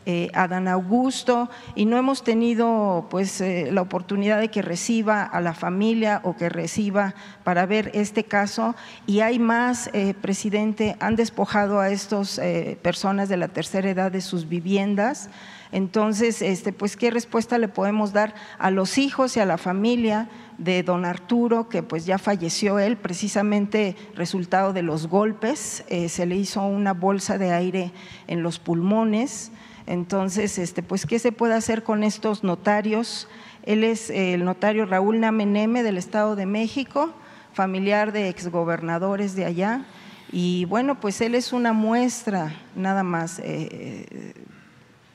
eh, 0.07 0.29
Adán 0.35 0.67
Augusto 0.67 1.49
y 1.73 1.87
no 1.87 1.97
hemos 1.97 2.23
tenido 2.23 3.07
pues 3.09 3.41
eh, 3.41 3.69
la 3.71 3.81
oportunidad 3.81 4.39
de 4.39 4.49
que 4.49 4.61
reciba 4.61 5.23
a 5.23 5.41
la 5.41 5.55
familia 5.55 6.21
o 6.23 6.35
que 6.35 6.47
reciba 6.47 7.15
para 7.43 7.65
ver 7.65 7.89
este 7.95 8.23
caso 8.23 8.75
y 9.07 9.21
hay 9.21 9.39
más, 9.39 9.89
eh, 9.93 10.13
presidente, 10.13 10.95
han 10.99 11.15
despojado 11.15 11.79
a 11.79 11.89
estas 11.89 12.39
personas 12.83 13.29
de 13.29 13.37
la 13.37 13.47
tercera 13.47 13.89
edad 13.89 14.11
de 14.11 14.21
sus 14.21 14.47
viviendas. 14.47 15.31
Entonces, 15.71 16.43
este, 16.43 16.71
pues, 16.71 16.95
¿qué 16.95 17.09
respuesta 17.09 17.57
le 17.57 17.67
podemos 17.67 18.13
dar 18.13 18.35
a 18.59 18.69
los 18.69 18.99
hijos 18.99 19.35
y 19.35 19.39
a 19.39 19.45
la 19.45 19.57
familia 19.57 20.29
de 20.59 20.83
don 20.83 21.03
Arturo, 21.03 21.67
que 21.67 21.81
pues 21.81 22.05
ya 22.05 22.19
falleció 22.19 22.77
él, 22.77 22.95
precisamente 22.95 23.95
resultado 24.13 24.71
de 24.71 24.83
los 24.83 25.07
golpes? 25.07 25.83
se 26.07 26.25
le 26.27 26.35
hizo 26.35 26.61
una 26.61 26.93
bolsa 26.93 27.39
de 27.39 27.51
aire 27.51 27.91
en 28.27 28.43
los 28.43 28.59
pulmones. 28.59 29.51
Entonces, 29.87 30.57
este, 30.57 30.81
pues, 30.81 31.05
¿qué 31.05 31.19
se 31.19 31.31
puede 31.31 31.53
hacer 31.53 31.83
con 31.83 32.03
estos 32.03 32.43
notarios? 32.43 33.27
Él 33.63 33.83
es 33.83 34.09
el 34.09 34.43
notario 34.43 34.85
Raúl 34.85 35.19
Nameneme 35.19 35.83
del 35.83 35.97
Estado 35.97 36.35
de 36.35 36.45
México, 36.45 37.13
familiar 37.53 38.11
de 38.11 38.29
exgobernadores 38.29 39.35
de 39.35 39.45
allá. 39.45 39.85
Y 40.31 40.65
bueno, 40.65 40.99
pues 40.99 41.21
él 41.21 41.35
es 41.35 41.53
una 41.53 41.71
muestra 41.71 42.55
nada 42.75 43.03
más, 43.03 43.39
eh, 43.43 44.33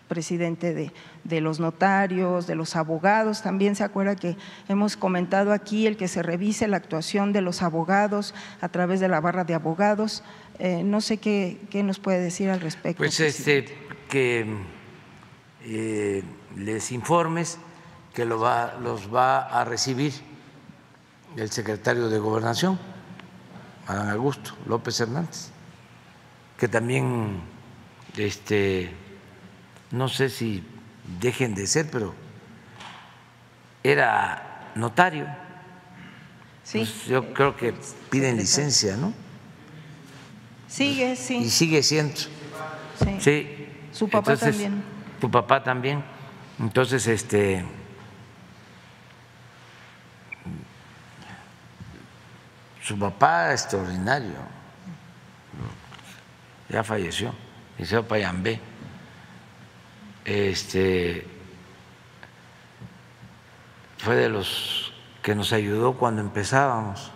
presidente 0.06 0.74
de, 0.74 0.92
de, 1.22 1.40
los 1.40 1.60
notarios, 1.60 2.46
de 2.46 2.54
los 2.54 2.74
abogados. 2.74 3.42
También 3.42 3.76
se 3.76 3.84
acuerda 3.84 4.16
que 4.16 4.36
hemos 4.68 4.96
comentado 4.96 5.52
aquí 5.52 5.86
el 5.86 5.96
que 5.96 6.08
se 6.08 6.22
revise 6.22 6.66
la 6.66 6.78
actuación 6.78 7.32
de 7.32 7.40
los 7.42 7.62
abogados 7.62 8.34
a 8.60 8.68
través 8.68 8.98
de 8.98 9.08
la 9.08 9.20
barra 9.20 9.44
de 9.44 9.54
abogados. 9.54 10.24
Eh, 10.58 10.82
no 10.84 11.00
sé 11.00 11.18
qué, 11.18 11.58
qué, 11.70 11.82
nos 11.82 12.00
puede 12.00 12.20
decir 12.20 12.50
al 12.50 12.60
respecto. 12.60 12.98
Pues 12.98 13.20
este 13.20 13.89
que 14.10 14.44
eh, 15.64 16.22
les 16.56 16.92
informes 16.92 17.58
que 18.12 18.24
lo 18.24 18.38
va, 18.38 18.74
los 18.82 19.14
va 19.14 19.38
a 19.38 19.64
recibir 19.64 20.12
el 21.36 21.50
secretario 21.50 22.08
de 22.08 22.18
Gobernación, 22.18 22.78
Adán 23.86 24.10
Augusto 24.10 24.56
López 24.66 25.00
Hernández, 25.00 25.50
que 26.58 26.68
también, 26.68 27.40
este, 28.16 28.90
no 29.92 30.08
sé 30.08 30.28
si 30.28 30.64
dejen 31.20 31.54
de 31.54 31.66
ser, 31.66 31.88
pero 31.90 32.14
era 33.82 34.72
notario. 34.74 35.26
Sí. 36.64 36.78
Pues 36.78 37.06
yo 37.06 37.32
creo 37.32 37.56
que 37.56 37.74
piden 38.10 38.36
licencia, 38.36 38.96
¿no? 38.96 39.14
Sigue, 40.68 41.16
sí. 41.16 41.36
Y 41.38 41.50
sigue 41.50 41.82
siendo. 41.82 42.14
sí. 43.20 43.59
Su 43.92 44.08
papá 44.08 44.36
también. 44.36 44.82
Tu 45.20 45.30
papá 45.30 45.62
también. 45.62 46.04
Entonces, 46.58 47.06
este. 47.06 47.64
Su 52.82 52.98
papá 52.98 53.52
extraordinario. 53.52 54.36
Ya 56.68 56.84
falleció. 56.84 57.34
Liceo 57.78 58.06
Payambé. 58.06 58.60
Este. 60.24 61.26
Fue 63.98 64.16
de 64.16 64.28
los 64.28 64.92
que 65.22 65.34
nos 65.34 65.52
ayudó 65.52 65.94
cuando 65.94 66.20
empezábamos. 66.20 67.10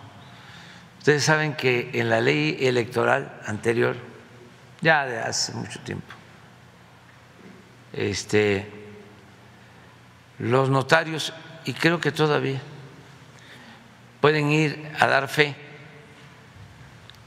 Ustedes 0.99 1.23
saben 1.23 1.55
que 1.55 1.91
en 1.93 2.09
la 2.09 2.19
ley 2.19 2.57
electoral 2.61 3.39
anterior, 3.45 3.95
ya 4.81 5.05
de 5.05 5.19
hace 5.19 5.53
mucho 5.53 5.79
tiempo, 5.81 6.14
este, 7.95 8.67
los 10.39 10.69
notarios, 10.69 11.33
y 11.65 11.73
creo 11.73 11.99
que 11.99 12.11
todavía, 12.11 12.61
pueden 14.21 14.51
ir 14.51 14.91
a 14.99 15.07
dar 15.07 15.27
fe 15.27 15.55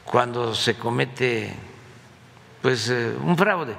cuando 0.05 0.55
se 0.55 0.75
comete 0.75 1.55
pues 2.62 2.89
eh, 2.91 3.14
un 3.23 3.37
fraude. 3.37 3.75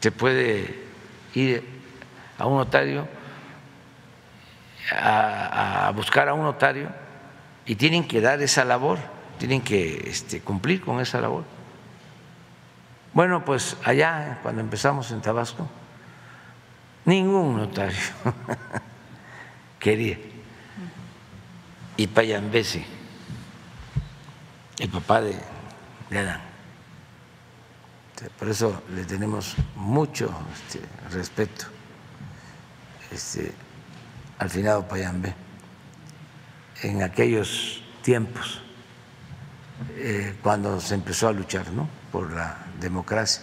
Se 0.00 0.10
puede 0.10 0.82
ir 1.34 1.64
a 2.38 2.46
un 2.46 2.58
notario 2.58 3.06
a, 4.90 5.92
buscar 5.94 6.28
a 6.28 6.34
un 6.34 6.42
notario 6.42 6.88
y 7.66 7.76
tienen 7.76 8.06
que 8.06 8.20
dar 8.20 8.40
esa 8.42 8.64
labor, 8.64 8.98
tienen 9.38 9.62
que 9.62 10.08
este, 10.08 10.40
cumplir 10.40 10.80
con 10.80 11.00
esa 11.00 11.20
labor. 11.20 11.44
Bueno, 13.14 13.44
pues 13.44 13.76
allá, 13.84 14.38
cuando 14.42 14.62
empezamos 14.62 15.10
en 15.10 15.20
Tabasco, 15.20 15.68
ningún 17.04 17.56
notario 17.58 17.98
quería. 19.78 20.18
Y 21.96 22.06
Payambesi, 22.06 22.84
el 24.78 24.88
papá 24.88 25.20
de, 25.20 25.36
Adán. 26.10 26.40
Por 28.38 28.48
eso 28.48 28.82
le 28.94 29.04
tenemos 29.04 29.56
mucho 29.74 30.32
este, 30.54 30.80
respeto 31.10 31.66
este, 33.10 33.52
al 34.38 34.48
finado 34.48 34.86
Payambé 34.86 35.34
en 36.82 37.02
aquellos 37.02 37.82
tiempos 38.02 38.60
eh, 39.96 40.36
cuando 40.42 40.80
se 40.80 40.94
empezó 40.94 41.28
a 41.28 41.32
luchar 41.32 41.70
¿no? 41.72 41.88
por 42.12 42.32
la 42.32 42.56
democracia, 42.82 43.42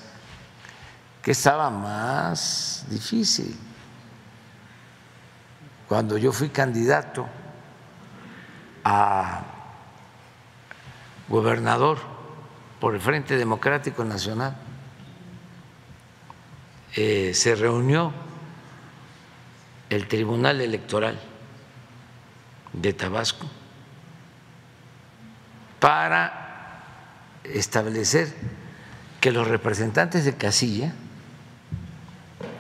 que 1.24 1.32
estaba 1.32 1.70
más 1.70 2.86
difícil. 2.90 3.58
Cuando 5.88 6.18
yo 6.18 6.32
fui 6.32 6.50
candidato 6.50 7.28
a 8.84 9.42
gobernador 11.28 11.98
por 12.80 12.94
el 12.94 13.02
Frente 13.02 13.38
Democrático 13.38 14.04
Nacional, 14.04 14.56
eh, 16.96 17.32
se 17.34 17.56
reunió 17.56 18.14
el 19.90 20.08
Tribunal 20.08 20.62
Electoral 20.62 21.20
de 22.74 22.94
Tabasco 22.94 23.48
para 25.80 26.84
establecer 27.44 28.34
que 29.20 29.32
los 29.32 29.47
representantes 29.47 30.26
de 30.26 30.36
casilla 30.36 30.93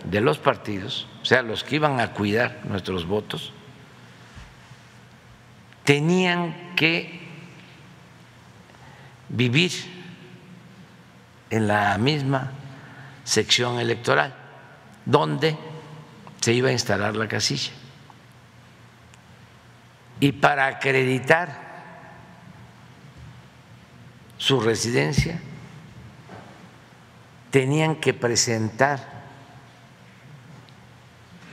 de 0.03 0.21
los 0.21 0.39
partidos, 0.39 1.07
o 1.21 1.25
sea, 1.25 1.41
los 1.41 1.63
que 1.63 1.75
iban 1.75 1.99
a 1.99 2.11
cuidar 2.13 2.61
nuestros 2.65 3.05
votos, 3.05 3.53
tenían 5.83 6.75
que 6.75 7.19
vivir 9.29 9.71
en 11.49 11.67
la 11.67 11.97
misma 11.97 12.51
sección 13.23 13.79
electoral 13.79 14.33
donde 15.05 15.57
se 16.41 16.53
iba 16.53 16.69
a 16.69 16.71
instalar 16.71 17.15
la 17.15 17.27
casilla. 17.27 17.71
Y 20.19 20.33
para 20.33 20.67
acreditar 20.67 21.69
su 24.37 24.59
residencia, 24.59 25.39
tenían 27.51 27.95
que 27.95 28.13
presentar 28.13 28.99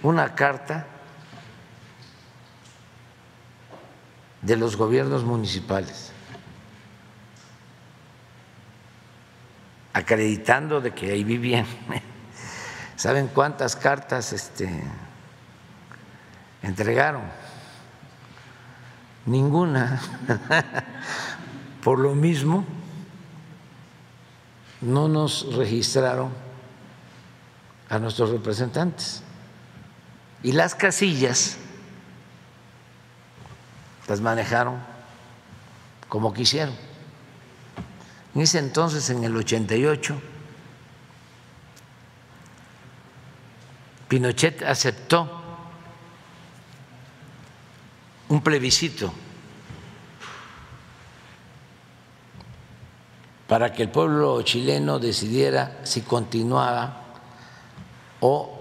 una 0.03 0.35
carta 0.35 0.87
de 4.43 4.57
los 4.57 4.77
gobiernos 4.77 5.25
municipales 5.25 6.13
acreditando 9.97 10.83
de 10.83 10.93
que 10.93 11.11
ahí 11.11 11.25
vivían. 11.25 11.65
¿Saben 12.97 13.29
cuántas 13.29 13.75
cartas 13.77 14.35
este, 14.35 14.69
entregaron? 16.63 17.23
Ninguna. 19.25 19.99
Por 21.83 21.99
lo 21.99 22.15
mismo, 22.15 22.67
no 24.87 25.09
nos 25.09 25.53
registraron 25.55 26.31
a 27.89 27.99
nuestros 27.99 28.31
representantes. 28.31 29.23
Y 30.43 30.53
las 30.53 30.75
casillas 30.75 31.57
las 34.07 34.21
manejaron 34.21 34.81
como 36.09 36.33
quisieron. 36.33 36.75
En 38.35 38.41
ese 38.43 38.61
entonces, 38.61 39.11
en 39.11 39.25
el 39.25 39.37
88, 39.37 40.21
Pinochet 44.09 44.63
aceptó 44.63 45.43
un 48.29 48.41
plebiscito 48.41 49.13
para 53.47 53.73
que 53.73 53.85
el 53.85 53.91
pueblo 53.91 54.43
chileno 54.43 54.99
decidiera 54.99 55.81
si 55.85 56.03
continuaba 56.03 57.05
o 58.21 58.53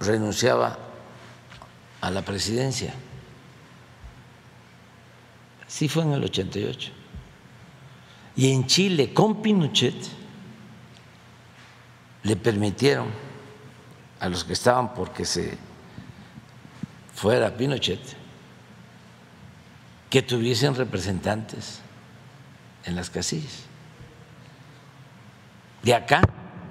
renunciaba 0.00 0.78
a 2.00 2.10
la 2.10 2.22
presidencia. 2.22 2.92
Sí 5.66 5.88
fue 5.88 6.02
en 6.02 6.12
el 6.12 6.24
88. 6.24 6.92
Y 8.36 8.52
en 8.52 8.66
Chile, 8.66 9.14
con 9.14 9.40
Pinochet, 9.40 9.94
le 12.22 12.36
permitieron 12.36 13.08
a 14.20 14.28
los 14.28 14.44
que 14.44 14.52
estaban 14.52 14.94
porque 14.94 15.24
se 15.24 15.56
fuera 17.14 17.56
Pinochet 17.56 18.00
que 20.10 20.22
tuviesen 20.22 20.74
representantes 20.74 21.80
en 22.84 22.94
las 22.94 23.10
casillas. 23.10 23.64
De 25.86 25.94
acá, 25.94 26.20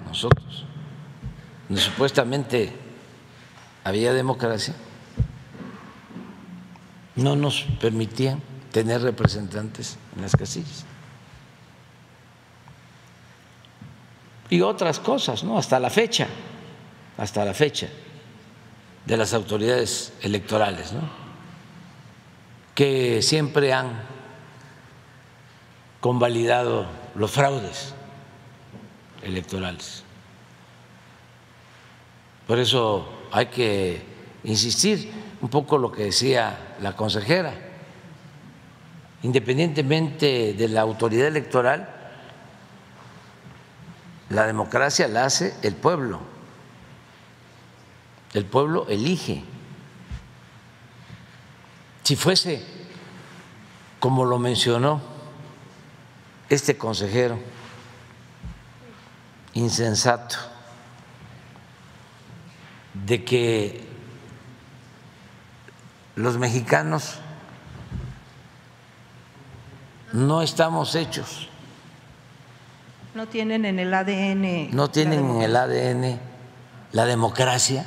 nosotros, 0.04 0.66
donde 1.66 1.80
supuestamente 1.80 2.70
había 3.82 4.12
democracia, 4.12 4.74
no 7.14 7.34
nos 7.34 7.62
permitían 7.80 8.42
tener 8.72 9.00
representantes 9.00 9.96
en 10.14 10.20
las 10.20 10.36
casillas. 10.36 10.84
Y 14.50 14.60
otras 14.60 15.00
cosas, 15.00 15.44
¿no? 15.44 15.56
Hasta 15.56 15.80
la 15.80 15.88
fecha, 15.88 16.26
hasta 17.16 17.42
la 17.46 17.54
fecha 17.54 17.88
de 19.06 19.16
las 19.16 19.32
autoridades 19.32 20.12
electorales, 20.20 20.92
¿no? 20.92 21.08
Que 22.74 23.22
siempre 23.22 23.72
han 23.72 23.92
convalidado 26.00 26.84
los 27.14 27.30
fraudes 27.30 27.95
electorales. 29.22 30.04
Por 32.46 32.58
eso 32.58 33.08
hay 33.32 33.46
que 33.46 34.02
insistir 34.44 35.10
un 35.40 35.48
poco 35.48 35.78
lo 35.78 35.90
que 35.90 36.04
decía 36.04 36.76
la 36.80 36.94
consejera. 36.94 37.54
Independientemente 39.22 40.54
de 40.54 40.68
la 40.68 40.82
autoridad 40.82 41.26
electoral, 41.26 41.88
la 44.30 44.46
democracia 44.46 45.08
la 45.08 45.24
hace 45.24 45.54
el 45.62 45.74
pueblo. 45.74 46.20
El 48.34 48.44
pueblo 48.44 48.86
elige. 48.88 49.42
Si 52.02 52.14
fuese 52.14 52.64
como 53.98 54.24
lo 54.24 54.38
mencionó 54.38 55.00
este 56.48 56.76
consejero, 56.76 57.38
insensato, 59.56 60.36
de 62.92 63.24
que 63.24 63.86
los 66.14 66.38
mexicanos 66.38 67.16
no 70.12 70.42
estamos 70.42 70.94
hechos. 70.94 71.48
No 73.14 73.26
tienen 73.26 73.64
en 73.64 73.78
el 73.78 73.92
ADN. 73.94 74.74
No 74.76 74.88
tienen 74.90 75.24
en 75.30 75.42
el 75.42 75.56
ADN 75.56 76.20
la 76.92 77.06
democracia. 77.06 77.86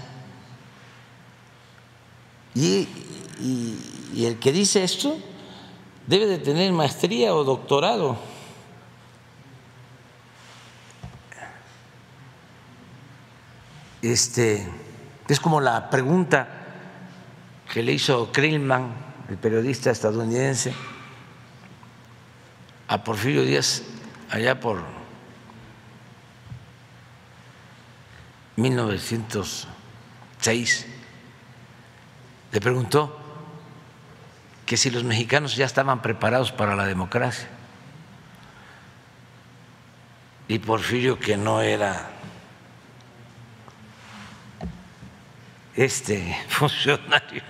Y, 2.56 2.88
y 3.40 4.26
el 4.26 4.40
que 4.40 4.52
dice 4.52 4.84
esto 4.84 5.18
debe 6.08 6.26
de 6.26 6.40
tener 6.40 6.72
maestría 6.74 7.36
o 7.36 7.44
doctorado. 7.44 8.29
Este, 14.02 14.68
es 15.28 15.40
como 15.40 15.62
la 15.62 15.90
pregunta 15.90 16.48
que 17.72 17.82
le 17.84 17.94
hizo 17.94 18.32
Krillman, 18.32 18.92
el 19.30 19.38
periodista 19.38 19.92
estadounidense, 19.92 20.74
a 22.88 23.04
Porfirio 23.04 23.44
Díaz 23.44 23.84
allá 24.32 24.60
por 24.60 24.84
1906. 28.56 30.88
Le 32.52 32.62
preguntó 32.62 33.16
que 34.66 34.78
si 34.78 34.90
los 34.90 35.04
mexicanos 35.04 35.56
ya 35.56 35.66
estaban 35.66 36.02
preparados 36.02 36.52
para 36.52 36.76
la 36.76 36.86
democracia. 36.86 37.48
Y 40.48 40.58
Porfirio 40.60 41.20
que 41.20 41.38
no 41.38 41.62
era 41.62 42.19
este 45.76 46.38
funcionario, 46.50 47.44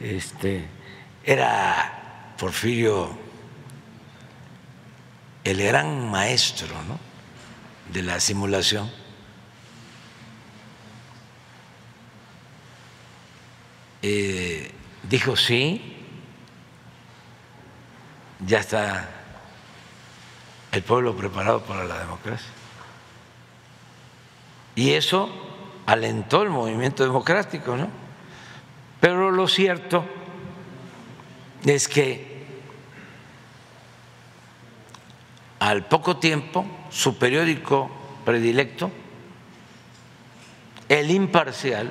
este 0.00 0.68
era 1.24 2.34
Porfirio 2.38 3.18
el 5.44 5.62
gran 5.62 6.10
maestro 6.10 6.68
¿no? 6.84 6.98
de 7.92 8.02
la 8.02 8.20
simulación. 8.20 8.90
Eh, 14.02 14.70
dijo 15.02 15.36
sí, 15.36 15.96
ya 18.46 18.60
está 18.60 19.08
el 20.70 20.82
pueblo 20.82 21.16
preparado 21.16 21.62
para 21.64 21.84
la 21.84 21.98
democracia. 21.98 22.50
Y 24.76 24.90
eso 24.90 25.47
alentó 25.88 26.42
el 26.42 26.50
movimiento 26.50 27.02
democrático, 27.02 27.74
¿no? 27.74 27.88
Pero 29.00 29.30
lo 29.30 29.48
cierto 29.48 30.04
es 31.64 31.88
que 31.88 32.46
al 35.60 35.86
poco 35.86 36.18
tiempo 36.18 36.66
su 36.90 37.16
periódico 37.16 37.90
predilecto, 38.26 38.90
El 40.90 41.10
Imparcial, 41.10 41.90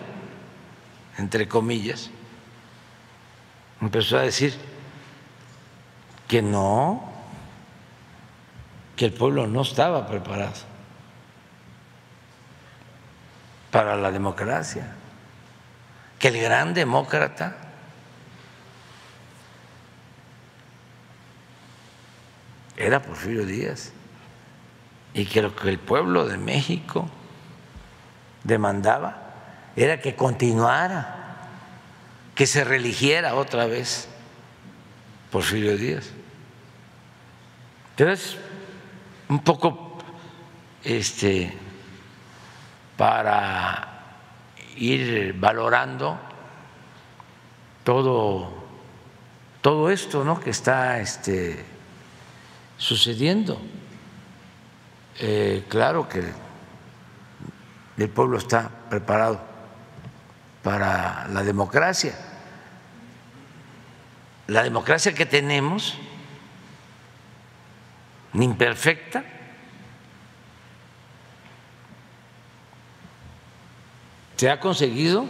entre 1.17 1.47
comillas, 1.47 2.11
empezó 3.81 4.19
a 4.19 4.21
decir 4.21 4.53
que 6.27 6.43
no, 6.43 7.03
que 8.95 9.05
el 9.05 9.13
pueblo 9.13 9.47
no 9.47 9.63
estaba 9.63 10.05
preparado 10.05 10.76
para 13.77 13.95
la 13.95 14.11
democracia, 14.11 14.87
que 16.17 16.29
el 16.29 16.41
gran 16.41 16.73
demócrata 16.73 17.57
era 22.75 23.03
Porfirio 23.03 23.45
Díaz 23.45 23.91
y 25.13 25.25
que 25.25 25.43
lo 25.43 25.55
que 25.55 25.69
el 25.69 25.77
pueblo 25.77 26.25
de 26.25 26.39
México 26.39 27.07
demandaba 28.43 29.35
era 29.75 30.01
que 30.01 30.15
continuara, 30.15 31.37
que 32.33 32.47
se 32.47 32.63
religiera 32.63 33.35
otra 33.35 33.67
vez 33.67 34.07
Porfirio 35.31 35.77
Díaz. 35.77 36.09
Entonces, 37.95 38.37
un 39.29 39.43
poco 39.43 39.99
este, 40.83 41.55
para 42.97 43.87
ir 44.75 45.33
valorando 45.39 46.19
todo, 47.83 48.51
todo 49.61 49.89
esto 49.89 50.23
¿no? 50.23 50.39
que 50.39 50.49
está 50.49 50.99
este, 50.99 51.63
sucediendo. 52.77 53.61
Eh, 55.19 55.65
claro 55.69 56.09
que 56.09 56.23
el 57.97 58.09
pueblo 58.09 58.37
está 58.37 58.69
preparado 58.89 59.39
para 60.63 61.27
la 61.29 61.43
democracia. 61.43 62.13
La 64.47 64.63
democracia 64.63 65.13
que 65.13 65.25
tenemos, 65.25 65.97
imperfecta, 68.33 69.23
se 74.37 74.51
ha 74.51 74.59
conseguido 74.59 75.25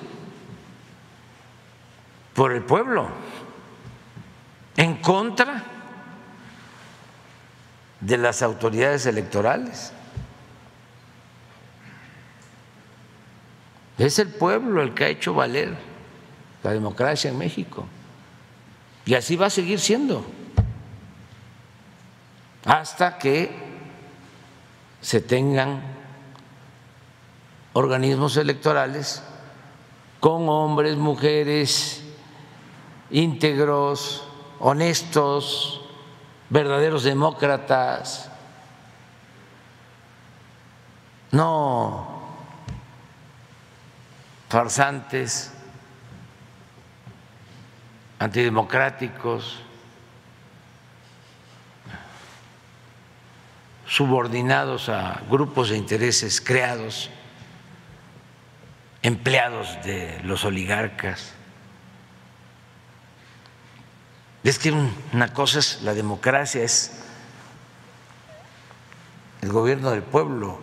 por 2.34 2.51
el 2.51 2.61
pueblo, 2.63 3.07
en 4.75 4.97
contra 4.97 5.63
de 7.99 8.17
las 8.17 8.43
autoridades 8.43 9.07
electorales. 9.07 9.91
Es 13.97 14.19
el 14.19 14.27
pueblo 14.29 14.84
el 14.84 14.93
que 14.93 15.05
ha 15.05 15.07
hecho 15.07 15.34
valer 15.34 15.75
la 16.61 16.73
democracia 16.73 17.31
en 17.31 17.38
México. 17.39 17.88
Y 19.05 19.15
así 19.15 19.35
va 19.35 19.47
a 19.47 19.49
seguir 19.49 19.79
siendo. 19.79 20.25
hasta 22.65 23.17
que 23.17 23.49
se 24.99 25.21
tengan 25.21 25.97
organismos 27.77 28.35
electorales 28.37 29.21
con 30.19 30.49
hombres, 30.49 30.97
mujeres, 30.97 32.03
íntegros, 33.11 34.27
honestos, 34.59 35.81
verdaderos 36.49 37.03
demócratas, 37.03 38.31
no 41.31 42.19
farsantes, 44.49 45.53
antidemocráticos, 48.17 49.59
subordinados 53.85 54.89
a 54.89 55.21
grupos 55.29 55.69
de 55.69 55.77
intereses 55.77 56.41
creados, 56.41 57.11
empleados 59.02 59.78
de 59.84 60.19
los 60.24 60.45
oligarcas. 60.45 61.34
Es 64.44 64.60
que 64.60 64.72
una 64.72 65.34
cosa 65.34 65.60
es 65.60 65.82
la 65.82 65.94
democracia, 65.94 66.64
es 66.64 66.91
el 69.41 69.52
gobierno 69.52 69.91
del 69.91 70.03
pueblo, 70.03 70.60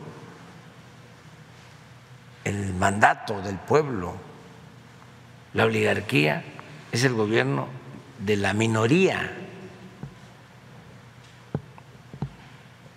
el 2.44 2.74
mandato 2.74 3.40
del 3.42 3.56
pueblo. 3.56 4.16
La 5.52 5.64
oligarquía 5.64 6.44
es 6.92 7.04
el 7.04 7.14
gobierno 7.14 7.68
de 8.18 8.36
la 8.36 8.52
minoría. 8.52 9.32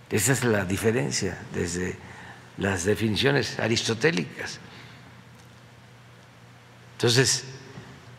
Esa 0.10 0.32
es 0.32 0.44
la 0.44 0.64
diferencia 0.64 1.38
desde 1.54 1.98
las 2.58 2.86
definiciones 2.86 3.60
aristotélicas. 3.60 4.60
Entonces, 6.98 7.46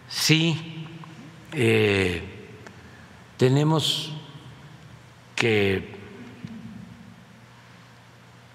sí, 0.08 0.86
eh, 1.52 2.22
tenemos 3.36 4.12
que 5.34 5.96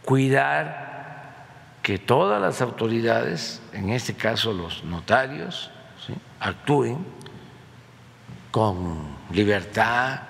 cuidar 0.06 1.44
que 1.82 2.00
todas 2.00 2.42
las 2.42 2.62
autoridades, 2.62 3.62
en 3.74 3.90
este 3.90 4.14
caso 4.14 4.54
los 4.54 4.86
notarios, 4.86 5.70
actúen 6.40 7.06
con 8.50 9.18
libertad, 9.30 10.22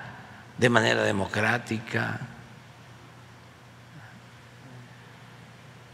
de 0.58 0.68
manera 0.70 1.04
democrática. 1.04 2.18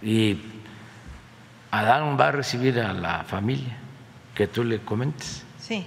Y 0.01 0.41
Adán 1.71 2.19
va 2.19 2.29
a 2.29 2.33
recibir 2.33 2.81
a 2.81 2.95
la 2.95 3.25
familia 3.25 3.80
que 4.41 4.47
tú 4.47 4.65
le 4.65 4.79
comentes. 4.79 5.43
Sí. 5.61 5.85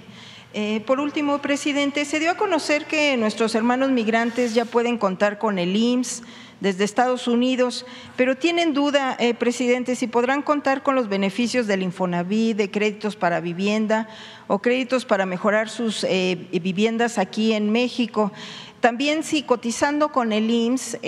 Eh, 0.53 0.83
por 0.85 0.99
último, 0.99 1.39
presidente, 1.39 2.05
se 2.05 2.19
dio 2.19 2.29
a 2.29 2.37
conocer 2.37 2.85
que 2.85 3.17
nuestros 3.17 3.55
hermanos 3.55 3.89
migrantes 3.89 4.53
ya 4.53 4.63
pueden 4.63 4.99
contar 4.99 5.39
con 5.39 5.57
el 5.57 5.75
IMSS 5.75 6.21
desde 6.59 6.83
Estados 6.83 7.27
Unidos, 7.27 7.83
pero 8.15 8.37
tienen 8.37 8.75
duda, 8.75 9.17
eh, 9.19 9.33
presidente, 9.33 9.95
si 9.95 10.05
podrán 10.05 10.43
contar 10.43 10.83
con 10.83 10.93
los 10.93 11.09
beneficios 11.09 11.65
del 11.65 11.81
Infonavit, 11.81 12.55
de 12.55 12.69
créditos 12.69 13.15
para 13.15 13.39
vivienda 13.39 14.07
o 14.45 14.59
créditos 14.59 15.03
para 15.03 15.25
mejorar 15.25 15.67
sus 15.67 16.03
eh, 16.03 16.47
viviendas 16.51 17.17
aquí 17.17 17.53
en 17.53 17.71
México. 17.71 18.31
También 18.81 19.23
si 19.23 19.41
cotizando 19.41 20.09
con 20.09 20.31
el 20.31 20.51
IMSS 20.51 20.99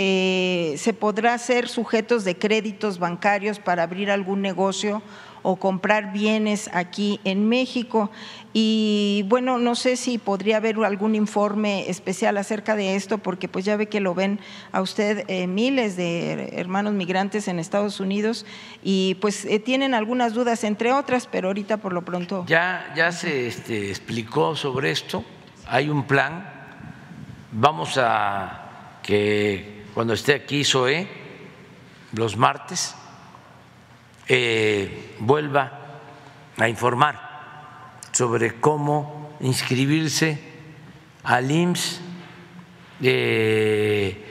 se 0.81 0.95
podrá 0.99 1.37
ser 1.37 1.67
sujetos 1.67 2.23
de 2.23 2.37
créditos 2.39 2.97
bancarios 2.97 3.59
para 3.59 3.83
abrir 3.83 4.09
algún 4.09 4.41
negocio 4.41 5.03
o 5.45 5.57
comprar 5.57 6.11
bienes 6.11 6.71
aquí 6.73 7.19
en 7.23 7.47
México. 7.47 8.09
Y 8.51 9.23
bueno, 9.27 9.59
no 9.59 9.75
sé 9.75 9.95
si 9.95 10.17
podría 10.17 10.57
haber 10.57 10.77
algún 10.83 11.13
informe 11.13 11.87
especial 11.87 12.37
acerca 12.37 12.75
de 12.75 12.95
esto, 12.95 13.19
porque 13.19 13.47
pues 13.47 13.63
ya 13.63 13.77
ve 13.77 13.87
que 13.87 13.99
lo 13.99 14.15
ven 14.15 14.39
a 14.71 14.81
usted 14.81 15.23
eh, 15.27 15.45
miles 15.45 15.97
de 15.97 16.49
hermanos 16.53 16.93
migrantes 16.93 17.47
en 17.47 17.59
Estados 17.59 17.99
Unidos 17.99 18.45
y 18.81 19.15
pues 19.21 19.45
eh, 19.45 19.59
tienen 19.59 19.93
algunas 19.93 20.33
dudas, 20.33 20.63
entre 20.63 20.91
otras, 20.93 21.27
pero 21.27 21.49
ahorita 21.49 21.77
por 21.77 21.93
lo 21.93 22.03
pronto. 22.03 22.43
Ya, 22.47 22.91
ya 22.95 23.11
se 23.11 23.45
este, 23.45 23.89
explicó 23.89 24.55
sobre 24.55 24.89
esto, 24.89 25.23
hay 25.67 25.89
un 25.89 26.07
plan, 26.07 26.49
vamos 27.51 27.99
a 28.01 28.99
que 29.03 29.83
cuando 29.93 30.13
esté 30.13 30.33
aquí 30.33 30.63
SOE, 30.63 31.07
los 32.13 32.35
martes, 32.35 32.95
eh, 34.27 35.15
vuelva 35.19 35.99
a 36.57 36.67
informar 36.67 37.99
sobre 38.11 38.59
cómo 38.59 39.37
inscribirse 39.39 40.39
al 41.23 41.51
IMSS, 41.51 42.01
eh, 43.03 44.23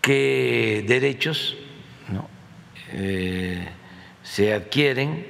qué 0.00 0.84
derechos 0.86 1.56
eh, 2.92 3.68
se 4.22 4.52
adquieren 4.52 5.26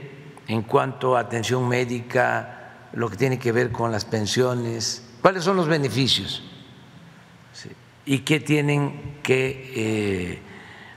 en 0.49 0.63
cuanto 0.63 1.17
a 1.17 1.21
atención 1.21 1.69
médica, 1.69 2.89
lo 2.93 3.11
que 3.11 3.17
tiene 3.17 3.39
que 3.39 3.53
ver 3.53 3.71
con 3.71 3.93
las 3.93 4.05
pensiones, 4.05 5.05
cuáles 5.21 5.45
son 5.45 5.57
los 5.57 5.69
beneficios 5.69 6.43
y 8.07 8.21
qué 8.21 8.41
tienen 8.41 9.19
que 9.23 10.41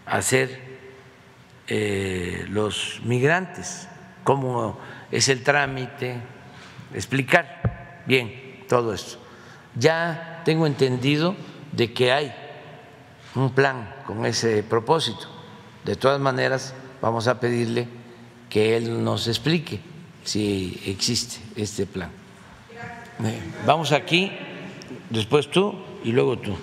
hacer 0.05 0.66
eh, 1.67 2.45
los 2.49 3.01
migrantes, 3.03 3.87
cómo 4.23 4.79
es 5.11 5.29
el 5.29 5.43
trámite, 5.43 6.21
explicar 6.93 8.03
bien 8.05 8.63
todo 8.67 8.93
esto. 8.93 9.17
Ya 9.75 10.41
tengo 10.45 10.65
entendido 10.65 11.35
de 11.71 11.93
que 11.93 12.11
hay 12.11 12.33
un 13.35 13.51
plan 13.51 13.93
con 14.05 14.25
ese 14.25 14.63
propósito. 14.63 15.27
De 15.83 15.95
todas 15.95 16.19
maneras, 16.19 16.73
vamos 17.01 17.27
a 17.27 17.39
pedirle 17.39 17.87
que 18.49 18.75
él 18.77 19.03
nos 19.03 19.27
explique 19.27 19.79
si 20.23 20.81
existe 20.85 21.37
este 21.55 21.85
plan. 21.85 22.09
Vamos 23.65 23.91
aquí, 23.91 24.31
después 25.09 25.49
tú 25.49 25.73
y 26.03 26.11
luego 26.11 26.37
tú. 26.37 26.55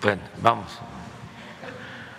Bueno, 0.00 0.22
vamos. 0.40 0.66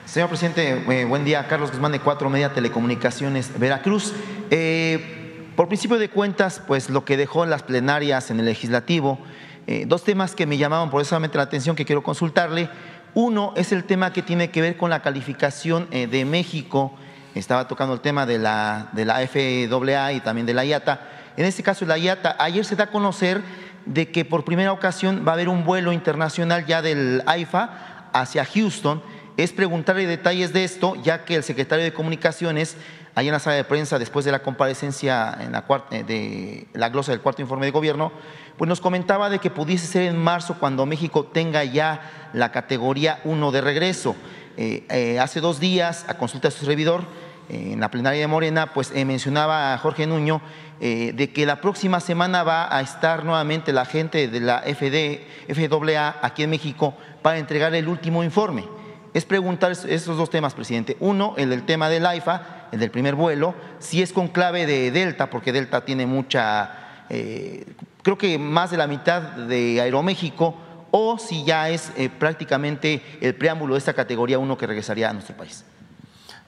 Señor 0.05 0.27
presidente, 0.27 0.83
eh, 0.89 1.05
buen 1.05 1.23
día. 1.23 1.47
Carlos 1.47 1.71
Guzmán 1.71 1.93
de 1.93 2.01
Cuatro 2.01 2.29
Media 2.29 2.53
Telecomunicaciones, 2.53 3.57
Veracruz. 3.57 4.13
Eh, 4.51 5.47
por 5.55 5.69
principio 5.69 5.97
de 5.97 6.09
cuentas, 6.09 6.61
pues 6.67 6.89
lo 6.89 7.05
que 7.05 7.15
dejó 7.15 7.45
las 7.45 7.63
plenarias 7.63 8.31
en 8.31 8.41
el 8.41 8.47
legislativo, 8.47 9.17
eh, 9.65 9.85
dos 9.87 10.03
temas 10.03 10.35
que 10.35 10.45
me 10.45 10.57
llamaban 10.57 10.89
poderosamente 10.89 11.37
la 11.37 11.43
atención 11.43 11.77
que 11.77 11.85
quiero 11.85 12.03
consultarle. 12.03 12.69
Uno 13.13 13.53
es 13.55 13.71
el 13.71 13.85
tema 13.85 14.11
que 14.11 14.23
tiene 14.23 14.51
que 14.51 14.61
ver 14.61 14.75
con 14.75 14.89
la 14.89 15.01
calificación 15.01 15.89
de 15.89 16.25
México. 16.25 16.93
Estaba 17.33 17.67
tocando 17.69 17.93
el 17.93 18.01
tema 18.01 18.25
de 18.25 18.39
la, 18.39 18.89
de 18.91 19.05
la 19.05 19.25
FAA 19.25 20.13
y 20.13 20.19
también 20.19 20.45
de 20.45 20.53
la 20.53 20.65
IATA. 20.65 20.99
En 21.37 21.45
este 21.45 21.63
caso, 21.63 21.85
la 21.85 21.97
IATA, 21.97 22.35
ayer 22.37 22.65
se 22.65 22.75
da 22.75 22.83
a 22.83 22.91
conocer 22.91 23.41
de 23.85 24.11
que 24.11 24.25
por 24.25 24.45
primera 24.45 24.71
ocasión 24.71 25.23
va 25.27 25.31
a 25.31 25.35
haber 25.35 25.49
un 25.49 25.63
vuelo 25.63 25.91
internacional 25.91 26.65
ya 26.65 26.81
del 26.81 27.23
AIFA 27.25 28.09
hacia 28.13 28.45
Houston. 28.45 29.01
Es 29.37 29.51
preguntarle 29.53 30.05
detalles 30.05 30.53
de 30.53 30.63
esto, 30.63 30.95
ya 31.01 31.23
que 31.23 31.35
el 31.35 31.43
secretario 31.43 31.85
de 31.85 31.93
Comunicaciones, 31.93 32.75
allá 33.15 33.29
en 33.29 33.33
la 33.33 33.39
sala 33.39 33.55
de 33.55 33.63
prensa, 33.63 33.97
después 33.97 34.25
de 34.25 34.31
la 34.31 34.43
comparecencia 34.43 35.37
en 35.39 35.53
la 35.53 35.65
eh, 35.91 36.03
de 36.03 36.67
la 36.73 36.89
glosa 36.89 37.11
del 37.11 37.21
cuarto 37.21 37.41
informe 37.41 37.65
de 37.65 37.71
gobierno, 37.71 38.11
pues 38.57 38.67
nos 38.67 38.81
comentaba 38.81 39.29
de 39.29 39.39
que 39.39 39.49
pudiese 39.49 39.87
ser 39.87 40.03
en 40.03 40.17
marzo 40.17 40.57
cuando 40.59 40.85
México 40.85 41.25
tenga 41.25 41.63
ya 41.63 42.29
la 42.33 42.51
categoría 42.51 43.21
1 43.23 43.51
de 43.51 43.61
regreso. 43.61 44.15
Eh, 44.57 44.85
eh, 44.89 45.19
hace 45.19 45.39
dos 45.39 45.61
días, 45.61 46.05
a 46.09 46.17
consulta 46.17 46.49
de 46.49 46.55
su 46.55 46.65
servidor, 46.65 47.03
en 47.47 47.79
la 47.79 47.89
plenaria 47.89 48.21
de 48.21 48.27
Morena, 48.27 48.73
pues 48.73 48.93
mencionaba 48.93 49.73
a 49.73 49.77
Jorge 49.79 50.05
Nuño 50.05 50.39
eh, 50.81 51.11
de 51.13 51.33
que 51.33 51.45
la 51.45 51.59
próxima 51.59 51.99
semana 51.99 52.43
va 52.43 52.73
a 52.73 52.79
estar 52.79 53.25
nuevamente 53.25 53.73
la 53.73 53.83
gente 53.83 54.29
de 54.29 54.39
la 54.39 54.61
FD, 54.61 55.19
FAA 55.53 56.19
aquí 56.21 56.43
en 56.43 56.51
México 56.51 56.93
para 57.21 57.37
entregar 57.37 57.75
el 57.75 57.89
último 57.89 58.23
informe. 58.23 58.65
Es 59.13 59.25
preguntar 59.25 59.73
esos 59.73 60.15
dos 60.15 60.29
temas, 60.29 60.53
presidente. 60.53 60.95
Uno, 61.01 61.33
el 61.35 61.49
del 61.49 61.65
tema 61.65 61.89
del 61.89 62.05
AIFA, 62.05 62.67
el 62.71 62.79
del 62.79 62.91
primer 62.91 63.15
vuelo, 63.15 63.55
si 63.79 64.01
es 64.01 64.13
con 64.13 64.29
clave 64.29 64.65
de 64.65 64.89
Delta, 64.91 65.29
porque 65.29 65.51
Delta 65.51 65.83
tiene 65.83 66.05
mucha, 66.05 67.03
eh, 67.09 67.65
creo 68.01 68.17
que 68.17 68.39
más 68.39 68.71
de 68.71 68.77
la 68.77 68.87
mitad 68.87 69.21
de 69.21 69.81
Aeroméxico, 69.81 70.55
o 70.91 71.17
si 71.17 71.43
ya 71.43 71.67
es 71.67 71.91
eh, 71.97 72.07
prácticamente 72.07 73.03
el 73.19 73.35
preámbulo 73.35 73.73
de 73.73 73.79
esta 73.79 73.93
categoría 73.93 74.39
1 74.39 74.57
que 74.57 74.65
regresaría 74.65 75.09
a 75.09 75.13
nuestro 75.13 75.35
país. 75.35 75.65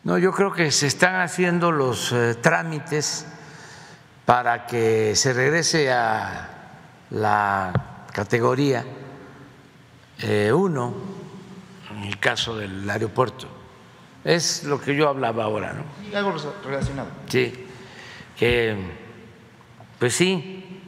No, 0.06 0.18
yo 0.18 0.32
creo 0.32 0.54
que 0.54 0.72
se 0.72 0.88
están 0.88 1.20
haciendo 1.20 1.74
los 1.74 2.16
trámites 2.42 3.28
para 4.26 4.66
que 4.66 5.16
se 5.16 5.34
regrese 5.34 5.92
a 5.92 6.50
la 7.10 8.06
categoría 8.14 8.86
1 10.24 10.24
eh, 10.24 10.52
en 11.96 12.04
el 12.04 12.20
caso 12.20 12.58
del 12.58 12.90
aeropuerto. 12.90 13.48
Es 14.24 14.64
lo 14.64 14.80
que 14.80 14.96
yo 14.96 15.10
hablaba 15.10 15.46
ahora, 15.46 15.74
¿no? 15.74 16.18
Algo 16.18 16.36
relacionado. 16.64 17.10
Sí, 17.28 17.68
que 18.38 18.76
pues 19.98 20.16
sí, 20.16 20.82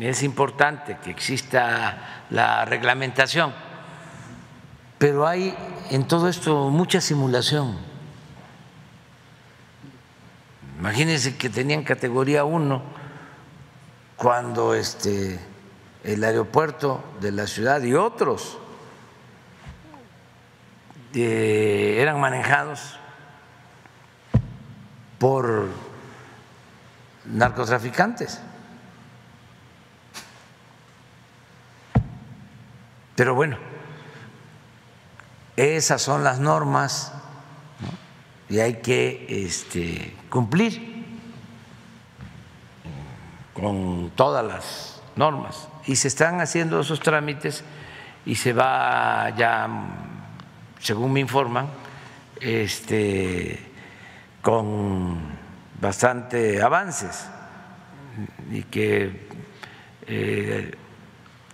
es 0.00 0.22
importante 0.22 0.98
que 1.02 1.10
exista 1.10 2.24
la 2.30 2.64
reglamentación, 2.64 3.52
pero 4.98 5.26
hay 5.26 5.54
en 5.90 6.06
todo 6.08 6.28
esto 6.28 6.68
mucha 6.70 7.00
simulación. 7.00 7.87
Imagínense 10.78 11.36
que 11.36 11.50
tenían 11.50 11.82
categoría 11.82 12.44
1 12.44 12.82
cuando 14.16 14.74
este, 14.74 15.40
el 16.04 16.22
aeropuerto 16.22 17.02
de 17.20 17.32
la 17.32 17.48
ciudad 17.48 17.82
y 17.82 17.94
otros 17.94 18.58
eh, 21.14 21.98
eran 22.00 22.20
manejados 22.20 22.96
por 25.18 25.66
narcotraficantes. 27.24 28.40
Pero 33.16 33.34
bueno, 33.34 33.58
esas 35.56 36.00
son 36.00 36.22
las 36.22 36.38
normas 36.38 37.12
y 38.48 38.60
hay 38.60 38.74
que 38.74 39.26
este, 39.28 40.14
cumplir 40.30 41.04
con 43.52 44.10
todas 44.14 44.44
las 44.44 45.02
normas. 45.16 45.68
Y 45.86 45.96
se 45.96 46.08
están 46.08 46.40
haciendo 46.40 46.80
esos 46.80 47.00
trámites 47.00 47.64
y 48.24 48.34
se 48.34 48.52
va 48.52 49.30
ya, 49.36 49.68
según 50.78 51.12
me 51.12 51.20
informan, 51.20 51.68
este, 52.40 53.58
con 54.42 55.18
bastante 55.80 56.62
avances 56.62 57.28
y 58.50 58.62
que 58.64 59.28
eh, 60.06 60.74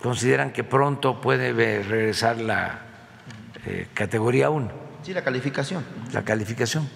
consideran 0.01 0.51
que 0.51 0.63
pronto 0.63 1.19
puede 1.21 1.51
regresar 1.53 2.37
la 2.37 2.79
eh, 3.65 3.87
categoría 3.93 4.49
1. 4.49 4.84
Sí, 5.05 5.13
la 5.13 5.23
calificación. 5.23 5.85
La 6.13 6.25
calificación, 6.25 6.89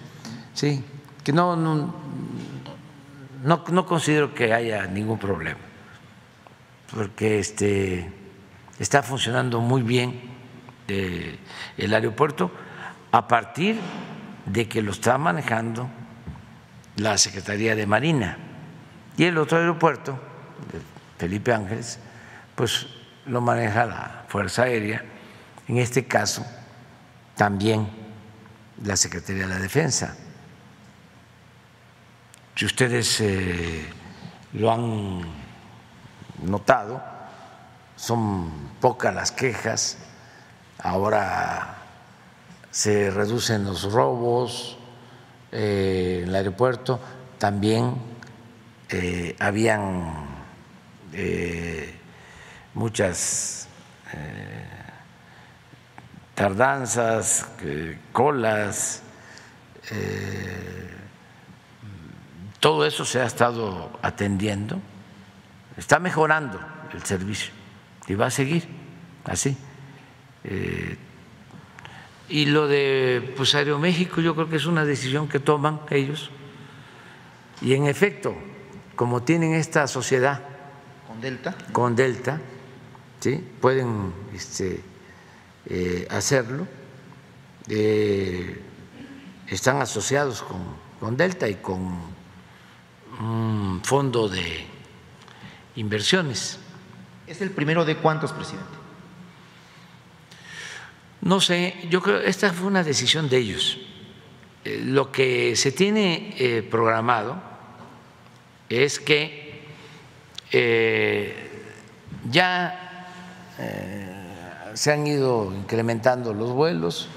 sí, 0.52 0.84
que 1.22 1.32
no, 1.32 1.54
no, 1.54 1.94
considero 3.86 4.34
que 4.34 4.52
haya 4.52 4.84
ningún 4.88 5.16
problema, 5.16 5.60
porque 6.92 7.38
este, 7.38 8.12
está 8.80 9.04
funcionando 9.04 9.60
muy 9.60 9.82
bien 9.82 10.22
eh, 10.88 11.38
el 11.76 11.94
aeropuerto 11.94 12.50
a 13.12 13.28
partir 13.28 13.78
de 14.44 14.68
que 14.68 14.82
lo 14.82 14.90
está 14.90 15.16
manejando 15.16 15.88
la 16.96 17.16
Secretaría 17.16 17.76
de 17.76 17.86
Marina 17.86 18.38
y 19.16 19.22
el 19.22 19.38
otro 19.38 19.58
aeropuerto, 19.58 20.18
Felipe 21.16 21.52
Ángeles, 21.52 22.00
pues 22.56 22.88
lo 23.26 23.40
maneja 23.40 23.86
la 23.86 24.24
Fuerza 24.26 24.64
Aérea, 24.64 25.04
en 25.68 25.78
este 25.78 26.06
caso 26.06 26.44
también 27.36 27.99
la 28.84 28.96
Secretaría 28.96 29.42
de 29.42 29.48
la 29.48 29.58
Defensa. 29.58 30.16
Si 32.54 32.64
ustedes 32.64 33.20
eh, 33.20 33.86
lo 34.54 34.70
han 34.70 35.22
notado, 36.42 37.02
son 37.96 38.70
pocas 38.80 39.14
las 39.14 39.32
quejas, 39.32 39.98
ahora 40.78 41.76
se 42.70 43.10
reducen 43.10 43.64
los 43.64 43.90
robos 43.90 44.78
eh, 45.52 46.20
en 46.22 46.28
el 46.28 46.34
aeropuerto, 46.34 47.00
también 47.38 47.94
eh, 48.88 49.36
habían 49.38 50.28
muchas 52.74 53.68
tardanzas, 56.40 57.46
colas, 58.12 59.02
todo 62.60 62.86
eso 62.86 63.04
se 63.04 63.20
ha 63.20 63.26
estado 63.26 63.90
atendiendo, 64.00 64.80
está 65.76 65.98
mejorando 65.98 66.58
el 66.94 67.02
servicio 67.02 67.52
y 68.08 68.14
va 68.14 68.28
a 68.28 68.30
seguir 68.30 68.66
así. 69.26 69.54
Eh, 70.44 70.96
y 72.30 72.46
lo 72.46 72.68
de 72.68 73.34
pues, 73.36 73.54
Aeroméxico 73.54 74.22
yo 74.22 74.34
creo 74.34 74.48
que 74.48 74.56
es 74.56 74.64
una 74.64 74.86
decisión 74.86 75.28
que 75.28 75.40
toman 75.40 75.82
ellos. 75.90 76.30
Y 77.60 77.74
en 77.74 77.86
efecto, 77.86 78.34
como 78.96 79.24
tienen 79.24 79.52
esta 79.52 79.86
sociedad 79.86 80.40
con 81.06 81.20
Delta, 81.20 81.54
con 81.72 81.94
Delta 81.94 82.40
¿sí? 83.20 83.46
pueden 83.60 84.14
este, 84.32 84.82
eh, 85.72 86.08
hacerlo. 86.10 86.66
Eh, 87.68 88.60
están 89.46 89.80
asociados 89.80 90.42
con, 90.42 90.60
con 90.98 91.16
Delta 91.16 91.48
y 91.48 91.54
con 91.54 92.00
un 93.20 93.80
fondo 93.84 94.28
de 94.28 94.66
inversiones. 95.76 96.58
¿Es 97.28 97.40
el 97.40 97.50
primero 97.50 97.84
de 97.84 97.96
cuántos, 97.96 98.32
presidente? 98.32 98.66
No 101.20 101.40
sé, 101.40 101.76
yo 101.88 102.02
creo 102.02 102.20
que 102.20 102.28
esta 102.28 102.52
fue 102.52 102.66
una 102.66 102.82
decisión 102.82 103.28
de 103.28 103.36
ellos. 103.38 103.78
Eh, 104.64 104.82
lo 104.84 105.12
que 105.12 105.54
se 105.54 105.70
tiene 105.70 106.34
eh, 106.36 106.66
programado 106.68 107.40
es 108.68 108.98
que 108.98 109.50
ya 112.28 113.06
se 114.74 114.92
han 114.92 115.06
ido 115.06 115.52
incrementando 115.54 116.34
los 116.34 116.52
vuelos 116.52 117.08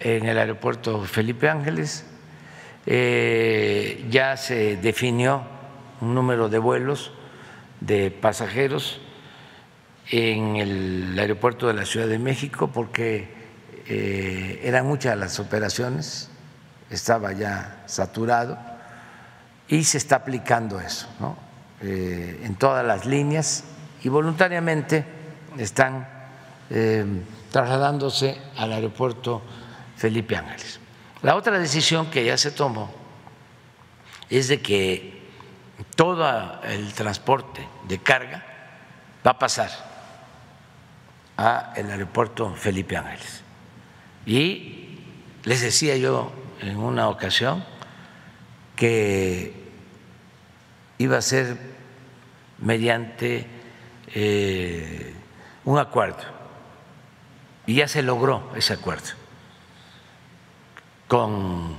en 0.00 0.26
el 0.26 0.38
aeropuerto 0.38 1.02
Felipe 1.02 1.48
Ángeles, 1.48 2.04
eh, 2.86 4.06
ya 4.10 4.36
se 4.36 4.76
definió 4.76 5.42
un 6.00 6.14
número 6.14 6.48
de 6.48 6.58
vuelos 6.58 7.12
de 7.80 8.10
pasajeros 8.10 9.00
en 10.10 10.56
el 10.56 11.18
aeropuerto 11.18 11.66
de 11.66 11.74
la 11.74 11.86
Ciudad 11.86 12.06
de 12.06 12.18
México 12.18 12.70
porque 12.72 13.28
eh, 13.86 14.60
eran 14.62 14.86
muchas 14.86 15.16
las 15.16 15.40
operaciones, 15.40 16.30
estaba 16.90 17.32
ya 17.32 17.82
saturado 17.86 18.58
y 19.68 19.84
se 19.84 19.98
está 19.98 20.16
aplicando 20.16 20.78
eso 20.80 21.08
eh, 21.80 22.40
en 22.44 22.54
todas 22.56 22.84
las 22.84 23.06
líneas 23.06 23.64
y 24.02 24.08
voluntariamente 24.10 25.04
están 25.56 26.13
trasladándose 27.50 28.36
al 28.56 28.72
aeropuerto 28.72 29.42
Felipe 29.96 30.36
Ángeles. 30.36 30.80
La 31.22 31.36
otra 31.36 31.58
decisión 31.58 32.10
que 32.10 32.24
ya 32.24 32.36
se 32.36 32.50
tomó 32.50 32.92
es 34.28 34.48
de 34.48 34.60
que 34.60 35.22
todo 35.94 36.60
el 36.64 36.92
transporte 36.92 37.66
de 37.86 37.98
carga 37.98 38.44
va 39.24 39.30
a 39.30 39.38
pasar 39.38 39.70
al 41.36 41.90
aeropuerto 41.90 42.54
Felipe 42.54 42.96
Ángeles. 42.96 43.42
Y 44.26 44.98
les 45.44 45.60
decía 45.60 45.96
yo 45.96 46.32
en 46.60 46.76
una 46.76 47.08
ocasión 47.08 47.64
que 48.74 49.54
iba 50.98 51.18
a 51.18 51.22
ser 51.22 51.56
mediante 52.58 53.46
eh, 54.12 55.14
un 55.64 55.78
acuerdo 55.78 56.33
y 57.66 57.74
ya 57.76 57.88
se 57.88 58.02
logró 58.02 58.52
ese 58.56 58.74
acuerdo 58.74 59.10
con 61.08 61.76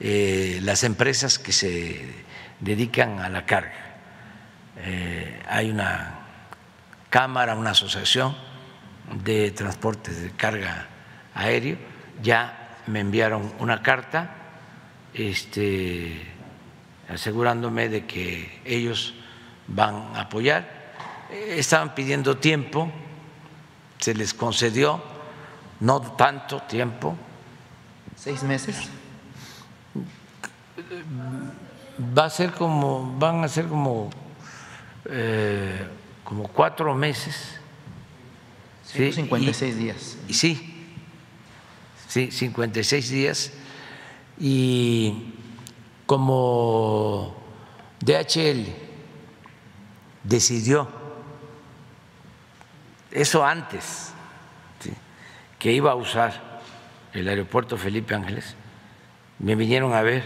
eh, 0.00 0.58
las 0.62 0.84
empresas 0.84 1.38
que 1.38 1.52
se 1.52 2.24
dedican 2.60 3.20
a 3.20 3.28
la 3.28 3.46
carga. 3.46 3.72
Eh, 4.78 5.40
hay 5.48 5.70
una 5.70 6.18
cámara, 7.10 7.54
una 7.54 7.70
asociación 7.70 8.36
de 9.24 9.50
transportes 9.52 10.22
de 10.22 10.30
carga 10.30 10.88
aéreo, 11.34 11.76
ya 12.22 12.80
me 12.86 13.00
enviaron 13.00 13.52
una 13.60 13.82
carta 13.82 14.34
este, 15.12 16.26
asegurándome 17.08 17.88
de 17.88 18.06
que 18.06 18.60
ellos 18.64 19.14
van 19.68 19.94
a 20.14 20.22
apoyar. 20.22 20.92
Estaban 21.30 21.94
pidiendo 21.94 22.38
tiempo, 22.38 22.90
se 23.98 24.14
les 24.14 24.34
concedió, 24.34 25.13
no 25.84 26.00
tanto 26.00 26.62
tiempo, 26.62 27.14
seis 28.16 28.42
meses. 28.42 28.88
Va 32.00 32.24
a 32.24 32.30
ser 32.30 32.52
como, 32.52 33.14
van 33.18 33.44
a 33.44 33.48
ser 33.48 33.66
como, 33.66 34.08
eh, 35.04 35.86
como 36.24 36.48
cuatro 36.48 36.94
meses. 36.94 37.60
56 38.84 39.76
días. 39.76 40.16
Y, 40.26 40.34
sí, 40.34 40.86
sí, 42.08 42.30
56 42.30 43.10
días. 43.10 43.52
Y 44.38 45.34
como 46.06 47.36
DHL 48.00 48.72
decidió, 50.22 50.88
eso 53.10 53.44
antes, 53.44 54.13
que 55.64 55.72
iba 55.72 55.92
a 55.92 55.94
usar 55.94 56.60
el 57.14 57.26
aeropuerto 57.26 57.78
Felipe 57.78 58.14
Ángeles, 58.14 58.54
me 59.38 59.54
vinieron 59.54 59.94
a 59.94 60.02
ver 60.02 60.22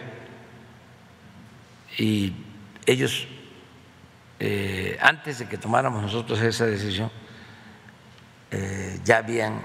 y 1.97 2.33
ellos, 2.87 3.29
eh, 4.41 4.99
antes 5.01 5.39
de 5.39 5.47
que 5.47 5.57
tomáramos 5.57 6.03
nosotros 6.03 6.41
esa 6.41 6.67
decisión, 6.67 7.13
eh, 8.51 8.99
ya 9.05 9.19
habían 9.19 9.61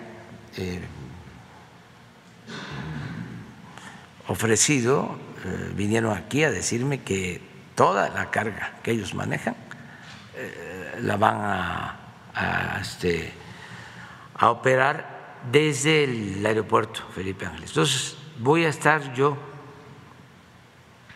eh, 0.58 0.80
ofrecido, 4.28 5.18
vinieron 5.76 6.16
aquí 6.16 6.44
a 6.44 6.52
decirme 6.52 7.02
que 7.02 7.42
toda 7.74 8.10
la 8.10 8.30
carga 8.30 8.76
que 8.84 8.92
ellos 8.92 9.16
manejan 9.16 9.56
la 11.02 11.18
van 11.18 11.38
a, 12.36 12.78
este, 12.80 13.34
a 14.36 14.52
operar 14.52 15.13
desde 15.52 16.06
el 16.06 16.46
aeropuerto 16.46 17.02
Felipe 17.14 17.46
Ángeles. 17.46 17.70
Entonces, 17.72 18.18
voy 18.40 18.66
a 18.66 18.70
estar 18.70 19.14
yo 19.14 19.38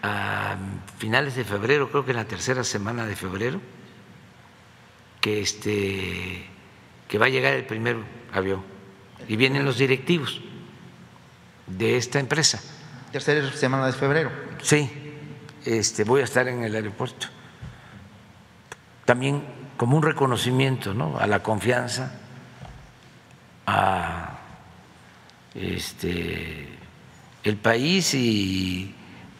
a 0.04 0.56
finales 0.98 1.36
de 1.36 1.44
febrero, 1.44 1.90
creo 1.90 2.06
que 2.06 2.12
en 2.12 2.18
la 2.18 2.26
tercera 2.26 2.64
semana 2.64 3.06
de 3.06 3.16
febrero, 3.16 3.60
que 5.22 5.42
este 5.42 6.48
que 7.08 7.18
va 7.18 7.28
a 7.28 7.30
llegar 7.30 7.54
el 7.54 7.66
primer 7.66 7.98
avión 8.34 8.62
y 9.28 9.36
vienen 9.36 9.66
los 9.66 9.78
directivos 9.78 10.42
de 11.66 11.98
esta 11.98 12.20
empresa. 12.20 12.62
Tercera 13.12 13.50
semana 13.54 13.88
de 13.88 13.94
febrero. 13.94 14.32
Sí, 14.62 14.90
este, 15.66 16.04
voy 16.04 16.22
a 16.22 16.26
estar 16.26 16.48
en 16.48 16.64
el 16.64 16.76
aeropuerto. 16.76 17.28
También 19.06 19.44
como 19.78 19.96
un 19.96 20.04
reconocimiento 20.04 20.94
¿no? 20.94 21.18
a 21.18 21.28
la 21.28 21.42
confianza, 21.42 22.20
a 23.68 24.40
este, 25.54 26.70
el 27.44 27.58
país 27.58 28.14
y 28.14 28.96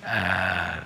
a 0.06 0.82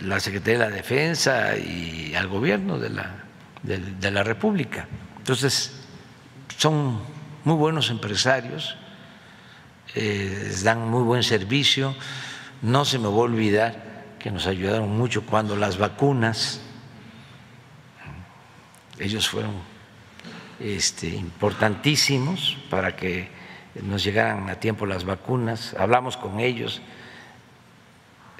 la 0.00 0.20
Secretaría 0.20 0.60
de 0.60 0.70
la 0.70 0.76
Defensa 0.76 1.56
y 1.56 2.14
al 2.14 2.28
gobierno 2.28 2.78
de 2.78 2.90
la, 2.90 3.24
de, 3.62 4.10
la 4.10 4.22
República. 4.22 4.86
Entonces, 5.16 5.72
son 6.58 7.00
muy 7.44 7.54
buenos 7.56 7.90
empresarios, 7.90 8.76
eh, 9.94 10.54
dan 10.62 10.88
muy 10.88 11.02
buen 11.02 11.22
servicio. 11.22 11.96
No 12.60 12.84
se 12.84 12.98
me 12.98 13.08
va 13.08 13.14
a 13.14 13.16
olvidar 13.16 13.86
que 14.18 14.30
nos 14.30 14.46
ayudaron 14.46 14.96
mucho 14.96 15.24
cuando 15.24 15.56
las 15.56 15.78
vacunas, 15.78 16.60
ellos 18.98 19.28
fueron 19.28 19.52
este, 20.60 21.08
importantísimos 21.08 22.56
para 22.70 22.96
que 22.96 23.28
nos 23.82 24.02
llegaran 24.02 24.48
a 24.48 24.58
tiempo 24.58 24.86
las 24.86 25.04
vacunas, 25.04 25.74
hablamos 25.78 26.16
con 26.16 26.40
ellos, 26.40 26.80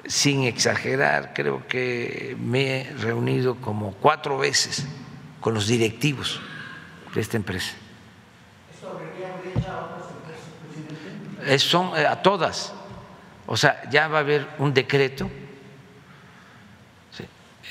sin 0.05 0.43
exagerar, 0.43 1.33
creo 1.33 1.67
que 1.67 2.35
me 2.39 2.81
he 2.81 2.93
reunido 2.93 3.55
como 3.55 3.91
cuatro 3.93 4.37
veces 4.37 4.85
con 5.41 5.53
los 5.53 5.67
directivos 5.67 6.39
de 7.13 7.21
esta 7.21 7.37
empresa. 7.37 7.73
¿Eso 8.73 8.89
a 8.89 9.85
otras 9.85 10.07
empresas, 11.39 11.61
Son 11.61 11.97
eh, 11.97 12.05
a 12.05 12.21
todas. 12.21 12.73
O 13.45 13.55
sea, 13.55 13.89
ya 13.89 14.07
va 14.07 14.17
a 14.17 14.21
haber 14.21 14.47
un 14.57 14.73
decreto 14.73 15.29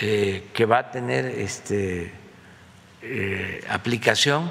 eh, 0.00 0.50
que 0.52 0.66
va 0.66 0.78
a 0.78 0.90
tener 0.90 1.24
este, 1.24 2.12
eh, 3.08 3.64
aplicación 3.68 4.50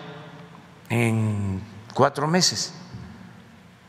en 0.89 1.61
cuatro 1.93 2.27
meses. 2.27 2.73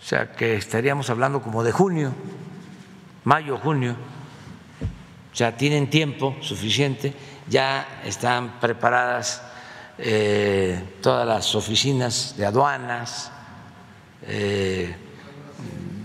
O 0.01 0.05
sea, 0.05 0.33
que 0.33 0.57
estaríamos 0.57 1.11
hablando 1.11 1.43
como 1.43 1.63
de 1.63 1.73
junio, 1.73 2.13
mayo, 3.25 3.59
junio. 3.59 3.97
Ya 5.35 5.57
tienen 5.57 5.91
tiempo 5.91 6.37
suficiente, 6.41 7.15
ya 7.49 8.01
están 8.05 8.59
preparadas 8.59 9.43
eh, 9.99 10.83
todas 11.03 11.27
las 11.27 11.55
oficinas 11.55 12.35
de 12.37 12.47
aduanas, 12.47 13.31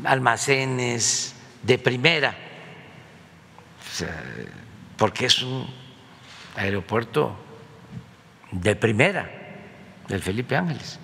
almacenes 0.04 1.34
de 1.64 1.78
primera. 1.80 2.36
O 3.92 3.96
sea, 3.96 4.24
porque 4.98 5.26
es 5.26 5.42
un 5.42 5.68
aeropuerto 6.56 7.36
de 8.52 8.76
primera 8.76 9.30
del 10.08 10.22
Felipe 10.22 10.56
Ángeles. 10.56 11.00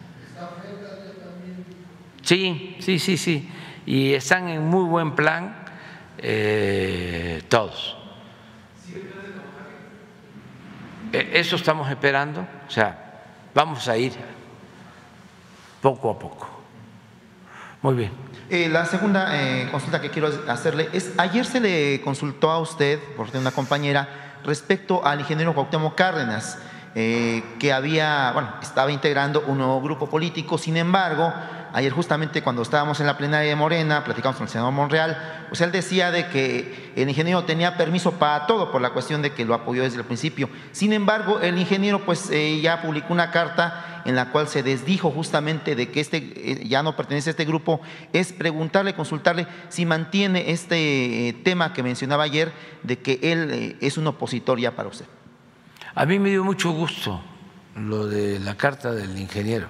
Sí, 2.21 2.75
sí, 2.79 2.99
sí, 2.99 3.17
sí. 3.17 3.49
Y 3.85 4.13
están 4.13 4.49
en 4.49 4.65
muy 4.65 4.85
buen 4.85 5.15
plan 5.15 5.55
eh, 6.17 7.41
todos. 7.47 7.95
E, 11.13 11.39
eso 11.39 11.55
estamos 11.55 11.89
esperando, 11.89 12.41
o 12.41 12.69
sea, 12.69 13.23
vamos 13.53 13.87
a 13.87 13.97
ir 13.97 14.11
poco 15.81 16.11
a 16.11 16.19
poco. 16.19 16.49
Muy 17.81 17.95
bien. 17.95 18.11
Eh, 18.49 18.67
la 18.69 18.85
segunda 18.85 19.29
eh, 19.31 19.69
consulta 19.71 20.01
que 20.01 20.09
quiero 20.09 20.29
hacerle 20.47 20.89
es, 20.93 21.13
ayer 21.17 21.45
se 21.45 21.59
le 21.59 22.01
consultó 22.01 22.51
a 22.51 22.59
usted, 22.59 22.99
por 23.15 23.27
una 23.35 23.51
compañera, 23.51 24.35
respecto 24.43 25.05
al 25.05 25.19
ingeniero 25.19 25.53
Cuauhtémoc 25.53 25.95
Cárdenas, 25.95 26.57
eh, 26.99 27.43
que 27.59 27.71
había, 27.71 28.31
bueno, 28.33 28.55
estaba 28.59 28.91
integrando 28.91 29.43
un 29.45 29.59
nuevo 29.59 29.79
grupo 29.83 30.09
político, 30.09 30.57
sin 30.57 30.77
embargo, 30.77 31.31
Ayer 31.73 31.91
justamente 31.91 32.41
cuando 32.41 32.61
estábamos 32.61 32.99
en 33.01 33.07
la 33.07 33.17
plenaria 33.17 33.49
de 33.49 33.55
Morena, 33.55 34.03
platicamos 34.03 34.37
con 34.37 34.45
el 34.45 34.49
senador 34.49 34.73
Monreal, 34.73 35.45
pues 35.49 35.61
él 35.61 35.71
decía 35.71 36.11
de 36.11 36.27
que 36.27 36.91
el 36.95 37.09
ingeniero 37.09 37.43
tenía 37.43 37.77
permiso 37.77 38.13
para 38.13 38.47
todo 38.47 38.71
por 38.71 38.81
la 38.81 38.91
cuestión 38.91 39.21
de 39.21 39.33
que 39.33 39.45
lo 39.45 39.53
apoyó 39.53 39.83
desde 39.83 39.97
el 39.97 40.05
principio. 40.05 40.49
Sin 40.71 40.93
embargo, 40.93 41.39
el 41.39 41.57
ingeniero 41.57 42.05
pues 42.05 42.29
eh, 42.31 42.59
ya 42.61 42.81
publicó 42.81 43.13
una 43.13 43.31
carta 43.31 44.01
en 44.05 44.15
la 44.15 44.31
cual 44.31 44.47
se 44.47 44.63
desdijo 44.63 45.11
justamente 45.11 45.75
de 45.75 45.91
que 45.91 45.99
este 45.99 46.17
eh, 46.17 46.67
ya 46.67 46.83
no 46.83 46.95
pertenece 46.95 47.29
a 47.29 47.31
este 47.31 47.45
grupo, 47.45 47.81
es 48.13 48.31
preguntarle, 48.33 48.95
consultarle 48.95 49.45
si 49.67 49.85
mantiene 49.85 50.51
este 50.51 51.29
eh, 51.29 51.33
tema 51.33 51.73
que 51.73 51.83
mencionaba 51.83 52.23
ayer 52.23 52.53
de 52.83 52.97
que 52.99 53.19
él 53.21 53.77
es 53.81 53.97
un 53.97 54.07
opositor 54.07 54.59
ya 54.59 54.71
para 54.71 54.89
usted. 54.89 55.05
A 55.99 56.05
mí 56.05 56.19
me 56.19 56.29
dio 56.29 56.43
mucho 56.43 56.73
gusto 56.73 57.19
lo 57.75 58.05
de 58.05 58.39
la 58.39 58.55
carta 58.55 58.91
del 58.91 59.17
ingeniero 59.17 59.67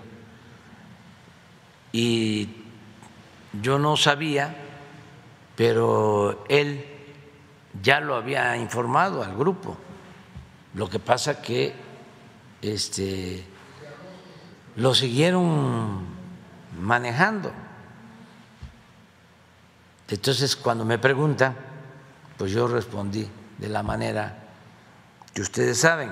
y 1.94 2.50
yo 3.62 3.80
no 3.80 3.96
sabía, 3.96 4.54
pero 5.56 6.44
él 6.50 6.86
ya 7.82 8.02
lo 8.02 8.16
había 8.16 8.58
informado 8.58 9.24
al 9.24 9.38
grupo. 9.38 9.78
Lo 10.74 10.90
que 10.90 11.00
pasa 11.00 11.42
que 11.42 11.74
este, 12.62 13.46
lo 14.76 14.94
siguieron 14.94 16.08
manejando. 16.78 17.54
Entonces, 20.10 20.58
cuando 20.58 20.84
me 20.84 21.00
preguntan, 21.00 21.56
pues 22.38 22.52
yo 22.52 22.68
respondí 22.68 23.26
de 23.60 23.70
la 23.70 23.82
manera 23.82 24.47
que 25.38 25.44
ustedes 25.44 25.78
saben, 25.78 26.12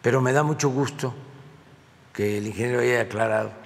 pero 0.00 0.22
me 0.22 0.32
da 0.32 0.42
mucho 0.42 0.70
gusto 0.70 1.12
que 2.14 2.38
el 2.38 2.46
ingeniero 2.46 2.80
haya 2.80 3.02
aclarado 3.02 3.60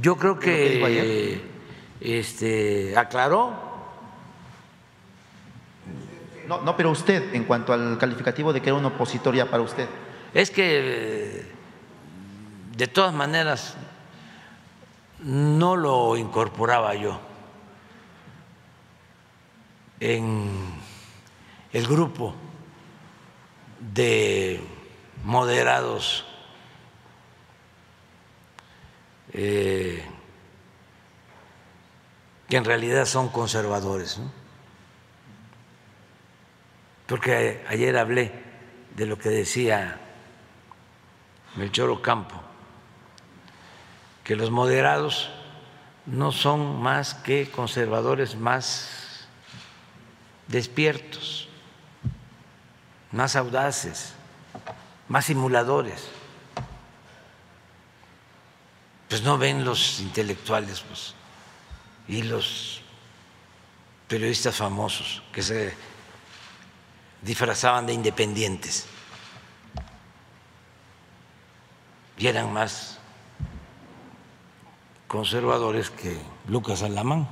yo 0.00 0.16
creo 0.16 0.38
que 0.38 1.40
este, 2.00 2.96
aclaró. 2.96 3.52
No, 6.48 6.60
no, 6.60 6.76
pero 6.76 6.90
usted, 6.90 7.34
en 7.34 7.44
cuanto 7.44 7.72
al 7.72 7.96
calificativo 7.98 8.52
de 8.52 8.60
que 8.60 8.68
era 8.68 8.78
una 8.78 8.88
opositoria 8.88 9.50
para 9.50 9.62
usted. 9.62 9.88
Es 10.34 10.50
que, 10.50 11.46
de 12.76 12.86
todas 12.88 13.14
maneras, 13.14 13.76
no 15.20 15.76
lo 15.76 16.16
incorporaba 16.16 16.94
yo 16.94 17.18
en 20.00 20.73
el 21.74 21.86
grupo 21.86 22.34
de 23.92 24.62
moderados 25.22 26.24
Eh, 29.36 30.00
que 32.48 32.56
en 32.56 32.64
realidad 32.64 33.04
son 33.04 33.28
conservadores. 33.28 34.20
porque 37.08 37.62
ayer 37.68 37.98
hablé 37.98 38.32
de 38.96 39.06
lo 39.06 39.18
que 39.18 39.28
decía 39.28 40.00
Melchor 41.56 41.90
Ocampo, 41.90 42.40
que 44.22 44.36
los 44.36 44.50
moderados 44.50 45.30
no 46.06 46.32
son 46.32 46.80
más 46.80 47.14
que 47.14 47.50
conservadores 47.50 48.36
más 48.36 49.28
despiertos, 50.46 51.43
más 53.14 53.36
audaces, 53.36 54.12
más 55.08 55.24
simuladores. 55.26 56.08
Pues 59.08 59.22
no 59.22 59.38
ven 59.38 59.64
los 59.64 60.00
intelectuales 60.00 60.80
pues, 60.80 61.14
y 62.08 62.22
los 62.22 62.82
periodistas 64.08 64.56
famosos 64.56 65.22
que 65.32 65.42
se 65.42 65.74
disfrazaban 67.22 67.86
de 67.86 67.92
independientes 67.92 68.86
y 72.18 72.26
eran 72.26 72.52
más 72.52 72.98
conservadores 75.06 75.90
que 75.90 76.18
Lucas 76.48 76.82
Alamán. 76.82 77.28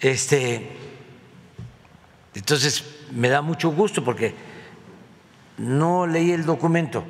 Este, 0.00 0.93
entonces 2.34 2.84
me 3.12 3.28
da 3.28 3.42
mucho 3.42 3.70
gusto 3.70 4.04
porque 4.04 4.34
no 5.58 6.06
leí 6.06 6.32
el 6.32 6.44
documento, 6.44 7.04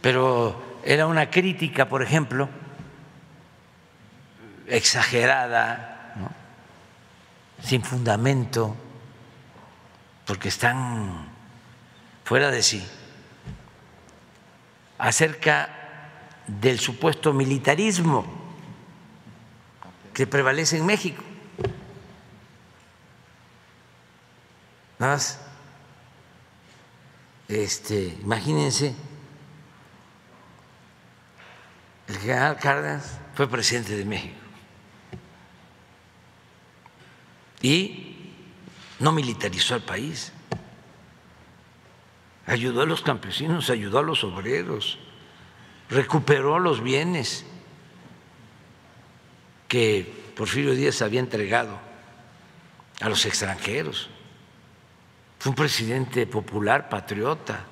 pero 0.00 0.78
era 0.84 1.06
una 1.06 1.30
crítica, 1.30 1.88
por 1.88 2.02
ejemplo, 2.02 2.48
exagerada, 4.68 6.14
sin 7.62 7.82
fundamento, 7.82 8.76
porque 10.26 10.48
están 10.48 11.28
fuera 12.24 12.50
de 12.50 12.62
sí, 12.62 12.86
acerca 14.98 15.68
del 16.46 16.78
supuesto 16.78 17.32
militarismo 17.32 18.24
que 20.12 20.26
prevalece 20.26 20.78
en 20.78 20.86
México. 20.86 21.22
Nada 25.04 25.20
este, 27.46 28.16
imagínense, 28.22 28.94
el 32.08 32.16
general 32.16 32.56
Cárdenas 32.56 33.20
fue 33.34 33.46
presidente 33.46 33.98
de 33.98 34.06
México. 34.06 34.34
Y 37.60 38.32
no 38.98 39.12
militarizó 39.12 39.74
el 39.74 39.82
país, 39.82 40.32
ayudó 42.46 42.80
a 42.80 42.86
los 42.86 43.02
campesinos, 43.02 43.68
ayudó 43.68 43.98
a 43.98 44.02
los 44.02 44.24
obreros, 44.24 44.98
recuperó 45.90 46.58
los 46.58 46.82
bienes 46.82 47.44
que 49.68 50.32
Porfirio 50.34 50.74
Díaz 50.74 51.02
había 51.02 51.20
entregado 51.20 51.78
a 53.02 53.10
los 53.10 53.26
extranjeros. 53.26 54.08
Fue 55.44 55.50
un 55.50 55.56
presidente 55.56 56.26
popular, 56.26 56.88
patriota, 56.88 57.66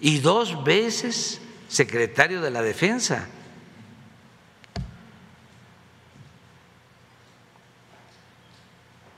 y 0.00 0.18
dos 0.18 0.64
veces 0.64 1.40
secretario 1.68 2.40
de 2.40 2.50
la 2.50 2.62
Defensa. 2.62 3.28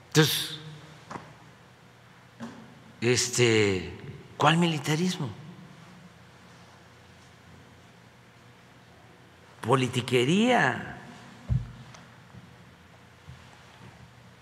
Entonces, 0.09 0.59
este, 3.01 3.91
¿cuál 4.37 4.59
militarismo? 4.59 5.31
Politiquería. 9.63 10.99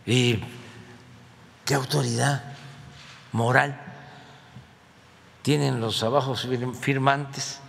¿Y 0.05 0.43
qué 1.65 1.75
autoridad 1.75 2.54
moral. 3.35 3.79
Tienen 5.43 5.81
los 5.81 6.03
abajos 6.03 6.49
firmantes? 6.81 7.61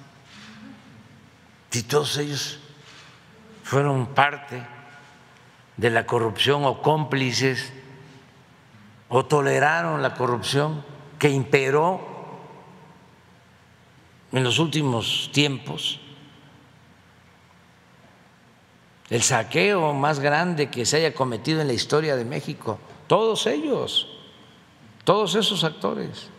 Si 1.71 1.83
todos 1.83 2.17
ellos 2.17 2.59
fueron 3.63 4.05
parte 4.05 4.63
de 5.75 5.89
la 5.89 6.05
corrupción 6.05 6.63
o 6.63 6.81
cómplices 6.81 7.73
o 9.09 9.25
toleraron 9.25 10.01
la 10.01 10.13
corrupción 10.13 10.85
que 11.19 11.29
imperó 11.29 11.99
en 14.31 14.43
los 14.43 14.59
últimos 14.59 15.31
tiempos, 15.33 15.99
el 19.09 19.23
saqueo 19.23 19.93
más 19.93 20.19
grande 20.19 20.69
que 20.69 20.85
se 20.85 20.97
haya 20.97 21.13
cometido 21.13 21.59
en 21.59 21.67
la 21.67 21.73
historia 21.73 22.15
de 22.15 22.23
México, 22.23 22.79
todos 23.07 23.47
ellos, 23.47 24.14
todos 25.05 25.35
esos 25.35 25.63
actores. 25.63 26.29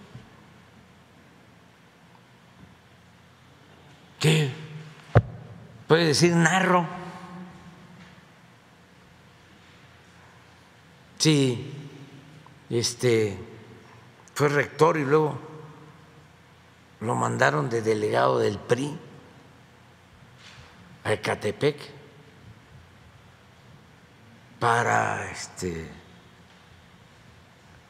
¿Qué 4.20 4.50
puede 5.88 6.04
decir 6.04 6.34
narro? 6.36 6.86
Sí 11.18 11.72
este, 12.70 13.38
fue 14.34 14.48
rector 14.48 14.96
y 14.96 15.04
luego 15.04 15.38
lo 17.00 17.14
mandaron 17.14 17.70
de 17.70 17.82
delegado 17.82 18.38
del 18.38 18.58
PRI 18.58 18.98
a 21.04 21.12
Ecatepec 21.12 21.76
para 24.58 25.30
este, 25.30 25.88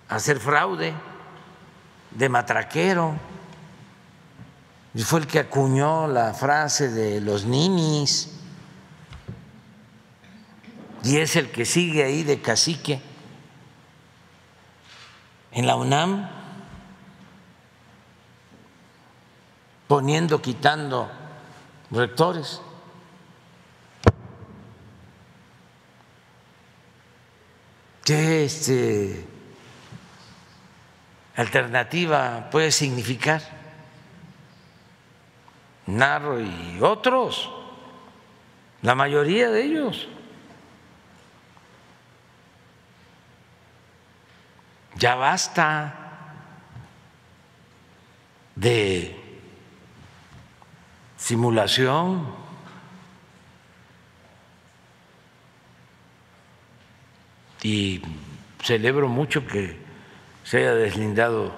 hacer 0.08 0.38
fraude 0.38 0.94
de 2.10 2.28
matraquero. 2.28 3.14
Y 4.94 5.02
fue 5.02 5.20
el 5.20 5.26
que 5.26 5.38
acuñó 5.38 6.06
la 6.06 6.32
frase 6.32 6.88
de 6.88 7.20
los 7.20 7.44
ninis. 7.44 8.32
Y 11.02 11.18
es 11.18 11.36
el 11.36 11.50
que 11.50 11.64
sigue 11.64 12.02
ahí 12.02 12.22
de 12.24 12.40
cacique 12.40 13.00
en 15.52 15.66
la 15.66 15.76
UNAM, 15.76 16.28
poniendo, 19.86 20.42
quitando 20.42 21.10
rectores. 21.90 22.60
¿Qué 28.04 28.44
este, 28.44 29.35
alternativa 31.36 32.48
puede 32.50 32.72
significar? 32.72 33.42
Narro 35.86 36.40
y 36.40 36.78
otros, 36.80 37.50
la 38.82 38.94
mayoría 38.94 39.50
de 39.50 39.62
ellos. 39.62 40.08
Ya 44.96 45.14
basta 45.14 46.06
de 48.54 49.14
simulación. 51.16 52.34
Y 57.62 58.00
celebro 58.62 59.08
mucho 59.08 59.46
que 59.46 59.85
se 60.46 60.58
haya 60.58 60.74
deslindado 60.74 61.52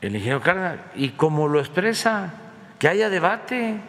el 0.00 0.14
ingeniero 0.14 0.40
Cárdenas 0.40 0.78
y 0.94 1.10
como 1.10 1.48
lo 1.48 1.58
expresa, 1.58 2.32
que 2.78 2.86
haya 2.86 3.10
debate. 3.10 3.80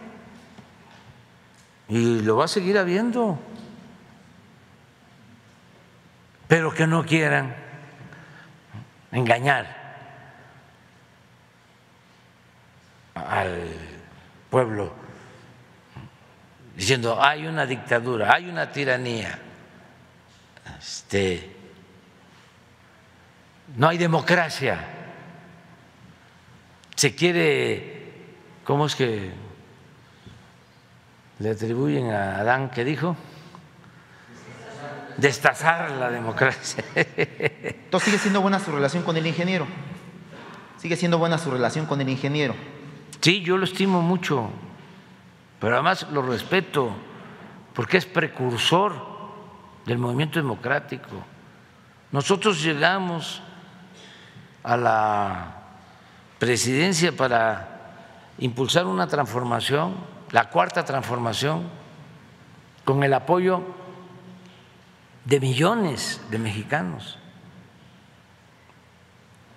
Y 1.87 2.21
lo 2.21 2.37
va 2.37 2.45
a 2.45 2.47
seguir 2.47 2.79
habiendo, 2.79 3.37
pero 6.47 6.73
que 6.73 6.87
no 6.87 7.05
quieran 7.05 7.53
engañar 9.11 9.81
al 13.13 13.67
pueblo 14.49 14.93
diciendo 16.75 17.21
hay 17.21 17.45
una 17.45 17.65
dictadura, 17.65 18.33
hay 18.33 18.49
una 18.49 18.71
tiranía, 18.71 19.37
este, 20.79 21.60
no 23.75 23.87
hay 23.87 23.97
democracia, 23.97 24.79
se 26.95 27.15
quiere, 27.15 28.13
¿cómo 28.63 28.85
es 28.85 28.95
que 28.95 29.31
le 31.39 31.49
atribuyen 31.49 32.11
a 32.11 32.37
Adán 32.37 32.69
que 32.69 32.83
dijo? 32.83 33.15
destazar 35.17 35.91
la 35.91 36.09
democracia. 36.09 36.83
Entonces 36.95 38.05
sigue 38.05 38.17
siendo 38.17 38.41
buena 38.41 38.59
su 38.59 38.71
relación 38.71 39.03
con 39.03 39.15
el 39.17 39.25
ingeniero. 39.27 39.67
Sigue 40.77 40.95
siendo 40.95 41.17
buena 41.19 41.37
su 41.37 41.51
relación 41.51 41.85
con 41.85 42.01
el 42.01 42.09
ingeniero. 42.09 42.55
Sí, 43.19 43.41
yo 43.41 43.57
lo 43.57 43.65
estimo 43.65 44.01
mucho, 44.01 44.49
pero 45.59 45.75
además 45.75 46.07
lo 46.11 46.23
respeto, 46.23 46.91
porque 47.73 47.97
es 47.97 48.05
precursor 48.05 48.95
del 49.85 49.99
movimiento 49.99 50.39
democrático. 50.39 51.23
Nosotros 52.11 52.61
llegamos 52.63 53.43
a 54.63 54.77
la 54.77 55.55
presidencia 56.39 57.15
para 57.15 57.97
impulsar 58.39 58.85
una 58.85 59.07
transformación, 59.07 59.95
la 60.31 60.49
cuarta 60.49 60.85
transformación, 60.85 61.69
con 62.85 63.03
el 63.03 63.13
apoyo 63.13 63.61
de 65.25 65.39
millones 65.39 66.21
de 66.29 66.39
mexicanos. 66.39 67.17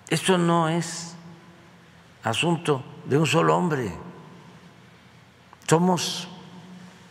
Esto 0.09 0.37
no 0.37 0.69
es 0.69 1.15
asunto 2.23 2.83
de 3.05 3.17
un 3.17 3.25
solo 3.25 3.57
hombre, 3.57 3.91
somos 5.67 6.27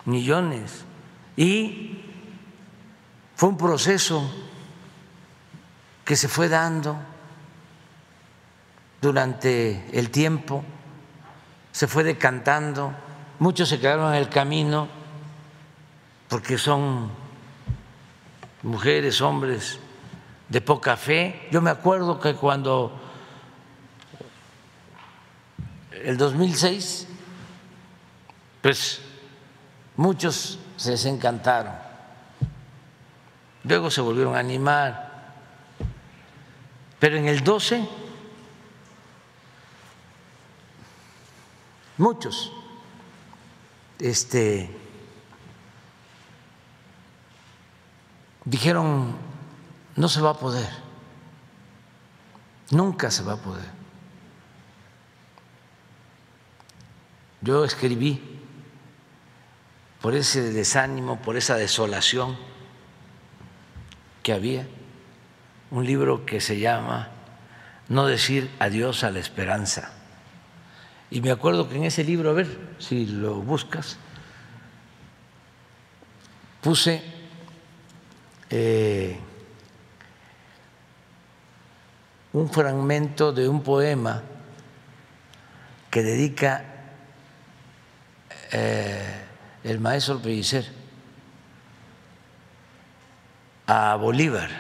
millones. 0.05 0.85
Y 1.37 1.99
fue 3.35 3.49
un 3.49 3.57
proceso 3.57 4.31
que 6.05 6.17
se 6.17 6.29
fue 6.29 6.49
dando 6.49 6.97
durante 9.05 9.85
el 9.93 10.11
tiempo, 10.11 10.65
se 11.71 11.87
fue 11.87 12.05
decantando, 12.05 12.95
muchos 13.39 13.69
se 13.69 13.79
quedaron 13.79 14.15
en 14.15 14.19
el 14.19 14.31
camino 14.31 14.89
porque 16.27 16.57
son 16.57 17.11
mujeres, 18.63 19.21
hombres 19.21 19.79
de 20.49 20.61
poca 20.63 20.97
fe. 20.97 21.49
Yo 21.53 21.61
me 21.61 21.69
acuerdo 21.69 22.19
que 22.19 22.35
cuando 22.35 22.99
el 25.93 26.17
2006, 26.17 27.07
pues 28.63 29.03
muchos 29.97 30.59
se 30.79 30.93
desencantaron, 30.93 31.75
luego 33.65 33.91
se 33.91 34.01
volvieron 34.01 34.35
a 34.35 34.39
animar, 34.39 35.35
pero 36.99 37.19
en 37.19 37.29
el 37.29 37.45
12 37.45 38.04
muchos 41.99 42.53
este, 43.99 44.71
dijeron, 48.45 49.17
no 49.97 50.09
se 50.09 50.21
va 50.21 50.31
a 50.31 50.39
poder, 50.39 50.69
nunca 52.71 53.11
se 53.11 53.23
va 53.23 53.35
a 53.35 53.37
poder. 53.37 53.85
Yo 57.41 57.65
escribí 57.65 58.41
por 60.01 60.15
ese 60.15 60.53
desánimo, 60.53 61.21
por 61.21 61.37
esa 61.37 61.57
desolación 61.57 62.37
que 64.23 64.33
había, 64.33 64.67
un 65.71 65.85
libro 65.85 66.25
que 66.25 66.41
se 66.41 66.59
llama 66.59 67.11
No 67.89 68.07
decir 68.07 68.51
adiós 68.59 69.05
a 69.05 69.11
la 69.11 69.19
esperanza. 69.19 70.04
Y 71.15 71.21
me 71.21 71.31
acuerdo 71.31 71.69
que 71.69 71.77
en 71.77 71.85
ese 71.85 72.03
libro, 72.03 72.31
a 72.31 72.33
ver 72.33 72.49
si 72.81 73.07
lo 73.07 73.37
buscas, 73.37 73.99
puse 76.61 77.05
eh, 78.51 79.17
un 82.33 82.51
fragmento 82.51 83.33
de 83.33 83.49
un 83.49 83.63
poema 83.63 84.25
que 85.89 86.03
dedica 86.03 86.65
eh, 88.51 89.25
el 89.63 89.79
maestro 89.79 90.21
Pellicer 90.21 90.67
a 93.69 93.95
Bolívar, 93.95 94.51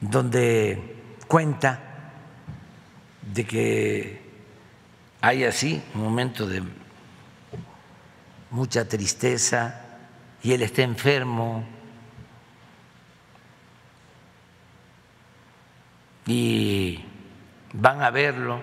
donde 0.00 0.96
cuenta 1.28 1.93
de 3.34 3.44
que 3.44 4.20
hay 5.20 5.42
así 5.42 5.82
un 5.94 6.02
momento 6.02 6.46
de 6.46 6.62
mucha 8.50 8.88
tristeza 8.88 9.98
y 10.40 10.52
él 10.52 10.62
está 10.62 10.82
enfermo 10.82 11.64
y 16.26 17.04
van 17.72 18.02
a 18.02 18.10
verlo, 18.10 18.62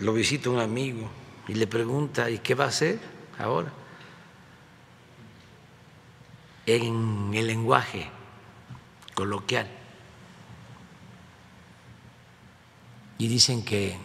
lo 0.00 0.12
visita 0.12 0.50
un 0.50 0.60
amigo 0.60 1.08
y 1.48 1.54
le 1.54 1.66
pregunta, 1.66 2.28
¿y 2.28 2.40
qué 2.40 2.54
va 2.54 2.64
a 2.64 2.68
hacer 2.68 2.98
ahora? 3.38 3.72
En 6.66 7.32
el 7.32 7.46
lenguaje 7.46 8.06
coloquial. 9.14 9.77
Y 13.18 13.26
dicen 13.26 13.64
que 13.64 13.98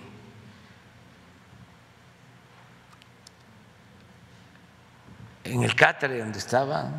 en 5.43 5.63
el 5.63 5.75
cátere 5.75 6.19
donde 6.19 6.39
estaba, 6.39 6.89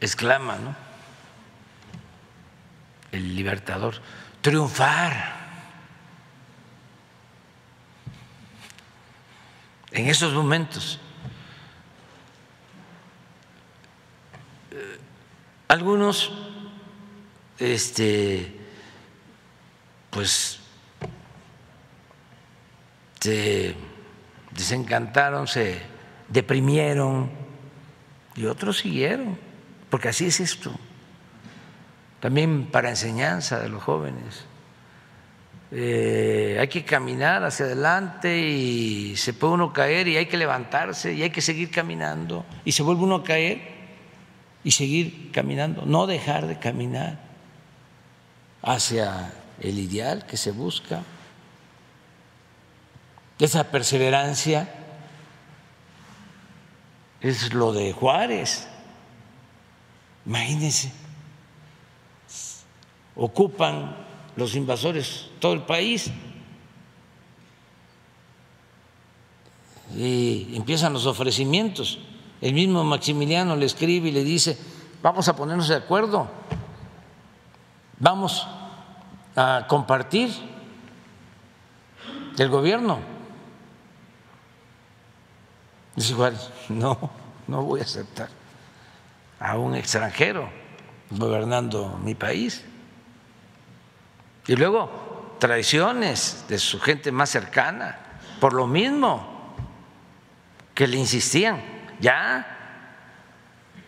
exclama, 0.00 0.56
¿no? 0.56 0.76
El 3.12 3.34
libertador, 3.34 4.00
triunfar. 4.42 5.46
En 9.92 10.08
esos 10.08 10.34
momentos, 10.34 11.00
eh, 14.72 14.98
algunos, 15.68 16.32
este, 17.58 18.65
pues, 20.16 20.60
se 23.20 23.74
desencantaron, 24.50 25.46
se 25.46 25.82
deprimieron 26.26 27.28
y 28.34 28.46
otros 28.46 28.78
siguieron, 28.78 29.38
porque 29.90 30.08
así 30.08 30.24
es 30.24 30.40
esto. 30.40 30.74
También 32.20 32.64
para 32.64 32.88
enseñanza 32.88 33.60
de 33.60 33.68
los 33.68 33.82
jóvenes. 33.82 34.46
Eh, 35.70 36.56
hay 36.58 36.68
que 36.68 36.82
caminar 36.82 37.44
hacia 37.44 37.66
adelante 37.66 38.38
y 38.38 39.16
se 39.16 39.34
puede 39.34 39.52
uno 39.52 39.74
caer 39.74 40.08
y 40.08 40.16
hay 40.16 40.24
que 40.24 40.38
levantarse 40.38 41.12
y 41.12 41.24
hay 41.24 41.30
que 41.30 41.42
seguir 41.42 41.70
caminando 41.70 42.46
y 42.64 42.72
se 42.72 42.82
vuelve 42.82 43.02
uno 43.02 43.16
a 43.16 43.24
caer 43.24 43.60
y 44.64 44.70
seguir 44.70 45.30
caminando, 45.30 45.84
no 45.84 46.06
dejar 46.06 46.46
de 46.46 46.58
caminar 46.58 47.18
hacia 48.62 49.34
el 49.60 49.78
ideal 49.78 50.26
que 50.26 50.36
se 50.36 50.50
busca, 50.50 51.02
esa 53.38 53.64
perseverancia 53.70 54.68
es 57.20 57.52
lo 57.52 57.72
de 57.72 57.92
Juárez. 57.92 58.66
Imagínense, 60.24 60.92
ocupan 63.14 63.96
los 64.36 64.54
invasores 64.54 65.28
todo 65.38 65.52
el 65.52 65.62
país 65.62 66.10
y 69.94 70.54
empiezan 70.54 70.92
los 70.92 71.06
ofrecimientos. 71.06 71.98
El 72.40 72.52
mismo 72.54 72.84
Maximiliano 72.84 73.56
le 73.56 73.66
escribe 73.66 74.08
y 74.08 74.12
le 74.12 74.24
dice, 74.24 74.58
vamos 75.02 75.28
a 75.28 75.36
ponernos 75.36 75.68
de 75.68 75.76
acuerdo, 75.76 76.28
vamos 77.98 78.46
a 79.36 79.66
compartir 79.68 80.30
el 82.38 82.48
gobierno. 82.48 82.98
Dice 85.94 86.14
Juárez, 86.14 86.50
no, 86.68 87.10
no 87.46 87.62
voy 87.62 87.80
a 87.80 87.84
aceptar 87.84 88.28
a 89.38 89.58
un 89.58 89.74
extranjero 89.74 90.48
gobernando 91.10 91.98
mi 92.02 92.14
país. 92.14 92.64
Y 94.46 94.56
luego 94.56 95.36
traiciones 95.38 96.44
de 96.48 96.58
su 96.58 96.80
gente 96.80 97.12
más 97.12 97.30
cercana, 97.30 97.98
por 98.40 98.52
lo 98.52 98.66
mismo 98.66 99.54
que 100.74 100.86
le 100.86 100.96
insistían, 100.96 101.62
ya, 102.00 102.46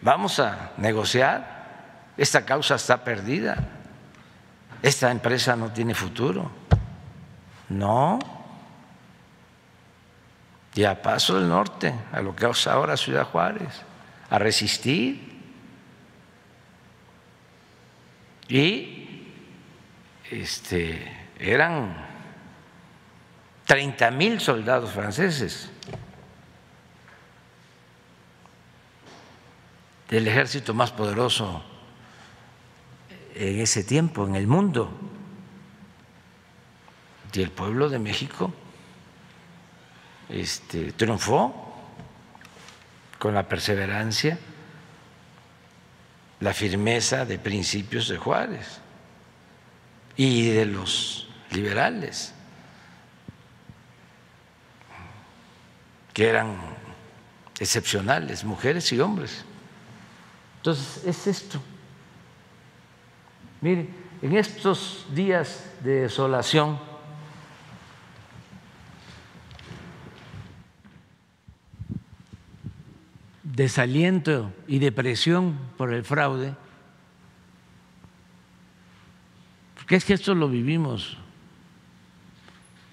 vamos 0.00 0.40
a 0.40 0.72
negociar, 0.78 2.12
esta 2.16 2.44
causa 2.44 2.74
está 2.74 3.04
perdida, 3.04 3.77
esta 4.82 5.10
empresa 5.10 5.56
no 5.56 5.72
tiene 5.72 5.94
futuro. 5.94 6.50
No, 7.68 8.18
y 10.74 10.84
a 10.84 11.02
Paso 11.02 11.38
del 11.38 11.48
Norte, 11.48 11.92
a 12.12 12.20
lo 12.20 12.36
que 12.36 12.46
es 12.46 12.66
ahora 12.68 12.96
Ciudad 12.96 13.24
Juárez, 13.24 13.82
a 14.30 14.38
resistir. 14.38 15.36
Y 18.48 19.26
este, 20.30 21.30
eran 21.38 21.96
30 23.66 24.10
mil 24.12 24.40
soldados 24.40 24.92
franceses 24.92 25.68
del 30.08 30.28
ejército 30.28 30.72
más 30.72 30.92
poderoso 30.92 31.64
en 33.38 33.60
ese 33.60 33.84
tiempo 33.84 34.26
en 34.26 34.34
el 34.34 34.46
mundo. 34.46 34.90
Y 37.32 37.42
el 37.42 37.50
pueblo 37.50 37.88
de 37.88 38.00
México 38.00 38.52
este, 40.28 40.92
triunfó 40.92 41.54
con 43.18 43.34
la 43.34 43.46
perseverancia, 43.46 44.38
la 46.40 46.52
firmeza 46.52 47.24
de 47.24 47.38
principios 47.38 48.08
de 48.08 48.16
Juárez 48.16 48.80
y 50.16 50.50
de 50.50 50.66
los 50.66 51.28
liberales, 51.52 52.34
que 56.12 56.28
eran 56.28 56.56
excepcionales, 57.60 58.42
mujeres 58.42 58.92
y 58.92 58.98
hombres. 58.98 59.44
Entonces, 60.56 61.04
es 61.04 61.26
esto. 61.28 61.62
Miren, 63.60 63.88
en 64.22 64.36
estos 64.36 65.06
días 65.14 65.72
de 65.82 66.02
desolación, 66.02 66.78
desaliento 73.42 74.52
y 74.68 74.78
depresión 74.78 75.58
por 75.76 75.92
el 75.92 76.04
fraude, 76.04 76.54
porque 79.74 79.96
es 79.96 80.04
que 80.04 80.14
esto 80.14 80.34
lo 80.36 80.48
vivimos. 80.48 81.16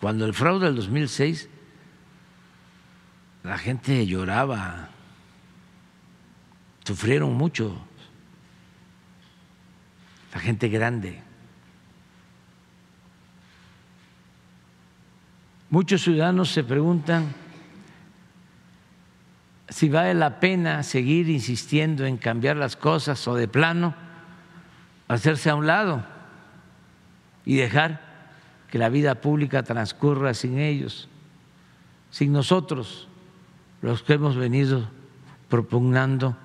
Cuando 0.02 0.26
el 0.26 0.34
fraude 0.34 0.66
del 0.66 0.76
2006, 0.76 1.50
la 3.44 3.60
gente 3.60 4.08
lloraba, 4.08 4.90
sufrieron 6.84 7.36
mucho, 7.36 7.80
la 10.36 10.42
gente 10.42 10.68
grande. 10.68 11.24
Muchos 15.70 16.04
ciudadanos 16.04 16.52
se 16.52 16.62
preguntan 16.62 17.34
si 19.70 19.88
vale 19.88 20.14
la 20.14 20.42
pena 20.42 20.84
seguir 20.84 21.30
insistiendo 21.30 22.06
en 22.06 22.18
cambiar 22.18 22.58
las 22.58 22.76
cosas 22.76 23.26
o 23.30 23.36
de 23.36 23.48
plano 23.48 23.96
hacerse 25.08 25.50
a 25.50 25.56
un 25.56 25.68
lado 25.68 26.04
y 27.46 27.56
dejar 27.56 28.02
que 28.70 28.78
la 28.78 28.90
vida 28.90 29.16
pública 29.16 29.64
transcurra 29.64 30.34
sin 30.34 30.60
ellos, 30.60 31.08
sin 32.12 32.34
nosotros, 32.34 33.08
los 33.82 34.04
que 34.04 34.14
hemos 34.14 34.36
venido 34.36 34.90
propugnando 35.48 36.36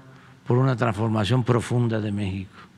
por 0.46 0.58
una 0.58 0.76
transformación 0.76 1.42
profunda 1.42 2.00
de 2.00 2.12
México. 2.12 2.69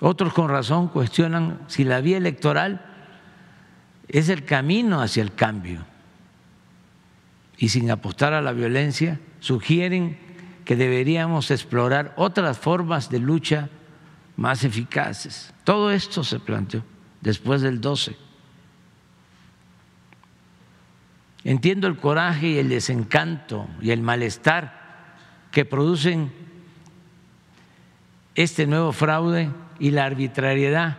Otros 0.00 0.32
con 0.32 0.48
razón 0.48 0.88
cuestionan 0.88 1.60
si 1.66 1.84
la 1.84 2.00
vía 2.00 2.16
electoral 2.16 2.84
es 4.08 4.28
el 4.28 4.44
camino 4.44 5.00
hacia 5.00 5.22
el 5.22 5.34
cambio 5.34 5.84
y 7.56 7.68
sin 7.68 7.90
apostar 7.90 8.32
a 8.32 8.42
la 8.42 8.52
violencia, 8.52 9.20
sugieren 9.40 10.18
que 10.64 10.76
deberíamos 10.76 11.50
explorar 11.50 12.12
otras 12.16 12.58
formas 12.58 13.10
de 13.10 13.20
lucha 13.20 13.68
más 14.36 14.64
eficaces. 14.64 15.52
Todo 15.62 15.90
esto 15.90 16.24
se 16.24 16.40
planteó 16.40 16.82
después 17.20 17.62
del 17.62 17.80
12. 17.80 18.16
Entiendo 21.44 21.86
el 21.86 21.98
coraje 21.98 22.48
y 22.48 22.58
el 22.58 22.70
desencanto 22.70 23.68
y 23.80 23.90
el 23.90 24.00
malestar 24.00 25.14
que 25.50 25.64
producen 25.64 26.32
este 28.34 28.66
nuevo 28.66 28.92
fraude 28.92 29.50
y 29.78 29.90
la 29.90 30.04
arbitrariedad 30.04 30.98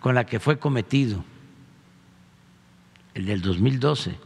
con 0.00 0.14
la 0.14 0.26
que 0.26 0.40
fue 0.40 0.58
cometido, 0.58 1.24
el 3.14 3.26
del 3.26 3.42
2012, 3.42 4.18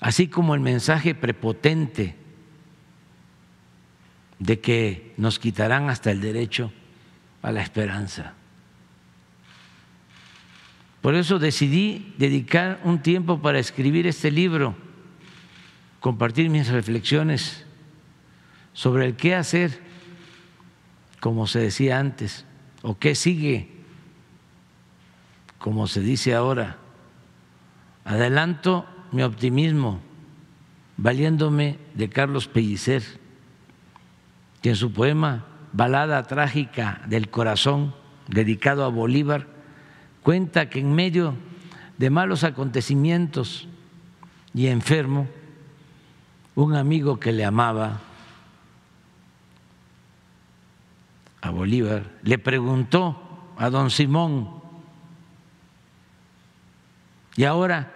así 0.00 0.28
como 0.28 0.54
el 0.54 0.60
mensaje 0.60 1.14
prepotente 1.14 2.16
de 4.38 4.60
que 4.60 5.14
nos 5.16 5.38
quitarán 5.38 5.88
hasta 5.88 6.10
el 6.10 6.20
derecho 6.20 6.72
a 7.40 7.52
la 7.52 7.62
esperanza. 7.62 8.34
Por 11.00 11.14
eso 11.14 11.38
decidí 11.38 12.14
dedicar 12.18 12.80
un 12.84 13.00
tiempo 13.00 13.40
para 13.40 13.58
escribir 13.58 14.06
este 14.06 14.30
libro 14.30 14.76
compartir 16.02 16.50
mis 16.50 16.66
reflexiones 16.66 17.64
sobre 18.72 19.06
el 19.06 19.14
qué 19.14 19.36
hacer, 19.36 19.80
como 21.22 21.46
se 21.46 21.60
decía 21.60 22.00
antes, 22.00 22.44
o 22.82 22.98
qué 22.98 23.14
sigue, 23.14 23.70
como 25.58 25.86
se 25.86 26.00
dice 26.00 26.34
ahora. 26.34 26.78
Adelanto 28.04 28.86
mi 29.12 29.22
optimismo 29.22 30.00
valiéndome 30.96 31.78
de 31.94 32.08
Carlos 32.08 32.48
Pellicer, 32.48 33.04
que 34.62 34.70
en 34.70 34.74
su 34.74 34.92
poema 34.92 35.46
Balada 35.72 36.24
Trágica 36.24 37.02
del 37.06 37.30
Corazón, 37.30 37.94
dedicado 38.26 38.84
a 38.84 38.88
Bolívar, 38.88 39.46
cuenta 40.24 40.68
que 40.68 40.80
en 40.80 40.92
medio 40.92 41.36
de 41.98 42.10
malos 42.10 42.42
acontecimientos 42.42 43.68
y 44.54 44.66
enfermo, 44.66 45.28
un 46.56 46.74
amigo 46.74 47.20
que 47.20 47.30
le 47.30 47.44
amaba 47.44 48.00
a 51.42 51.50
Bolívar 51.50 52.08
le 52.22 52.38
preguntó 52.38 53.52
a 53.58 53.68
don 53.68 53.90
Simón, 53.90 54.62
¿y 57.36 57.44
ahora 57.44 57.92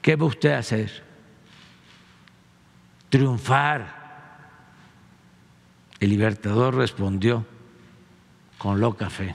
qué 0.00 0.16
va 0.16 0.26
usted 0.26 0.52
a 0.52 0.58
hacer? 0.58 1.04
Triunfar. 3.08 3.98
El 5.98 6.10
libertador 6.10 6.76
respondió 6.76 7.44
con 8.56 8.80
loca 8.80 9.10
fe. 9.10 9.34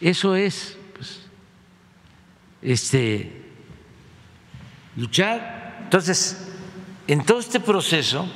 Eso 0.00 0.34
es 0.34 0.78
pues, 0.94 1.28
este 2.62 3.52
luchar. 4.96 5.80
Entonces, 5.84 6.48
en 7.06 7.24
todo 7.24 7.38
este 7.38 7.60
proceso 7.60 8.26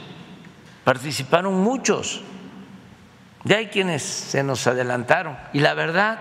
participaron 0.91 1.55
muchos. 1.55 2.21
Ya 3.45 3.59
hay 3.59 3.69
quienes 3.69 4.03
se 4.03 4.43
nos 4.43 4.67
adelantaron. 4.67 5.39
Y 5.53 5.61
la 5.61 5.75
verdad, 5.75 6.19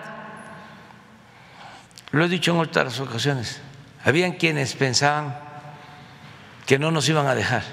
lo 2.11 2.23
he 2.23 2.27
dicho 2.29 2.51
en 2.51 2.59
otras 2.59 2.99
ocasiones, 2.99 3.63
habían 4.05 4.33
quienes 4.33 4.75
pensaban 4.75 5.35
que 6.67 6.77
no 6.77 6.91
nos 6.91 7.09
iban 7.09 7.25
a 7.25 7.33
dejar. 7.33 7.63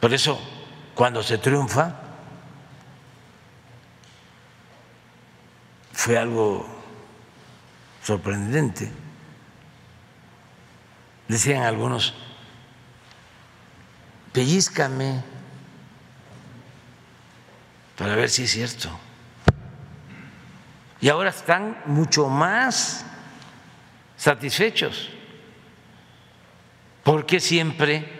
Por 0.00 0.12
eso, 0.12 0.40
cuando 0.92 1.22
se 1.22 1.38
triunfa, 1.38 1.94
fue 5.92 6.18
algo 6.18 6.66
sorprendente. 8.02 9.05
Decían 11.28 11.62
algunos, 11.62 12.14
pellizcame 14.32 15.24
para 17.96 18.14
ver 18.14 18.30
si 18.30 18.44
es 18.44 18.50
cierto. 18.50 18.90
Y 21.00 21.08
ahora 21.08 21.30
están 21.30 21.82
mucho 21.86 22.28
más 22.28 23.04
satisfechos, 24.16 25.10
porque 27.02 27.40
siempre 27.40 28.12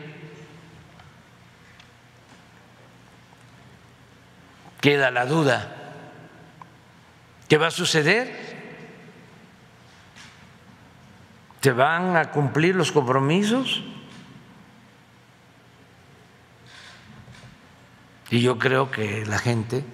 queda 4.80 5.10
la 5.10 5.26
duda, 5.26 5.74
¿qué 7.48 7.56
va 7.56 7.68
a 7.68 7.70
suceder? 7.72 8.45
¿Se 11.60 11.72
van 11.72 12.16
a 12.16 12.30
cumplir 12.30 12.76
los 12.76 12.92
compromisos? 12.92 13.82
Y 18.30 18.40
yo 18.40 18.58
creo 18.58 18.90
que 18.90 19.24
la 19.26 19.38
gente 19.38 19.84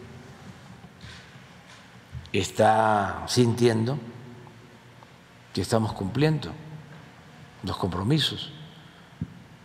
está 2.32 3.24
sintiendo 3.26 3.98
que 5.52 5.60
estamos 5.60 5.92
cumpliendo 5.92 6.52
los 7.62 7.76
compromisos. 7.76 8.50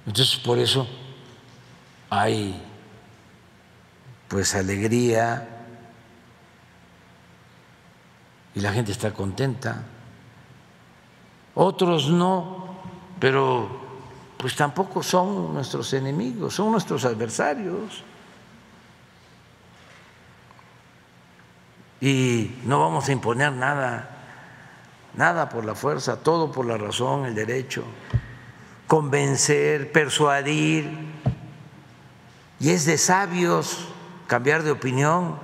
Entonces, 0.05 0.37
por 0.37 0.59
eso 0.59 0.87
hay 2.09 2.61
pues 4.27 4.55
alegría 4.55 5.47
y 8.53 8.59
la 8.59 8.73
gente 8.73 8.91
está 8.91 9.13
contenta. 9.13 9.83
Otros 11.59 12.11
no, 12.11 12.67
pero 13.19 13.67
pues 14.37 14.55
tampoco 14.55 15.01
son 15.01 15.55
nuestros 15.55 15.91
enemigos, 15.93 16.53
son 16.53 16.71
nuestros 16.71 17.03
adversarios. 17.03 18.03
Y 21.99 22.57
no 22.63 22.79
vamos 22.79 23.09
a 23.09 23.11
imponer 23.11 23.53
nada, 23.53 24.07
nada 25.15 25.49
por 25.49 25.65
la 25.65 25.73
fuerza, 25.73 26.17
todo 26.17 26.51
por 26.51 26.63
la 26.63 26.77
razón, 26.77 27.25
el 27.25 27.33
derecho, 27.33 27.83
convencer, 28.85 29.91
persuadir. 29.91 30.87
Y 32.59 32.69
es 32.69 32.85
de 32.85 32.99
sabios 32.99 33.87
cambiar 34.27 34.61
de 34.61 34.69
opinión. 34.69 35.39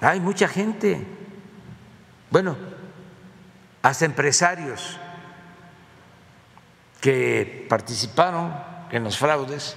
Hay 0.00 0.18
mucha 0.20 0.48
gente, 0.48 1.06
bueno, 2.30 2.56
hasta 3.82 4.04
empresarios 4.04 4.98
que 7.00 7.66
participaron 7.68 8.54
en 8.90 9.04
los 9.04 9.18
fraudes 9.18 9.76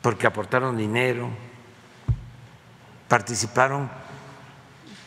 porque 0.00 0.26
aportaron 0.26 0.76
dinero, 0.76 1.30
participaron 3.08 3.90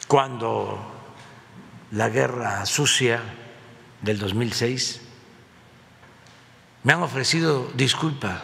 cuando 0.08 0.80
la 1.92 2.10
guerra 2.10 2.66
sucia 2.66 3.22
del 4.02 4.20
2006 4.20 5.02
me 6.84 6.94
han 6.94 7.02
ofrecido 7.02 7.68
disculpa. 7.74 8.44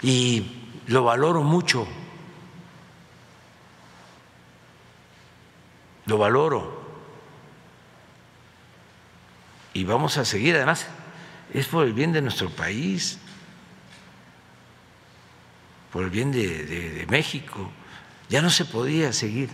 Y 0.00 0.80
lo 0.86 1.04
valoro 1.04 1.42
mucho, 1.42 1.86
lo 6.06 6.18
valoro 6.18 6.82
y 9.74 9.84
vamos 9.84 10.18
a 10.18 10.24
seguir 10.24 10.56
además 10.56 10.86
es 11.52 11.66
por 11.66 11.86
el 11.86 11.92
bien 11.92 12.12
de 12.12 12.22
nuestro 12.22 12.50
país, 12.50 13.18
por 15.92 16.04
el 16.04 16.10
bien 16.10 16.32
de, 16.32 17.06
México. 17.10 17.70
Ya 18.28 18.40
no 18.40 18.48
se 18.48 18.64
podía 18.64 19.12
seguir 19.12 19.50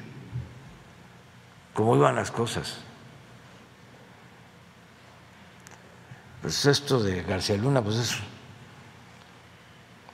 como 1.74 1.96
iban 1.96 2.14
las 2.14 2.30
cosas. 2.30 2.78
Pues 6.40 6.64
esto 6.66 7.02
de 7.02 7.22
García 7.22 7.56
Luna, 7.56 7.82
pues 7.82 7.96
es 7.96 8.16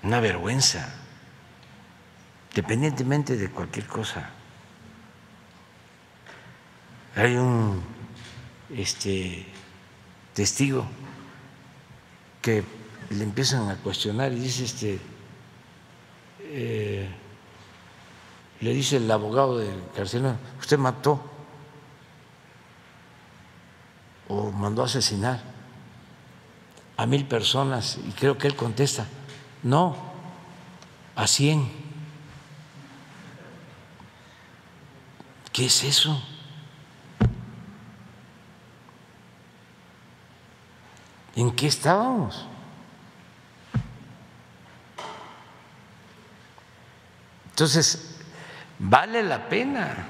una 0.03 0.21
vergüenza, 0.21 0.95
dependientemente 2.55 3.37
de 3.37 3.51
cualquier 3.51 3.87
cosa. 3.87 4.31
Hay 7.17 7.37
un 7.37 7.81
este, 8.75 9.47
testigo 10.33 10.87
que 12.43 12.65
le 13.11 13.23
empiezan 13.23 13.71
a 13.71 13.77
cuestionar 13.77 14.33
y 14.33 14.41
dice 14.41 14.65
este 14.65 14.99
eh, 16.41 17.09
le 18.61 18.73
dice 18.73 18.97
el 18.97 19.11
abogado 19.11 19.59
de 19.59 19.69
Carcelona, 19.95 20.39
usted 20.59 20.79
mató 20.79 21.21
o 24.29 24.51
mandó 24.51 24.83
a 24.83 24.87
asesinar 24.87 25.43
a 26.97 27.07
mil 27.07 27.27
personas 27.27 27.99
y 28.09 28.13
creo 28.13 28.39
que 28.39 28.47
él 28.47 28.57
contesta, 28.57 29.07
no, 29.63 29.97
a 31.15 31.27
cien. 31.27 31.69
¿Qué 35.53 35.67
es 35.67 35.85
eso? 35.85 36.21
¿En 41.37 41.51
qué 41.51 41.67
estábamos? 41.67 42.47
Entonces, 47.51 48.17
vale 48.79 49.23
la 49.23 49.49
pena 49.49 50.09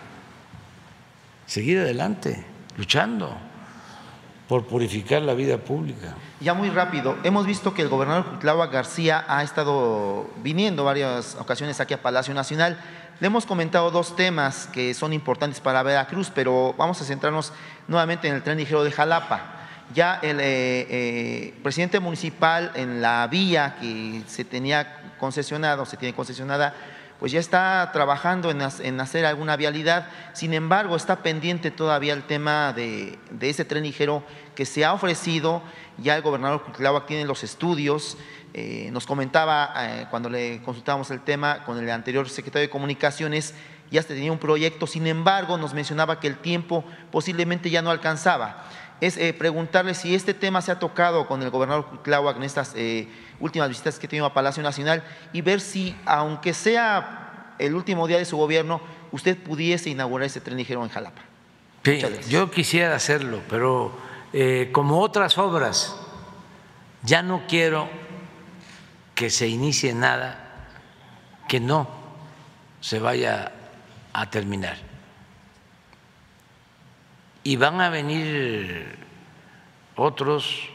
seguir 1.47 1.79
adelante, 1.79 2.45
luchando 2.77 3.37
por 4.49 4.67
purificar 4.67 5.23
la 5.23 5.35
vida 5.35 5.59
pública. 5.59 6.15
Ya 6.41 6.53
muy 6.53 6.69
rápido, 6.69 7.17
hemos 7.23 7.47
visto 7.47 7.73
que 7.73 7.83
el 7.83 7.89
gobernador 7.89 8.27
Cuitlava 8.27 8.67
García 8.67 9.25
ha 9.27 9.43
estado 9.43 10.31
viniendo 10.43 10.85
varias 10.85 11.37
ocasiones 11.37 11.81
aquí 11.81 11.95
a 11.95 12.03
Palacio 12.03 12.35
Nacional. 12.35 12.79
Le 13.21 13.27
hemos 13.27 13.47
comentado 13.47 13.91
dos 13.91 14.17
temas 14.17 14.67
que 14.67 14.93
son 14.93 15.15
importantes 15.15 15.61
para 15.61 15.83
Veracruz, 15.83 16.31
pero 16.35 16.75
vamos 16.77 17.01
a 17.01 17.05
centrarnos 17.05 17.53
nuevamente 17.89 18.29
en 18.29 18.35
el 18.35 18.43
tren 18.43 18.59
ligero 18.59 18.85
de 18.85 18.93
Jalapa 18.93 19.64
ya 19.93 20.19
el 20.23 20.41
eh, 20.41 20.87
eh, 20.89 21.55
presidente 21.63 22.01
municipal 22.01 22.73
en 22.75 23.03
la 23.03 23.27
vía 23.27 23.77
que 23.81 24.23
se 24.27 24.45
tenía 24.45 25.15
concesionado, 25.19 25.85
se 25.85 25.97
tiene 25.97 26.15
concesionada, 26.15 26.75
pues 27.19 27.33
ya 27.33 27.41
está 27.41 27.91
trabajando 27.93 28.51
en, 28.51 29.01
hacer 29.01 29.25
alguna 29.25 29.57
vialidad. 29.57 30.09
Sin 30.33 30.53
embargo, 30.53 30.97
está 30.97 31.23
pendiente 31.23 31.71
todavía 31.71 32.13
el 32.13 32.25
tema 32.25 32.73
de, 32.73 33.19
ese 33.41 33.65
tren 33.65 33.85
ligero 33.85 34.25
que 34.55 34.67
se 34.67 34.85
ha 34.85 34.93
ofrecido. 34.93 35.63
Ya 35.99 36.17
el 36.17 36.23
gobernador 36.23 36.65
Cuitláhuac 36.65 37.07
tiene 37.07 37.25
los 37.25 37.45
estudios. 37.45 38.19
Eh, 38.53 38.89
nos 38.93 39.07
comentaba 39.07 40.07
cuando 40.11 40.29
le 40.29 40.61
consultábamos 40.63 41.11
el 41.11 41.21
tema 41.21 41.65
con 41.65 41.79
el 41.79 41.91
anterior 41.91 42.29
secretario 42.29 42.67
de 42.67 42.71
Comunicaciones, 42.71 43.55
ya 43.91 44.03
se 44.03 44.09
tenía 44.09 44.33
un 44.33 44.39
proyecto. 44.39 44.87
Sin 44.87 45.07
embargo, 45.07 45.57
nos 45.57 45.73
mencionaba 45.73 46.21
que 46.21 46.27
el 46.27 46.37
tiempo 46.39 46.85
posiblemente 47.11 47.71
ya 47.71 47.81
no 47.81 47.91
alcanzaba 47.91 48.67
es 49.01 49.17
eh, 49.17 49.33
preguntarle 49.33 49.95
si 49.95 50.15
este 50.15 50.35
tema 50.35 50.63
se 50.63 50.73
ha 50.73 50.79
tocado 50.79 51.27
con 51.27 51.43
el 51.43 51.51
gobernador 51.51 52.03
Tláhuac 52.03 52.37
en 52.37 52.45
estas 52.45 52.73
eh, 52.75 53.09
últimas 53.41 53.69
visitas 53.69 53.99
que 53.99 54.07
ha 54.07 54.11
tenido 54.11 54.27
a 54.27 54.35
Palacio 54.35 54.63
Nacional 54.63 55.03
y 55.33 55.41
ver 55.41 55.61
si, 55.61 55.97
aunque 56.07 56.55
sea 56.55 57.55
el 57.59 57.75
último 57.75 58.07
día 58.07 58.19
de 58.19 58.25
su 58.25 58.37
gobierno, 58.37 58.81
usted 59.13 59.37
pudiese 59.37 59.91
inaugurar 59.91 60.27
ese 60.27 60.41
tren 60.41 60.57
ligero 60.57 60.83
en 60.83 60.91
Jalapa. 60.91 61.23
Sí, 61.85 62.01
yo 62.29 62.51
quisiera 62.51 62.95
hacerlo, 62.95 63.41
pero 63.51 63.93
eh, 64.33 64.71
como 64.73 65.01
otras 65.01 65.37
obras, 65.39 65.97
ya 67.03 67.23
no 67.23 67.43
quiero 67.47 67.89
que 69.15 69.29
se 69.29 69.49
inicie 69.49 69.93
nada 69.93 70.67
que 71.47 71.61
no 71.61 71.89
se 72.81 72.99
vaya 72.99 73.53
a 74.13 74.31
terminar 74.31 74.94
y 77.45 77.57
van 77.57 77.81
a 77.81 77.91
venir 77.91 78.97
otros 79.97 80.71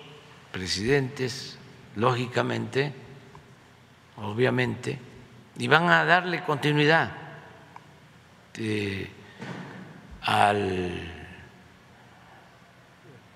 presidentes, 0.51 1.57
lógicamente, 1.95 2.93
obviamente, 4.17 4.99
y 5.57 5.67
van 5.67 5.89
a 5.89 6.05
darle 6.05 6.43
continuidad 6.43 7.11
eh, 8.53 9.09
al 10.21 10.91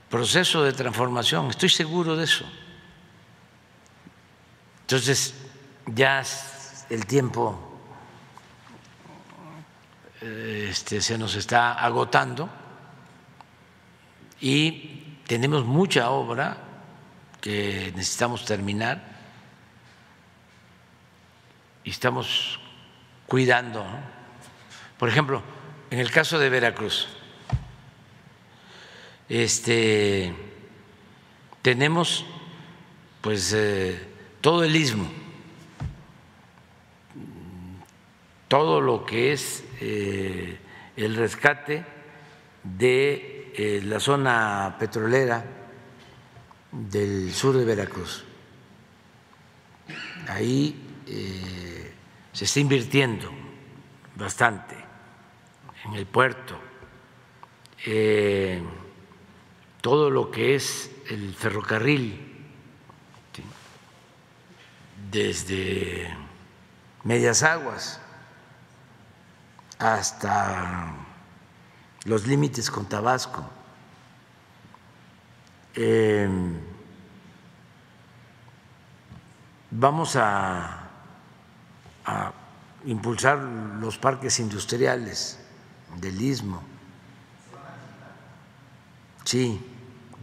proceso 0.10 0.64
de 0.64 0.74
transformación, 0.74 1.50
estoy 1.50 1.70
seguro 1.70 2.16
de 2.16 2.26
eso. 2.26 2.46
Entonces, 4.82 5.34
ya 5.88 6.24
el 6.90 7.06
tiempo 7.08 7.80
eh, 10.22 10.68
este, 10.70 11.02
se 11.02 11.18
nos 11.18 11.36
está 11.36 11.74
agotando 11.74 12.48
y 14.44 15.22
tenemos 15.26 15.64
mucha 15.64 16.10
obra 16.10 16.58
que 17.40 17.94
necesitamos 17.96 18.44
terminar 18.44 19.02
y 21.86 21.90
estamos 21.90 22.60
cuidando. 23.26 23.86
Por 25.00 25.08
ejemplo, 25.08 25.42
en 25.90 26.00
el 26.00 26.12
caso 26.12 26.40
de 26.40 26.50
Veracruz, 26.50 27.08
este, 29.30 30.36
tenemos 31.62 32.26
pues 33.22 33.54
eh, 33.54 33.98
todo 34.42 34.66
el 34.66 34.76
istmo, 34.76 35.10
todo 38.50 38.82
lo 38.82 39.06
que 39.06 39.32
es 39.32 39.64
eh, 39.80 40.60
el 40.98 41.16
rescate 41.16 41.86
de 42.66 43.33
eh, 43.56 43.82
la 43.84 44.00
zona 44.00 44.76
petrolera 44.80 45.44
del 46.72 47.32
sur 47.32 47.56
de 47.56 47.66
Veracruz. 47.66 48.26
ahí 50.28 51.04
eh, 51.06 51.94
se 52.32 52.46
está 52.46 52.60
invirtiendo 52.60 53.30
bastante 54.16 54.76
en 55.86 55.94
el 55.94 56.06
puerto, 56.06 56.58
eh, 57.86 58.64
todo 59.82 60.10
lo 60.10 60.32
que 60.32 60.56
es 60.56 60.90
el 61.10 61.34
ferrocarril, 61.36 62.30
desde 65.12 66.10
Medias 67.04 67.44
Aguas 67.44 68.02
hasta 69.78 71.03
los 72.06 72.28
límites 72.28 72.70
con 72.70 72.86
Tabasco. 72.86 73.44
Eh, 75.76 76.30
vamos 79.72 80.16
a, 80.16 80.90
a 82.06 82.34
impulsar 82.86 83.38
los 83.38 83.98
parques 83.98 84.40
industriales 84.40 85.40
del 86.00 86.22
istmo. 86.22 86.62
Sí, 89.24 89.60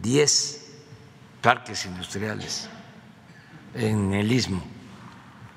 10 0.01 0.61
parques 1.41 1.85
industriales 1.85 2.69
en 3.73 4.13
el 4.13 4.31
istmo. 4.31 4.61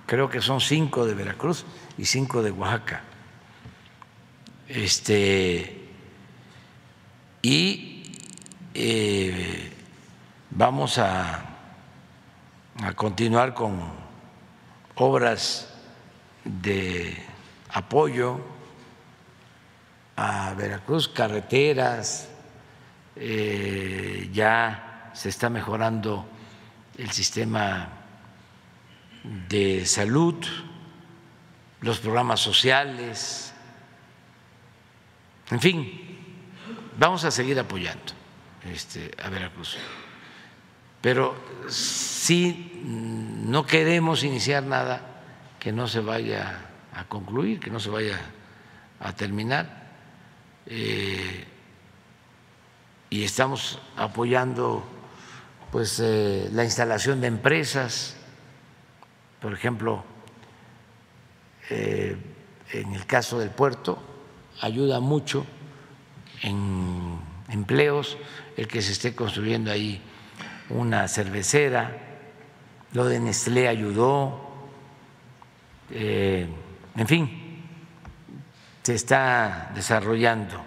Creo 0.06 0.28
que 0.28 0.40
son 0.40 0.60
cinco 0.60 1.06
de 1.06 1.14
Veracruz 1.14 1.64
y 1.96 2.04
cinco 2.06 2.42
de 2.42 2.50
Oaxaca. 2.50 3.02
Este, 4.68 5.83
y 7.44 8.02
eh, 8.72 9.70
vamos 10.48 10.96
a, 10.96 11.44
a 12.82 12.92
continuar 12.94 13.52
con 13.52 13.82
obras 14.94 15.70
de 16.42 17.14
apoyo 17.68 18.40
a 20.16 20.54
Veracruz, 20.54 21.06
carreteras, 21.06 22.30
eh, 23.14 24.30
ya 24.32 25.10
se 25.12 25.28
está 25.28 25.50
mejorando 25.50 26.24
el 26.96 27.10
sistema 27.10 27.90
de 29.22 29.84
salud, 29.84 30.42
los 31.82 31.98
programas 31.98 32.40
sociales, 32.40 33.52
en 35.50 35.60
fin, 35.60 36.13
vamos 36.98 37.24
a 37.24 37.30
seguir 37.30 37.58
apoyando 37.58 38.12
este, 38.64 39.10
a 39.22 39.28
Veracruz. 39.28 39.76
Pero 41.00 41.36
si 41.68 42.80
no 42.84 43.66
queremos 43.66 44.24
iniciar 44.24 44.62
nada 44.62 45.22
que 45.60 45.72
no 45.72 45.86
se 45.86 46.00
vaya 46.00 46.70
a 46.94 47.04
concluir, 47.04 47.60
que 47.60 47.70
no 47.70 47.80
se 47.80 47.90
vaya 47.90 48.18
a 49.00 49.12
terminar. 49.14 49.84
Eh, 50.66 51.44
y 53.10 53.24
estamos 53.24 53.78
apoyando 53.96 54.82
pues 55.70 56.00
eh, 56.00 56.48
la 56.52 56.64
instalación 56.64 57.20
de 57.20 57.26
empresas, 57.26 58.16
por 59.40 59.52
ejemplo, 59.52 60.04
eh, 61.68 62.16
en 62.72 62.92
el 62.94 63.06
caso 63.06 63.38
del 63.38 63.50
puerto, 63.50 63.98
ayuda 64.60 65.00
mucho 65.00 65.44
en 66.44 67.18
empleos 67.48 68.18
el 68.56 68.68
que 68.68 68.82
se 68.82 68.92
esté 68.92 69.14
construyendo 69.14 69.72
ahí 69.72 70.00
una 70.68 71.08
cervecera, 71.08 71.96
lo 72.92 73.06
de 73.06 73.18
Nestlé 73.18 73.66
ayudó, 73.66 74.52
en 75.90 77.06
fin, 77.06 77.62
se 78.82 78.94
está 78.94 79.72
desarrollando 79.74 80.62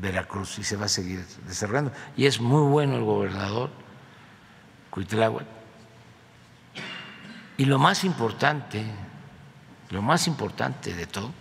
Veracruz 0.00 0.58
y 0.58 0.64
se 0.64 0.76
va 0.76 0.86
a 0.86 0.88
seguir 0.88 1.24
desarrollando. 1.46 1.92
Y 2.16 2.26
es 2.26 2.40
muy 2.40 2.68
bueno 2.70 2.96
el 2.96 3.04
gobernador 3.04 3.70
Cuitláhuac. 4.90 5.46
Y 7.56 7.64
lo 7.64 7.78
más 7.78 8.04
importante, 8.04 8.84
lo 9.90 10.02
más 10.02 10.26
importante 10.26 10.94
de 10.94 11.06
todo, 11.06 11.32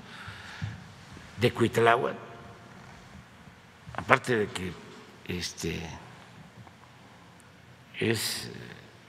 de 1.39 1.51
Cuitláhuac, 1.51 2.30
aparte 4.01 4.35
de 4.35 4.47
que 4.47 4.73
este, 5.27 5.79
es 7.99 8.49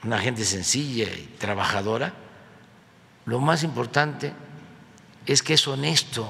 una 0.03 0.19
gente 0.19 0.45
sencilla 0.45 1.05
y 1.05 1.35
trabajadora, 1.39 2.13
lo 3.25 3.39
más 3.39 3.63
importante 3.63 4.33
es 5.25 5.41
que 5.41 5.55
es 5.55 5.67
honesto. 5.67 6.29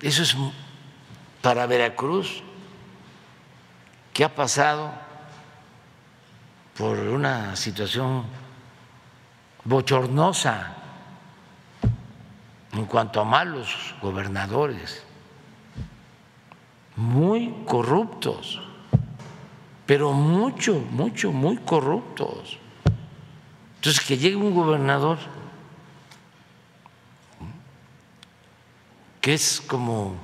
Eso 0.00 0.22
es 0.22 0.36
para 1.42 1.66
Veracruz, 1.66 2.42
que 4.12 4.24
ha 4.24 4.34
pasado 4.34 4.92
por 6.76 6.98
una 6.98 7.56
situación 7.56 8.24
bochornosa 9.64 10.76
en 12.72 12.86
cuanto 12.86 13.20
a 13.20 13.24
malos 13.24 13.94
gobernadores, 14.00 15.04
muy 17.00 17.54
corruptos, 17.64 18.60
pero 19.86 20.12
mucho, 20.12 20.74
mucho, 20.90 21.32
muy 21.32 21.56
corruptos. 21.56 22.58
Entonces, 23.76 24.04
que 24.04 24.18
llegue 24.18 24.36
un 24.36 24.54
gobernador 24.54 25.16
que 29.22 29.32
es 29.32 29.62
como 29.66 30.14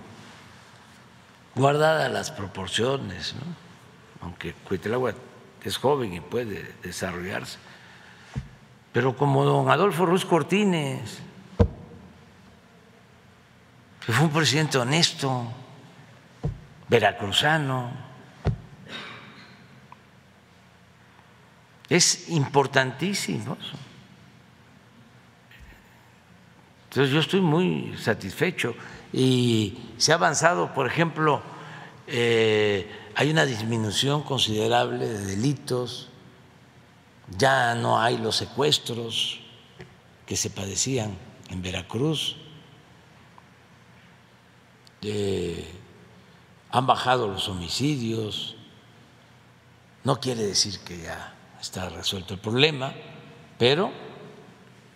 guardada 1.55 2.11
las 2.11 2.31
proporciones, 2.31 3.35
aunque 4.21 4.53
Cuitláhuac 4.53 5.17
es 5.65 5.79
joven 5.79 6.13
y 6.13 6.21
puede 6.21 6.75
desarrollarse, 6.83 7.59
pero 8.93 9.17
como 9.17 9.45
don 9.45 9.71
Adolfo 9.71 10.05
Ruiz 10.05 10.27
Cortines, 10.27 11.21
que 14.05 14.13
fue 14.13 14.27
un 14.27 14.33
presidente 14.33 14.77
honesto, 14.77 15.51
veracruzano, 16.89 18.07
Es 21.89 22.29
importantísimo. 22.31 23.57
Entonces 26.89 27.13
yo 27.13 27.21
estoy 27.21 27.41
muy 27.41 27.95
satisfecho. 27.97 28.75
Y 29.13 29.79
se 29.97 30.13
ha 30.13 30.17
avanzado, 30.17 30.75
por 30.75 30.87
ejemplo, 30.87 31.43
eh, 32.07 32.91
hay 33.15 33.31
una 33.31 33.45
disminución 33.45 34.23
considerable 34.23 35.07
de 35.07 35.27
delitos, 35.27 36.09
ya 37.39 37.75
no 37.75 38.01
hay 38.01 38.19
los 38.19 38.37
secuestros 38.37 39.41
que 40.27 40.37
se 40.37 40.51
padecían 40.51 41.17
en 41.51 41.63
Veracruz, 41.63 42.37
eh, 45.03 45.65
han 46.77 46.87
bajado 46.87 47.27
los 47.27 47.49
homicidios, 47.49 48.55
no 50.05 50.21
quiere 50.21 50.43
decir 50.43 50.79
que 50.81 50.99
ya 50.99 51.33
está 51.59 51.89
resuelto 51.89 52.35
el 52.35 52.41
problema, 52.41 52.93
pero 53.59 53.91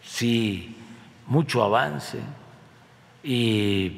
sí 0.02 0.76
mucho 1.26 1.62
avance. 1.62 2.20
Y 3.22 3.96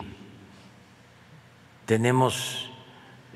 tenemos 1.85 2.71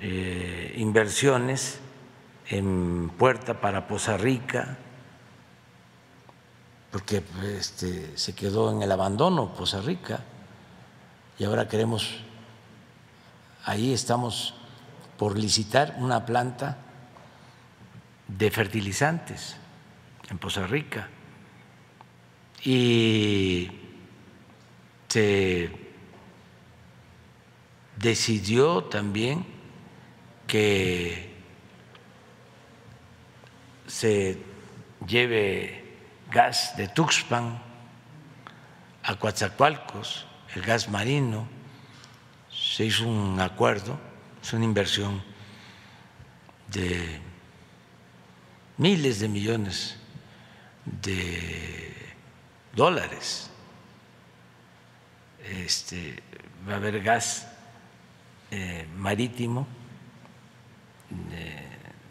eh, 0.01 0.75
inversiones 0.77 1.81
en 2.49 3.11
puerta 3.19 3.61
para 3.61 3.89
Poza 3.89 4.17
Rica, 4.17 4.79
porque 6.93 7.25
este, 7.43 8.17
se 8.17 8.33
quedó 8.37 8.71
en 8.71 8.81
el 8.81 8.93
abandono 8.93 9.55
Poza 9.55 9.81
Rica. 9.81 10.21
Y 11.37 11.45
ahora 11.45 11.67
queremos, 11.67 12.21
ahí 13.67 13.93
estamos 13.93 14.55
por 15.19 15.37
licitar 15.37 15.97
una 15.99 16.25
planta 16.25 16.79
de 18.29 18.51
fertilizantes 18.51 19.57
en 20.31 20.39
Poza 20.39 20.67
Rica. 20.67 21.09
Y 22.65 23.71
se 25.09 25.71
decidió 27.97 28.85
también 28.85 29.45
que 30.47 31.35
se 33.87 34.43
lleve 35.07 35.99
gas 36.31 36.77
de 36.77 36.89
Tuxpan 36.89 37.63
a 39.03 39.17
Coatzacoalcos, 39.17 40.27
el 40.55 40.63
gas 40.63 40.89
marino, 40.89 41.56
se 42.73 42.85
hizo 42.85 43.07
un 43.07 43.39
acuerdo, 43.41 43.99
es 44.43 44.53
una 44.53 44.65
inversión 44.65 45.23
de 46.69 47.21
miles 48.77 49.21
de 49.21 49.29
millones 49.29 49.97
de 50.85 51.95
dólares. 52.75 53.51
Este, 55.45 56.23
va 56.69 56.75
a 56.75 56.77
haber 56.77 57.03
gas 57.03 57.47
eh, 58.51 58.87
marítimo 58.97 59.67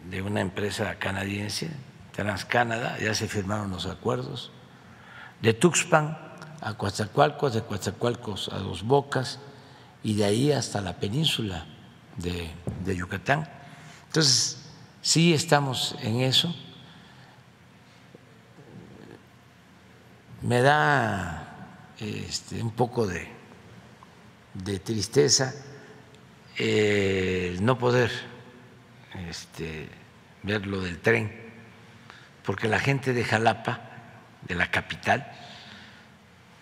de, 0.08 0.22
una 0.22 0.40
empresa 0.40 0.94
canadiense, 0.98 1.70
TransCanada, 2.12 2.98
ya 2.98 3.14
se 3.14 3.28
firmaron 3.28 3.70
los 3.70 3.84
acuerdos, 3.84 4.50
de 5.42 5.52
Tuxpan 5.52 6.16
a 6.62 6.74
Coatzacoalcos, 6.74 7.52
de 7.52 7.62
Coatzacoalcos 7.62 8.48
a 8.48 8.58
Dos 8.58 8.82
Bocas 8.82 9.38
y 10.06 10.14
de 10.14 10.24
ahí 10.24 10.52
hasta 10.52 10.80
la 10.80 11.00
península 11.00 11.66
de, 12.16 12.48
de 12.84 12.96
Yucatán. 12.96 13.48
Entonces, 14.06 14.56
sí 15.02 15.34
estamos 15.34 15.96
en 16.00 16.20
eso. 16.20 16.54
Me 20.42 20.60
da 20.62 21.72
este, 21.98 22.62
un 22.62 22.70
poco 22.70 23.08
de, 23.08 23.26
de 24.54 24.78
tristeza 24.78 25.52
eh, 26.56 27.56
no 27.60 27.76
poder 27.76 28.12
este, 29.28 29.88
ver 30.44 30.68
lo 30.68 30.82
del 30.82 31.00
tren, 31.00 31.32
porque 32.44 32.68
la 32.68 32.78
gente 32.78 33.12
de 33.12 33.24
Jalapa, 33.24 33.80
de 34.42 34.54
la 34.54 34.70
capital, 34.70 35.32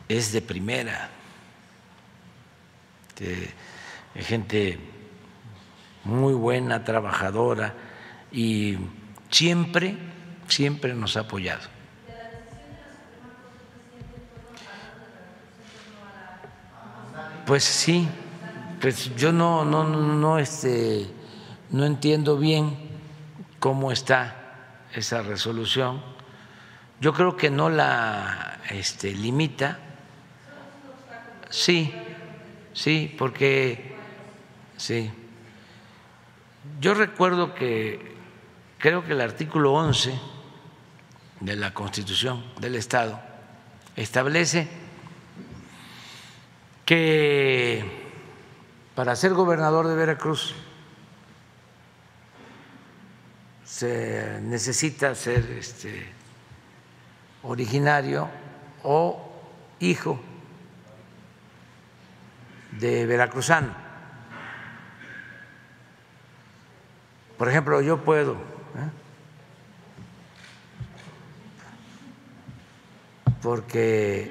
es 0.08 0.32
de 0.32 0.40
primera, 0.40 1.10
gente 4.14 4.78
muy 6.04 6.34
buena, 6.34 6.84
trabajadora 6.84 7.74
y 8.30 8.76
siempre, 9.30 9.96
siempre 10.48 10.94
nos 10.94 11.16
ha 11.16 11.20
apoyado. 11.20 11.74
Pues 17.46 17.64
sí, 17.64 18.08
pues 18.80 19.14
yo 19.16 19.32
no, 19.32 19.64
no, 19.64 19.84
no, 19.84 20.38
este, 20.38 21.06
no 21.70 21.84
entiendo 21.84 22.38
bien 22.38 22.76
cómo 23.58 23.92
está 23.92 24.34
esa 24.94 25.22
resolución. 25.22 26.02
Yo 27.00 27.12
creo 27.12 27.36
que 27.36 27.50
no 27.50 27.68
la 27.68 28.60
este, 28.70 29.12
limita. 29.12 29.78
Sí, 31.50 31.92
sí, 32.74 33.14
porque 33.18 33.94
sí. 34.76 35.10
Yo 36.80 36.92
recuerdo 36.94 37.54
que 37.54 38.14
creo 38.78 39.04
que 39.04 39.12
el 39.12 39.20
artículo 39.20 39.72
11 39.72 40.18
de 41.40 41.56
la 41.56 41.72
Constitución 41.72 42.44
del 42.60 42.74
Estado 42.74 43.20
establece 43.96 44.68
que 46.84 48.04
para 48.94 49.16
ser 49.16 49.32
gobernador 49.32 49.88
de 49.88 49.94
Veracruz 49.94 50.54
se 53.64 54.40
necesita 54.42 55.14
ser 55.14 55.50
este, 55.58 56.06
originario 57.42 58.28
o 58.82 59.32
hijo 59.80 60.20
de 62.78 63.06
veracruzano. 63.06 63.74
Por 67.38 67.48
ejemplo, 67.48 67.80
yo 67.80 68.04
puedo 68.04 68.32
¿eh? 68.34 68.90
porque 73.42 74.30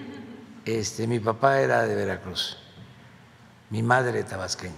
este, 0.66 1.06
mi 1.08 1.20
papá 1.20 1.60
era 1.60 1.84
de 1.84 1.96
Veracruz, 1.96 2.58
mi 3.70 3.84
madre 3.84 4.24
tabasqueña, 4.24 4.74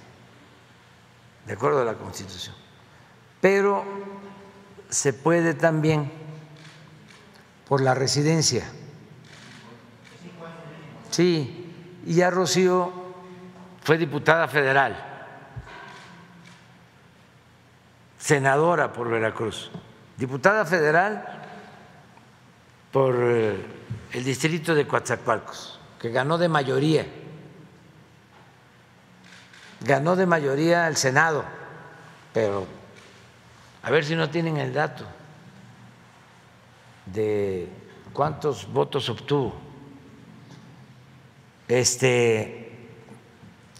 de 1.46 1.54
acuerdo 1.54 1.82
a 1.82 1.86
la 1.86 1.94
Constitución. 1.94 2.56
Pero 3.40 3.86
se 4.90 5.14
puede 5.14 5.54
también 5.54 6.12
por 7.68 7.82
la 7.82 7.94
residencia. 7.94 8.66
Sí, 11.12 11.74
y 12.06 12.16
ya 12.16 12.30
Rocío 12.30 13.05
fue 13.86 14.00
diputada 14.00 14.48
federal, 14.48 14.96
senadora 18.18 18.92
por 18.92 19.08
Veracruz, 19.08 19.70
diputada 20.18 20.66
federal 20.66 21.24
por 22.92 23.16
eh, 23.22 23.64
el 24.12 24.24
distrito 24.24 24.74
de 24.74 24.88
Coatzacoalcos 24.88 25.80
que 26.00 26.10
ganó 26.10 26.40
de 26.40 26.50
mayoría, 26.50 27.06
ganó 29.82 30.16
de 30.16 30.26
mayoría 30.26 30.88
el 30.88 30.96
Senado, 30.96 31.46
pero 32.34 32.66
a 33.84 33.92
ver 33.92 34.04
si 34.04 34.16
no 34.16 34.32
tienen 34.32 34.58
el 34.58 34.74
dato 34.74 35.06
de 37.06 37.70
cuántos 38.14 38.66
votos 38.66 39.10
obtuvo. 39.10 39.54
Este 41.68 42.65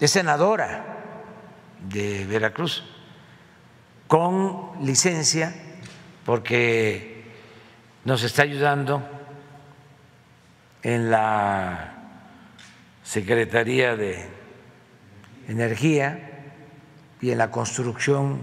es 0.00 0.10
senadora 0.10 0.84
de 1.88 2.24
Veracruz 2.26 2.84
con 4.06 4.84
licencia 4.84 5.54
porque 6.24 7.24
nos 8.04 8.22
está 8.22 8.42
ayudando 8.42 9.02
en 10.82 11.10
la 11.10 11.92
Secretaría 13.02 13.96
de 13.96 14.28
Energía 15.48 16.30
y 17.20 17.30
en 17.30 17.38
la 17.38 17.50
construcción 17.50 18.40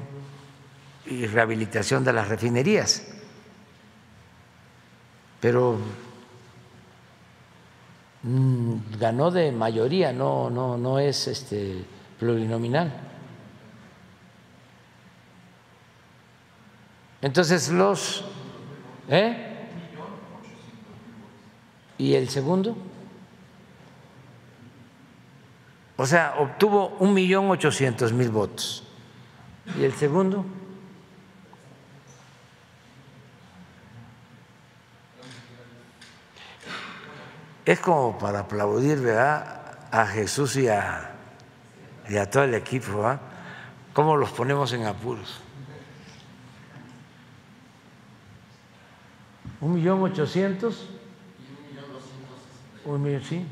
y 1.06 1.28
rehabilitación 1.28 2.04
de 2.04 2.14
las 2.14 2.30
refinerías. 2.30 3.04
Pero 5.40 5.78
ganó 8.24 9.32
de 9.32 9.52
mayoría, 9.52 10.14
no, 10.14 10.50
no, 10.50 10.78
no 10.78 11.00
es 11.00 11.28
este 11.28 11.84
plurinominal. 12.20 12.92
Entonces 17.22 17.70
los 17.70 18.24
¿eh? 19.10 19.50
¿Y 21.98 22.16
el 22.16 22.30
segundo? 22.30 22.76
O 25.96 26.06
sea, 26.06 26.36
obtuvo 26.40 26.96
un 27.00 27.14
millón 27.14 27.50
ochocientos 27.50 28.12
mil 28.14 28.30
votos. 28.30 28.84
¿Y 29.80 29.84
el 29.84 29.94
segundo? 29.94 30.44
Es 37.66 37.80
como 37.80 38.18
para 38.18 38.40
aplaudir, 38.40 39.00
¿verdad? 39.00 39.78
A 39.92 40.06
Jesús 40.06 40.58
y 40.58 40.68
a, 40.68 41.16
todo 42.30 42.44
el 42.44 42.56
equipo, 42.56 42.98
¿verdad? 42.98 43.22
¿Cómo 43.94 44.18
los 44.18 44.32
ponemos 44.32 44.74
en 44.74 44.86
apuros? 44.86 45.40
Un 49.62 49.76
millón 49.76 50.02
ochocientos. 50.02 50.90
Un 52.84 53.02
millón, 53.02 53.24
sí. 53.24 53.46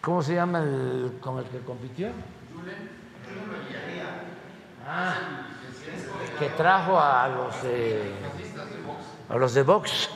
¿Cómo 0.00 0.22
se 0.22 0.34
llama 0.34 0.60
el 0.60 1.18
con 1.20 1.38
el 1.38 1.44
que 1.46 1.58
compitió? 1.60 2.10
Ah, 4.86 5.16
que 6.38 6.48
trajo 6.50 7.00
a 7.00 7.26
los 7.26 7.60
de 7.64 8.12
a 9.28 9.36
los 9.36 9.54
de 9.54 9.62
Vox 9.62 10.10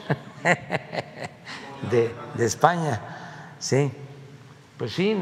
de, 1.91 2.15
de 2.35 2.45
España, 2.45 3.01
sí. 3.59 3.91
Pues 4.77 4.93
sí, 4.93 5.21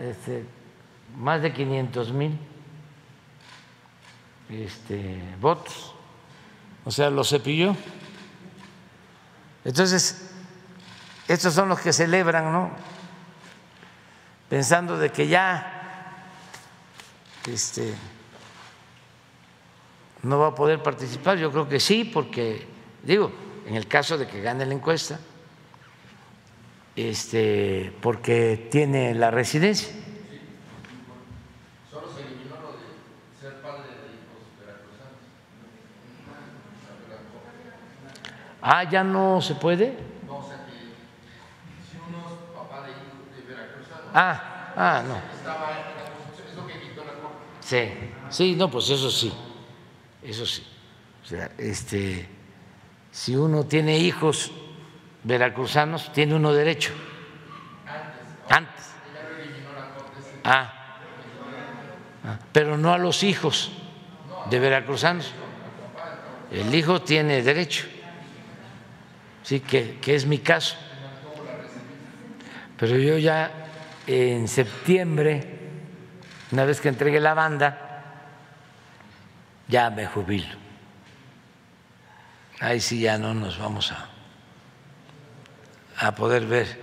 este, 0.00 0.44
más 1.16 1.42
de 1.42 1.52
500 1.52 2.12
mil 2.12 2.38
este, 4.48 5.20
votos. 5.40 5.94
O 6.84 6.90
sea, 6.90 7.10
lo 7.10 7.24
cepilló. 7.24 7.74
Entonces, 9.64 10.30
estos 11.26 11.52
son 11.52 11.68
los 11.68 11.80
que 11.80 11.92
celebran, 11.92 12.52
¿no? 12.52 12.70
pensando 14.50 14.98
de 14.98 15.10
que 15.10 15.28
ya 15.28 16.26
este, 17.46 17.94
no 20.24 20.40
va 20.40 20.48
a 20.48 20.54
poder 20.54 20.82
participar. 20.82 21.38
Yo 21.38 21.52
creo 21.52 21.68
que 21.68 21.78
sí, 21.78 22.04
porque 22.04 22.66
digo, 23.02 23.32
en 23.66 23.76
el 23.76 23.86
caso 23.86 24.18
de 24.18 24.26
que 24.26 24.40
gane 24.40 24.66
la 24.66 24.74
encuesta, 24.74 25.18
este, 26.96 27.92
porque 28.00 28.68
tiene 28.70 29.14
la 29.14 29.30
residencia. 29.30 29.88
Solo 31.90 32.08
se 32.12 32.22
eliminó 32.22 32.56
lo 32.60 32.72
de 32.72 33.40
ser 33.40 33.60
padre 33.62 33.84
de 33.84 34.14
hijos 34.14 34.42
veracruzanos. 34.58 35.18
Ah, 38.60 38.84
ya 38.90 39.04
no 39.04 39.40
se 39.40 39.54
puede. 39.54 40.10
Ah, 44.12 44.72
ah, 44.76 45.02
no. 45.06 45.40
Sí, 47.60 47.88
sí, 48.30 48.56
no, 48.56 48.68
pues 48.68 48.90
eso 48.90 49.08
sí, 49.08 49.32
eso 50.24 50.44
sí. 50.44 50.66
O 51.22 51.26
sea, 51.26 51.52
este, 51.56 52.28
si 53.12 53.34
uno 53.34 53.64
tiene 53.64 53.98
hijos 53.98 54.52
veracruzanos, 55.24 56.12
tiene 56.12 56.34
uno 56.34 56.52
derecho. 56.52 56.92
Antes. 58.48 58.86
Ah, 60.44 60.72
pero 62.52 62.76
no 62.76 62.92
a 62.92 62.98
los 62.98 63.22
hijos 63.22 63.72
de 64.48 64.58
veracruzanos. 64.58 65.32
El 66.50 66.74
hijo 66.74 67.02
tiene 67.02 67.42
derecho. 67.42 67.86
Sí, 69.42 69.60
que, 69.60 69.98
que 70.00 70.14
es 70.14 70.26
mi 70.26 70.38
caso. 70.38 70.76
Pero 72.76 72.96
yo 72.96 73.18
ya 73.18 73.50
en 74.06 74.48
septiembre, 74.48 75.58
una 76.52 76.64
vez 76.64 76.80
que 76.80 76.88
entregue 76.88 77.20
la 77.20 77.34
banda, 77.34 77.90
ya 79.68 79.90
me 79.90 80.06
jubilo. 80.06 80.69
Ahí 82.60 82.80
sí 82.80 83.00
ya 83.00 83.16
no 83.16 83.32
nos 83.32 83.58
vamos 83.58 83.90
a, 83.90 84.06
a 86.06 86.14
poder 86.14 86.44
ver, 86.44 86.78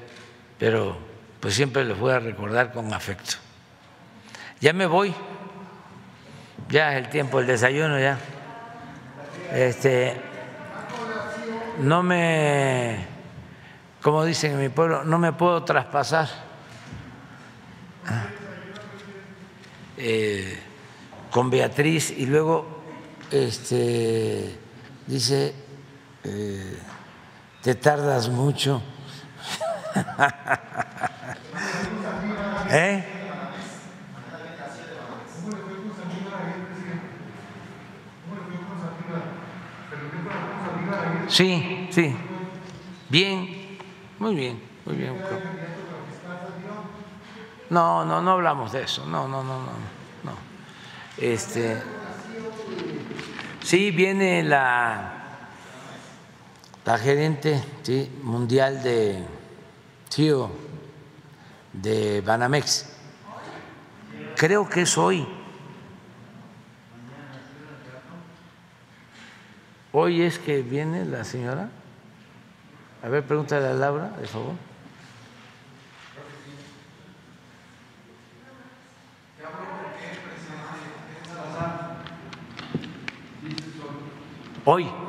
pero 0.58 0.98
pues 1.40 1.54
siempre 1.54 1.86
les 1.86 1.98
voy 1.98 2.12
a 2.14 2.20
recordar 2.20 2.74
con 2.74 2.92
afecto. 2.94 3.36
Ya 4.60 4.74
me 4.74 4.88
voy, 4.88 5.14
ya 6.70 6.94
es 6.94 7.06
el 7.06 7.10
tiempo 7.10 7.38
del 7.38 7.48
desayuno 7.48 8.00
ya. 8.00 8.18
Este, 9.54 10.20
no 11.80 12.02
me, 12.02 13.06
como 14.02 14.26
dicen 14.26 14.54
en 14.54 14.60
mi 14.60 14.70
pueblo, 14.70 15.04
no 15.04 15.20
me 15.20 15.32
puedo 15.32 15.64
traspasar 15.64 16.28
eh, 19.98 20.60
con 21.30 21.52
Beatriz 21.52 22.10
y 22.12 22.26
luego 22.26 22.82
este, 23.32 24.58
dice, 25.06 25.67
eh, 26.24 26.78
te 27.62 27.76
tardas 27.76 28.30
mucho. 28.30 28.82
¿Eh? 32.70 33.04
Sí, 41.28 41.88
sí. 41.92 42.16
Bien, 43.10 43.78
muy 44.20 44.36
bien, 44.36 44.62
muy 44.86 44.96
bien. 44.96 45.16
No, 47.70 48.06
no, 48.06 48.22
no 48.22 48.32
hablamos 48.32 48.72
de 48.72 48.84
eso. 48.84 49.06
No, 49.06 49.28
no, 49.28 49.44
no, 49.44 49.60
no, 49.60 49.72
no. 50.24 50.32
Este, 51.18 51.82
sí 53.62 53.92
viene 53.92 54.44
la 54.44 55.17
la 56.88 56.98
gerente 56.98 57.62
¿sí? 57.84 58.10
mundial 58.24 58.82
de 58.82 59.22
CEO 60.10 60.50
de 61.74 62.22
Banamex. 62.22 62.86
Creo 64.38 64.70
que 64.70 64.84
es 64.84 64.98
hoy. 64.98 65.28
Hoy 69.92 70.22
es 70.22 70.40
que 70.40 70.62
viene 70.62 71.04
la 71.04 71.26
señora. 71.26 71.70
A 73.04 73.10
ver, 73.10 73.26
pregúntale 73.26 73.68
a 73.68 73.74
Laura, 73.74 74.10
de 74.22 74.28
favor. 74.28 74.54
Hoy. 84.64 85.07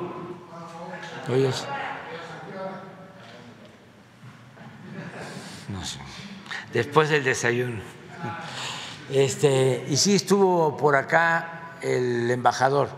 Es. 1.28 1.66
No 5.68 5.84
sé. 5.84 5.98
Después 6.72 7.10
del 7.10 7.22
desayuno. 7.22 7.82
Este, 9.10 9.84
y 9.88 9.96
sí 9.98 10.14
estuvo 10.14 10.74
por 10.76 10.96
acá 10.96 11.74
el 11.82 12.30
embajador 12.30 12.88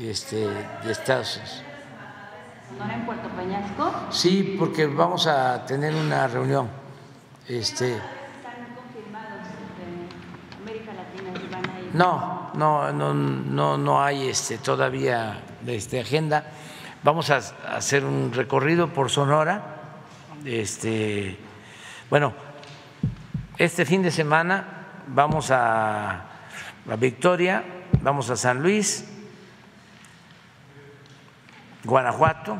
este, 0.00 0.48
de 0.48 0.90
Estados 0.90 1.36
Unidos. 1.36 1.62
en 2.92 3.06
Puerto 3.06 3.28
Peñasco? 3.28 3.92
Sí, 4.10 4.56
porque 4.58 4.86
vamos 4.86 5.28
a 5.28 5.64
tener 5.64 5.94
una 5.94 6.26
reunión. 6.26 6.68
Este, 7.48 7.92
¿Están 7.92 8.74
confirmados 8.74 9.46
de 9.78 10.62
América 10.62 10.92
Latina 10.94 11.40
si 11.40 11.46
van 11.46 11.76
a 11.76 11.80
ir? 11.80 11.94
no, 11.94 12.50
no, 12.54 12.92
no, 12.92 13.14
no, 13.14 13.78
no 13.78 14.02
hay 14.02 14.28
este, 14.28 14.58
todavía 14.58 15.42
este, 15.64 16.00
agenda. 16.00 16.44
Vamos 17.04 17.30
a 17.30 17.38
hacer 17.76 18.04
un 18.04 18.32
recorrido 18.32 18.86
por 18.86 19.10
Sonora. 19.10 19.60
Este, 20.44 21.36
bueno, 22.08 22.32
este 23.58 23.84
fin 23.84 24.02
de 24.02 24.12
semana 24.12 24.86
vamos 25.08 25.50
a, 25.50 26.10
a 26.88 26.96
Victoria, 26.96 27.64
vamos 28.02 28.30
a 28.30 28.36
San 28.36 28.62
Luis, 28.62 29.04
Guanajuato 31.82 32.58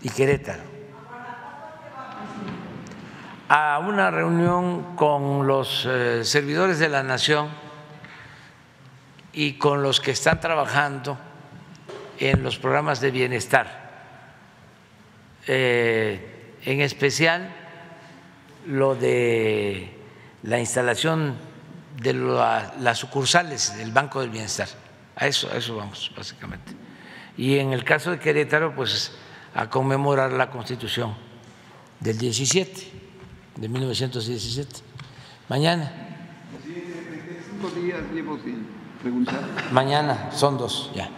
y 0.00 0.08
Querétaro. 0.08 0.62
A 3.50 3.80
una 3.86 4.10
reunión 4.10 4.96
con 4.96 5.46
los 5.46 5.86
eh, 5.86 6.24
servidores 6.24 6.78
de 6.78 6.88
la 6.88 7.02
nación 7.02 7.50
y 9.34 9.58
con 9.58 9.82
los 9.82 10.00
que 10.00 10.12
están 10.12 10.40
trabajando 10.40 11.18
en 12.20 12.42
los 12.42 12.58
programas 12.58 13.00
de 13.00 13.10
bienestar, 13.10 13.90
eh, 15.46 16.54
en 16.64 16.82
especial 16.82 17.50
lo 18.66 18.94
de 18.94 19.90
la 20.42 20.60
instalación 20.60 21.34
de 21.96 22.12
las 22.12 22.98
sucursales 22.98 23.76
del 23.78 23.90
Banco 23.90 24.20
del 24.20 24.30
Bienestar. 24.30 24.68
A 25.16 25.26
eso, 25.26 25.50
a 25.50 25.56
eso 25.56 25.76
vamos, 25.76 26.12
básicamente. 26.16 26.72
Y 27.36 27.58
en 27.58 27.72
el 27.72 27.84
caso 27.84 28.10
de 28.10 28.18
Querétaro, 28.18 28.74
pues 28.74 29.12
a 29.54 29.68
conmemorar 29.68 30.32
la 30.32 30.50
Constitución 30.50 31.14
del 32.00 32.18
17, 32.18 32.92
de 33.56 33.68
1917. 33.68 34.80
Mañana. 35.48 35.90
Cinco 36.62 37.70
días 37.80 38.00
llevo 38.12 38.38
sin 38.38 38.66
preguntar. 39.02 39.40
Mañana, 39.72 40.30
son 40.32 40.58
dos, 40.58 40.90
ya. 40.94 41.10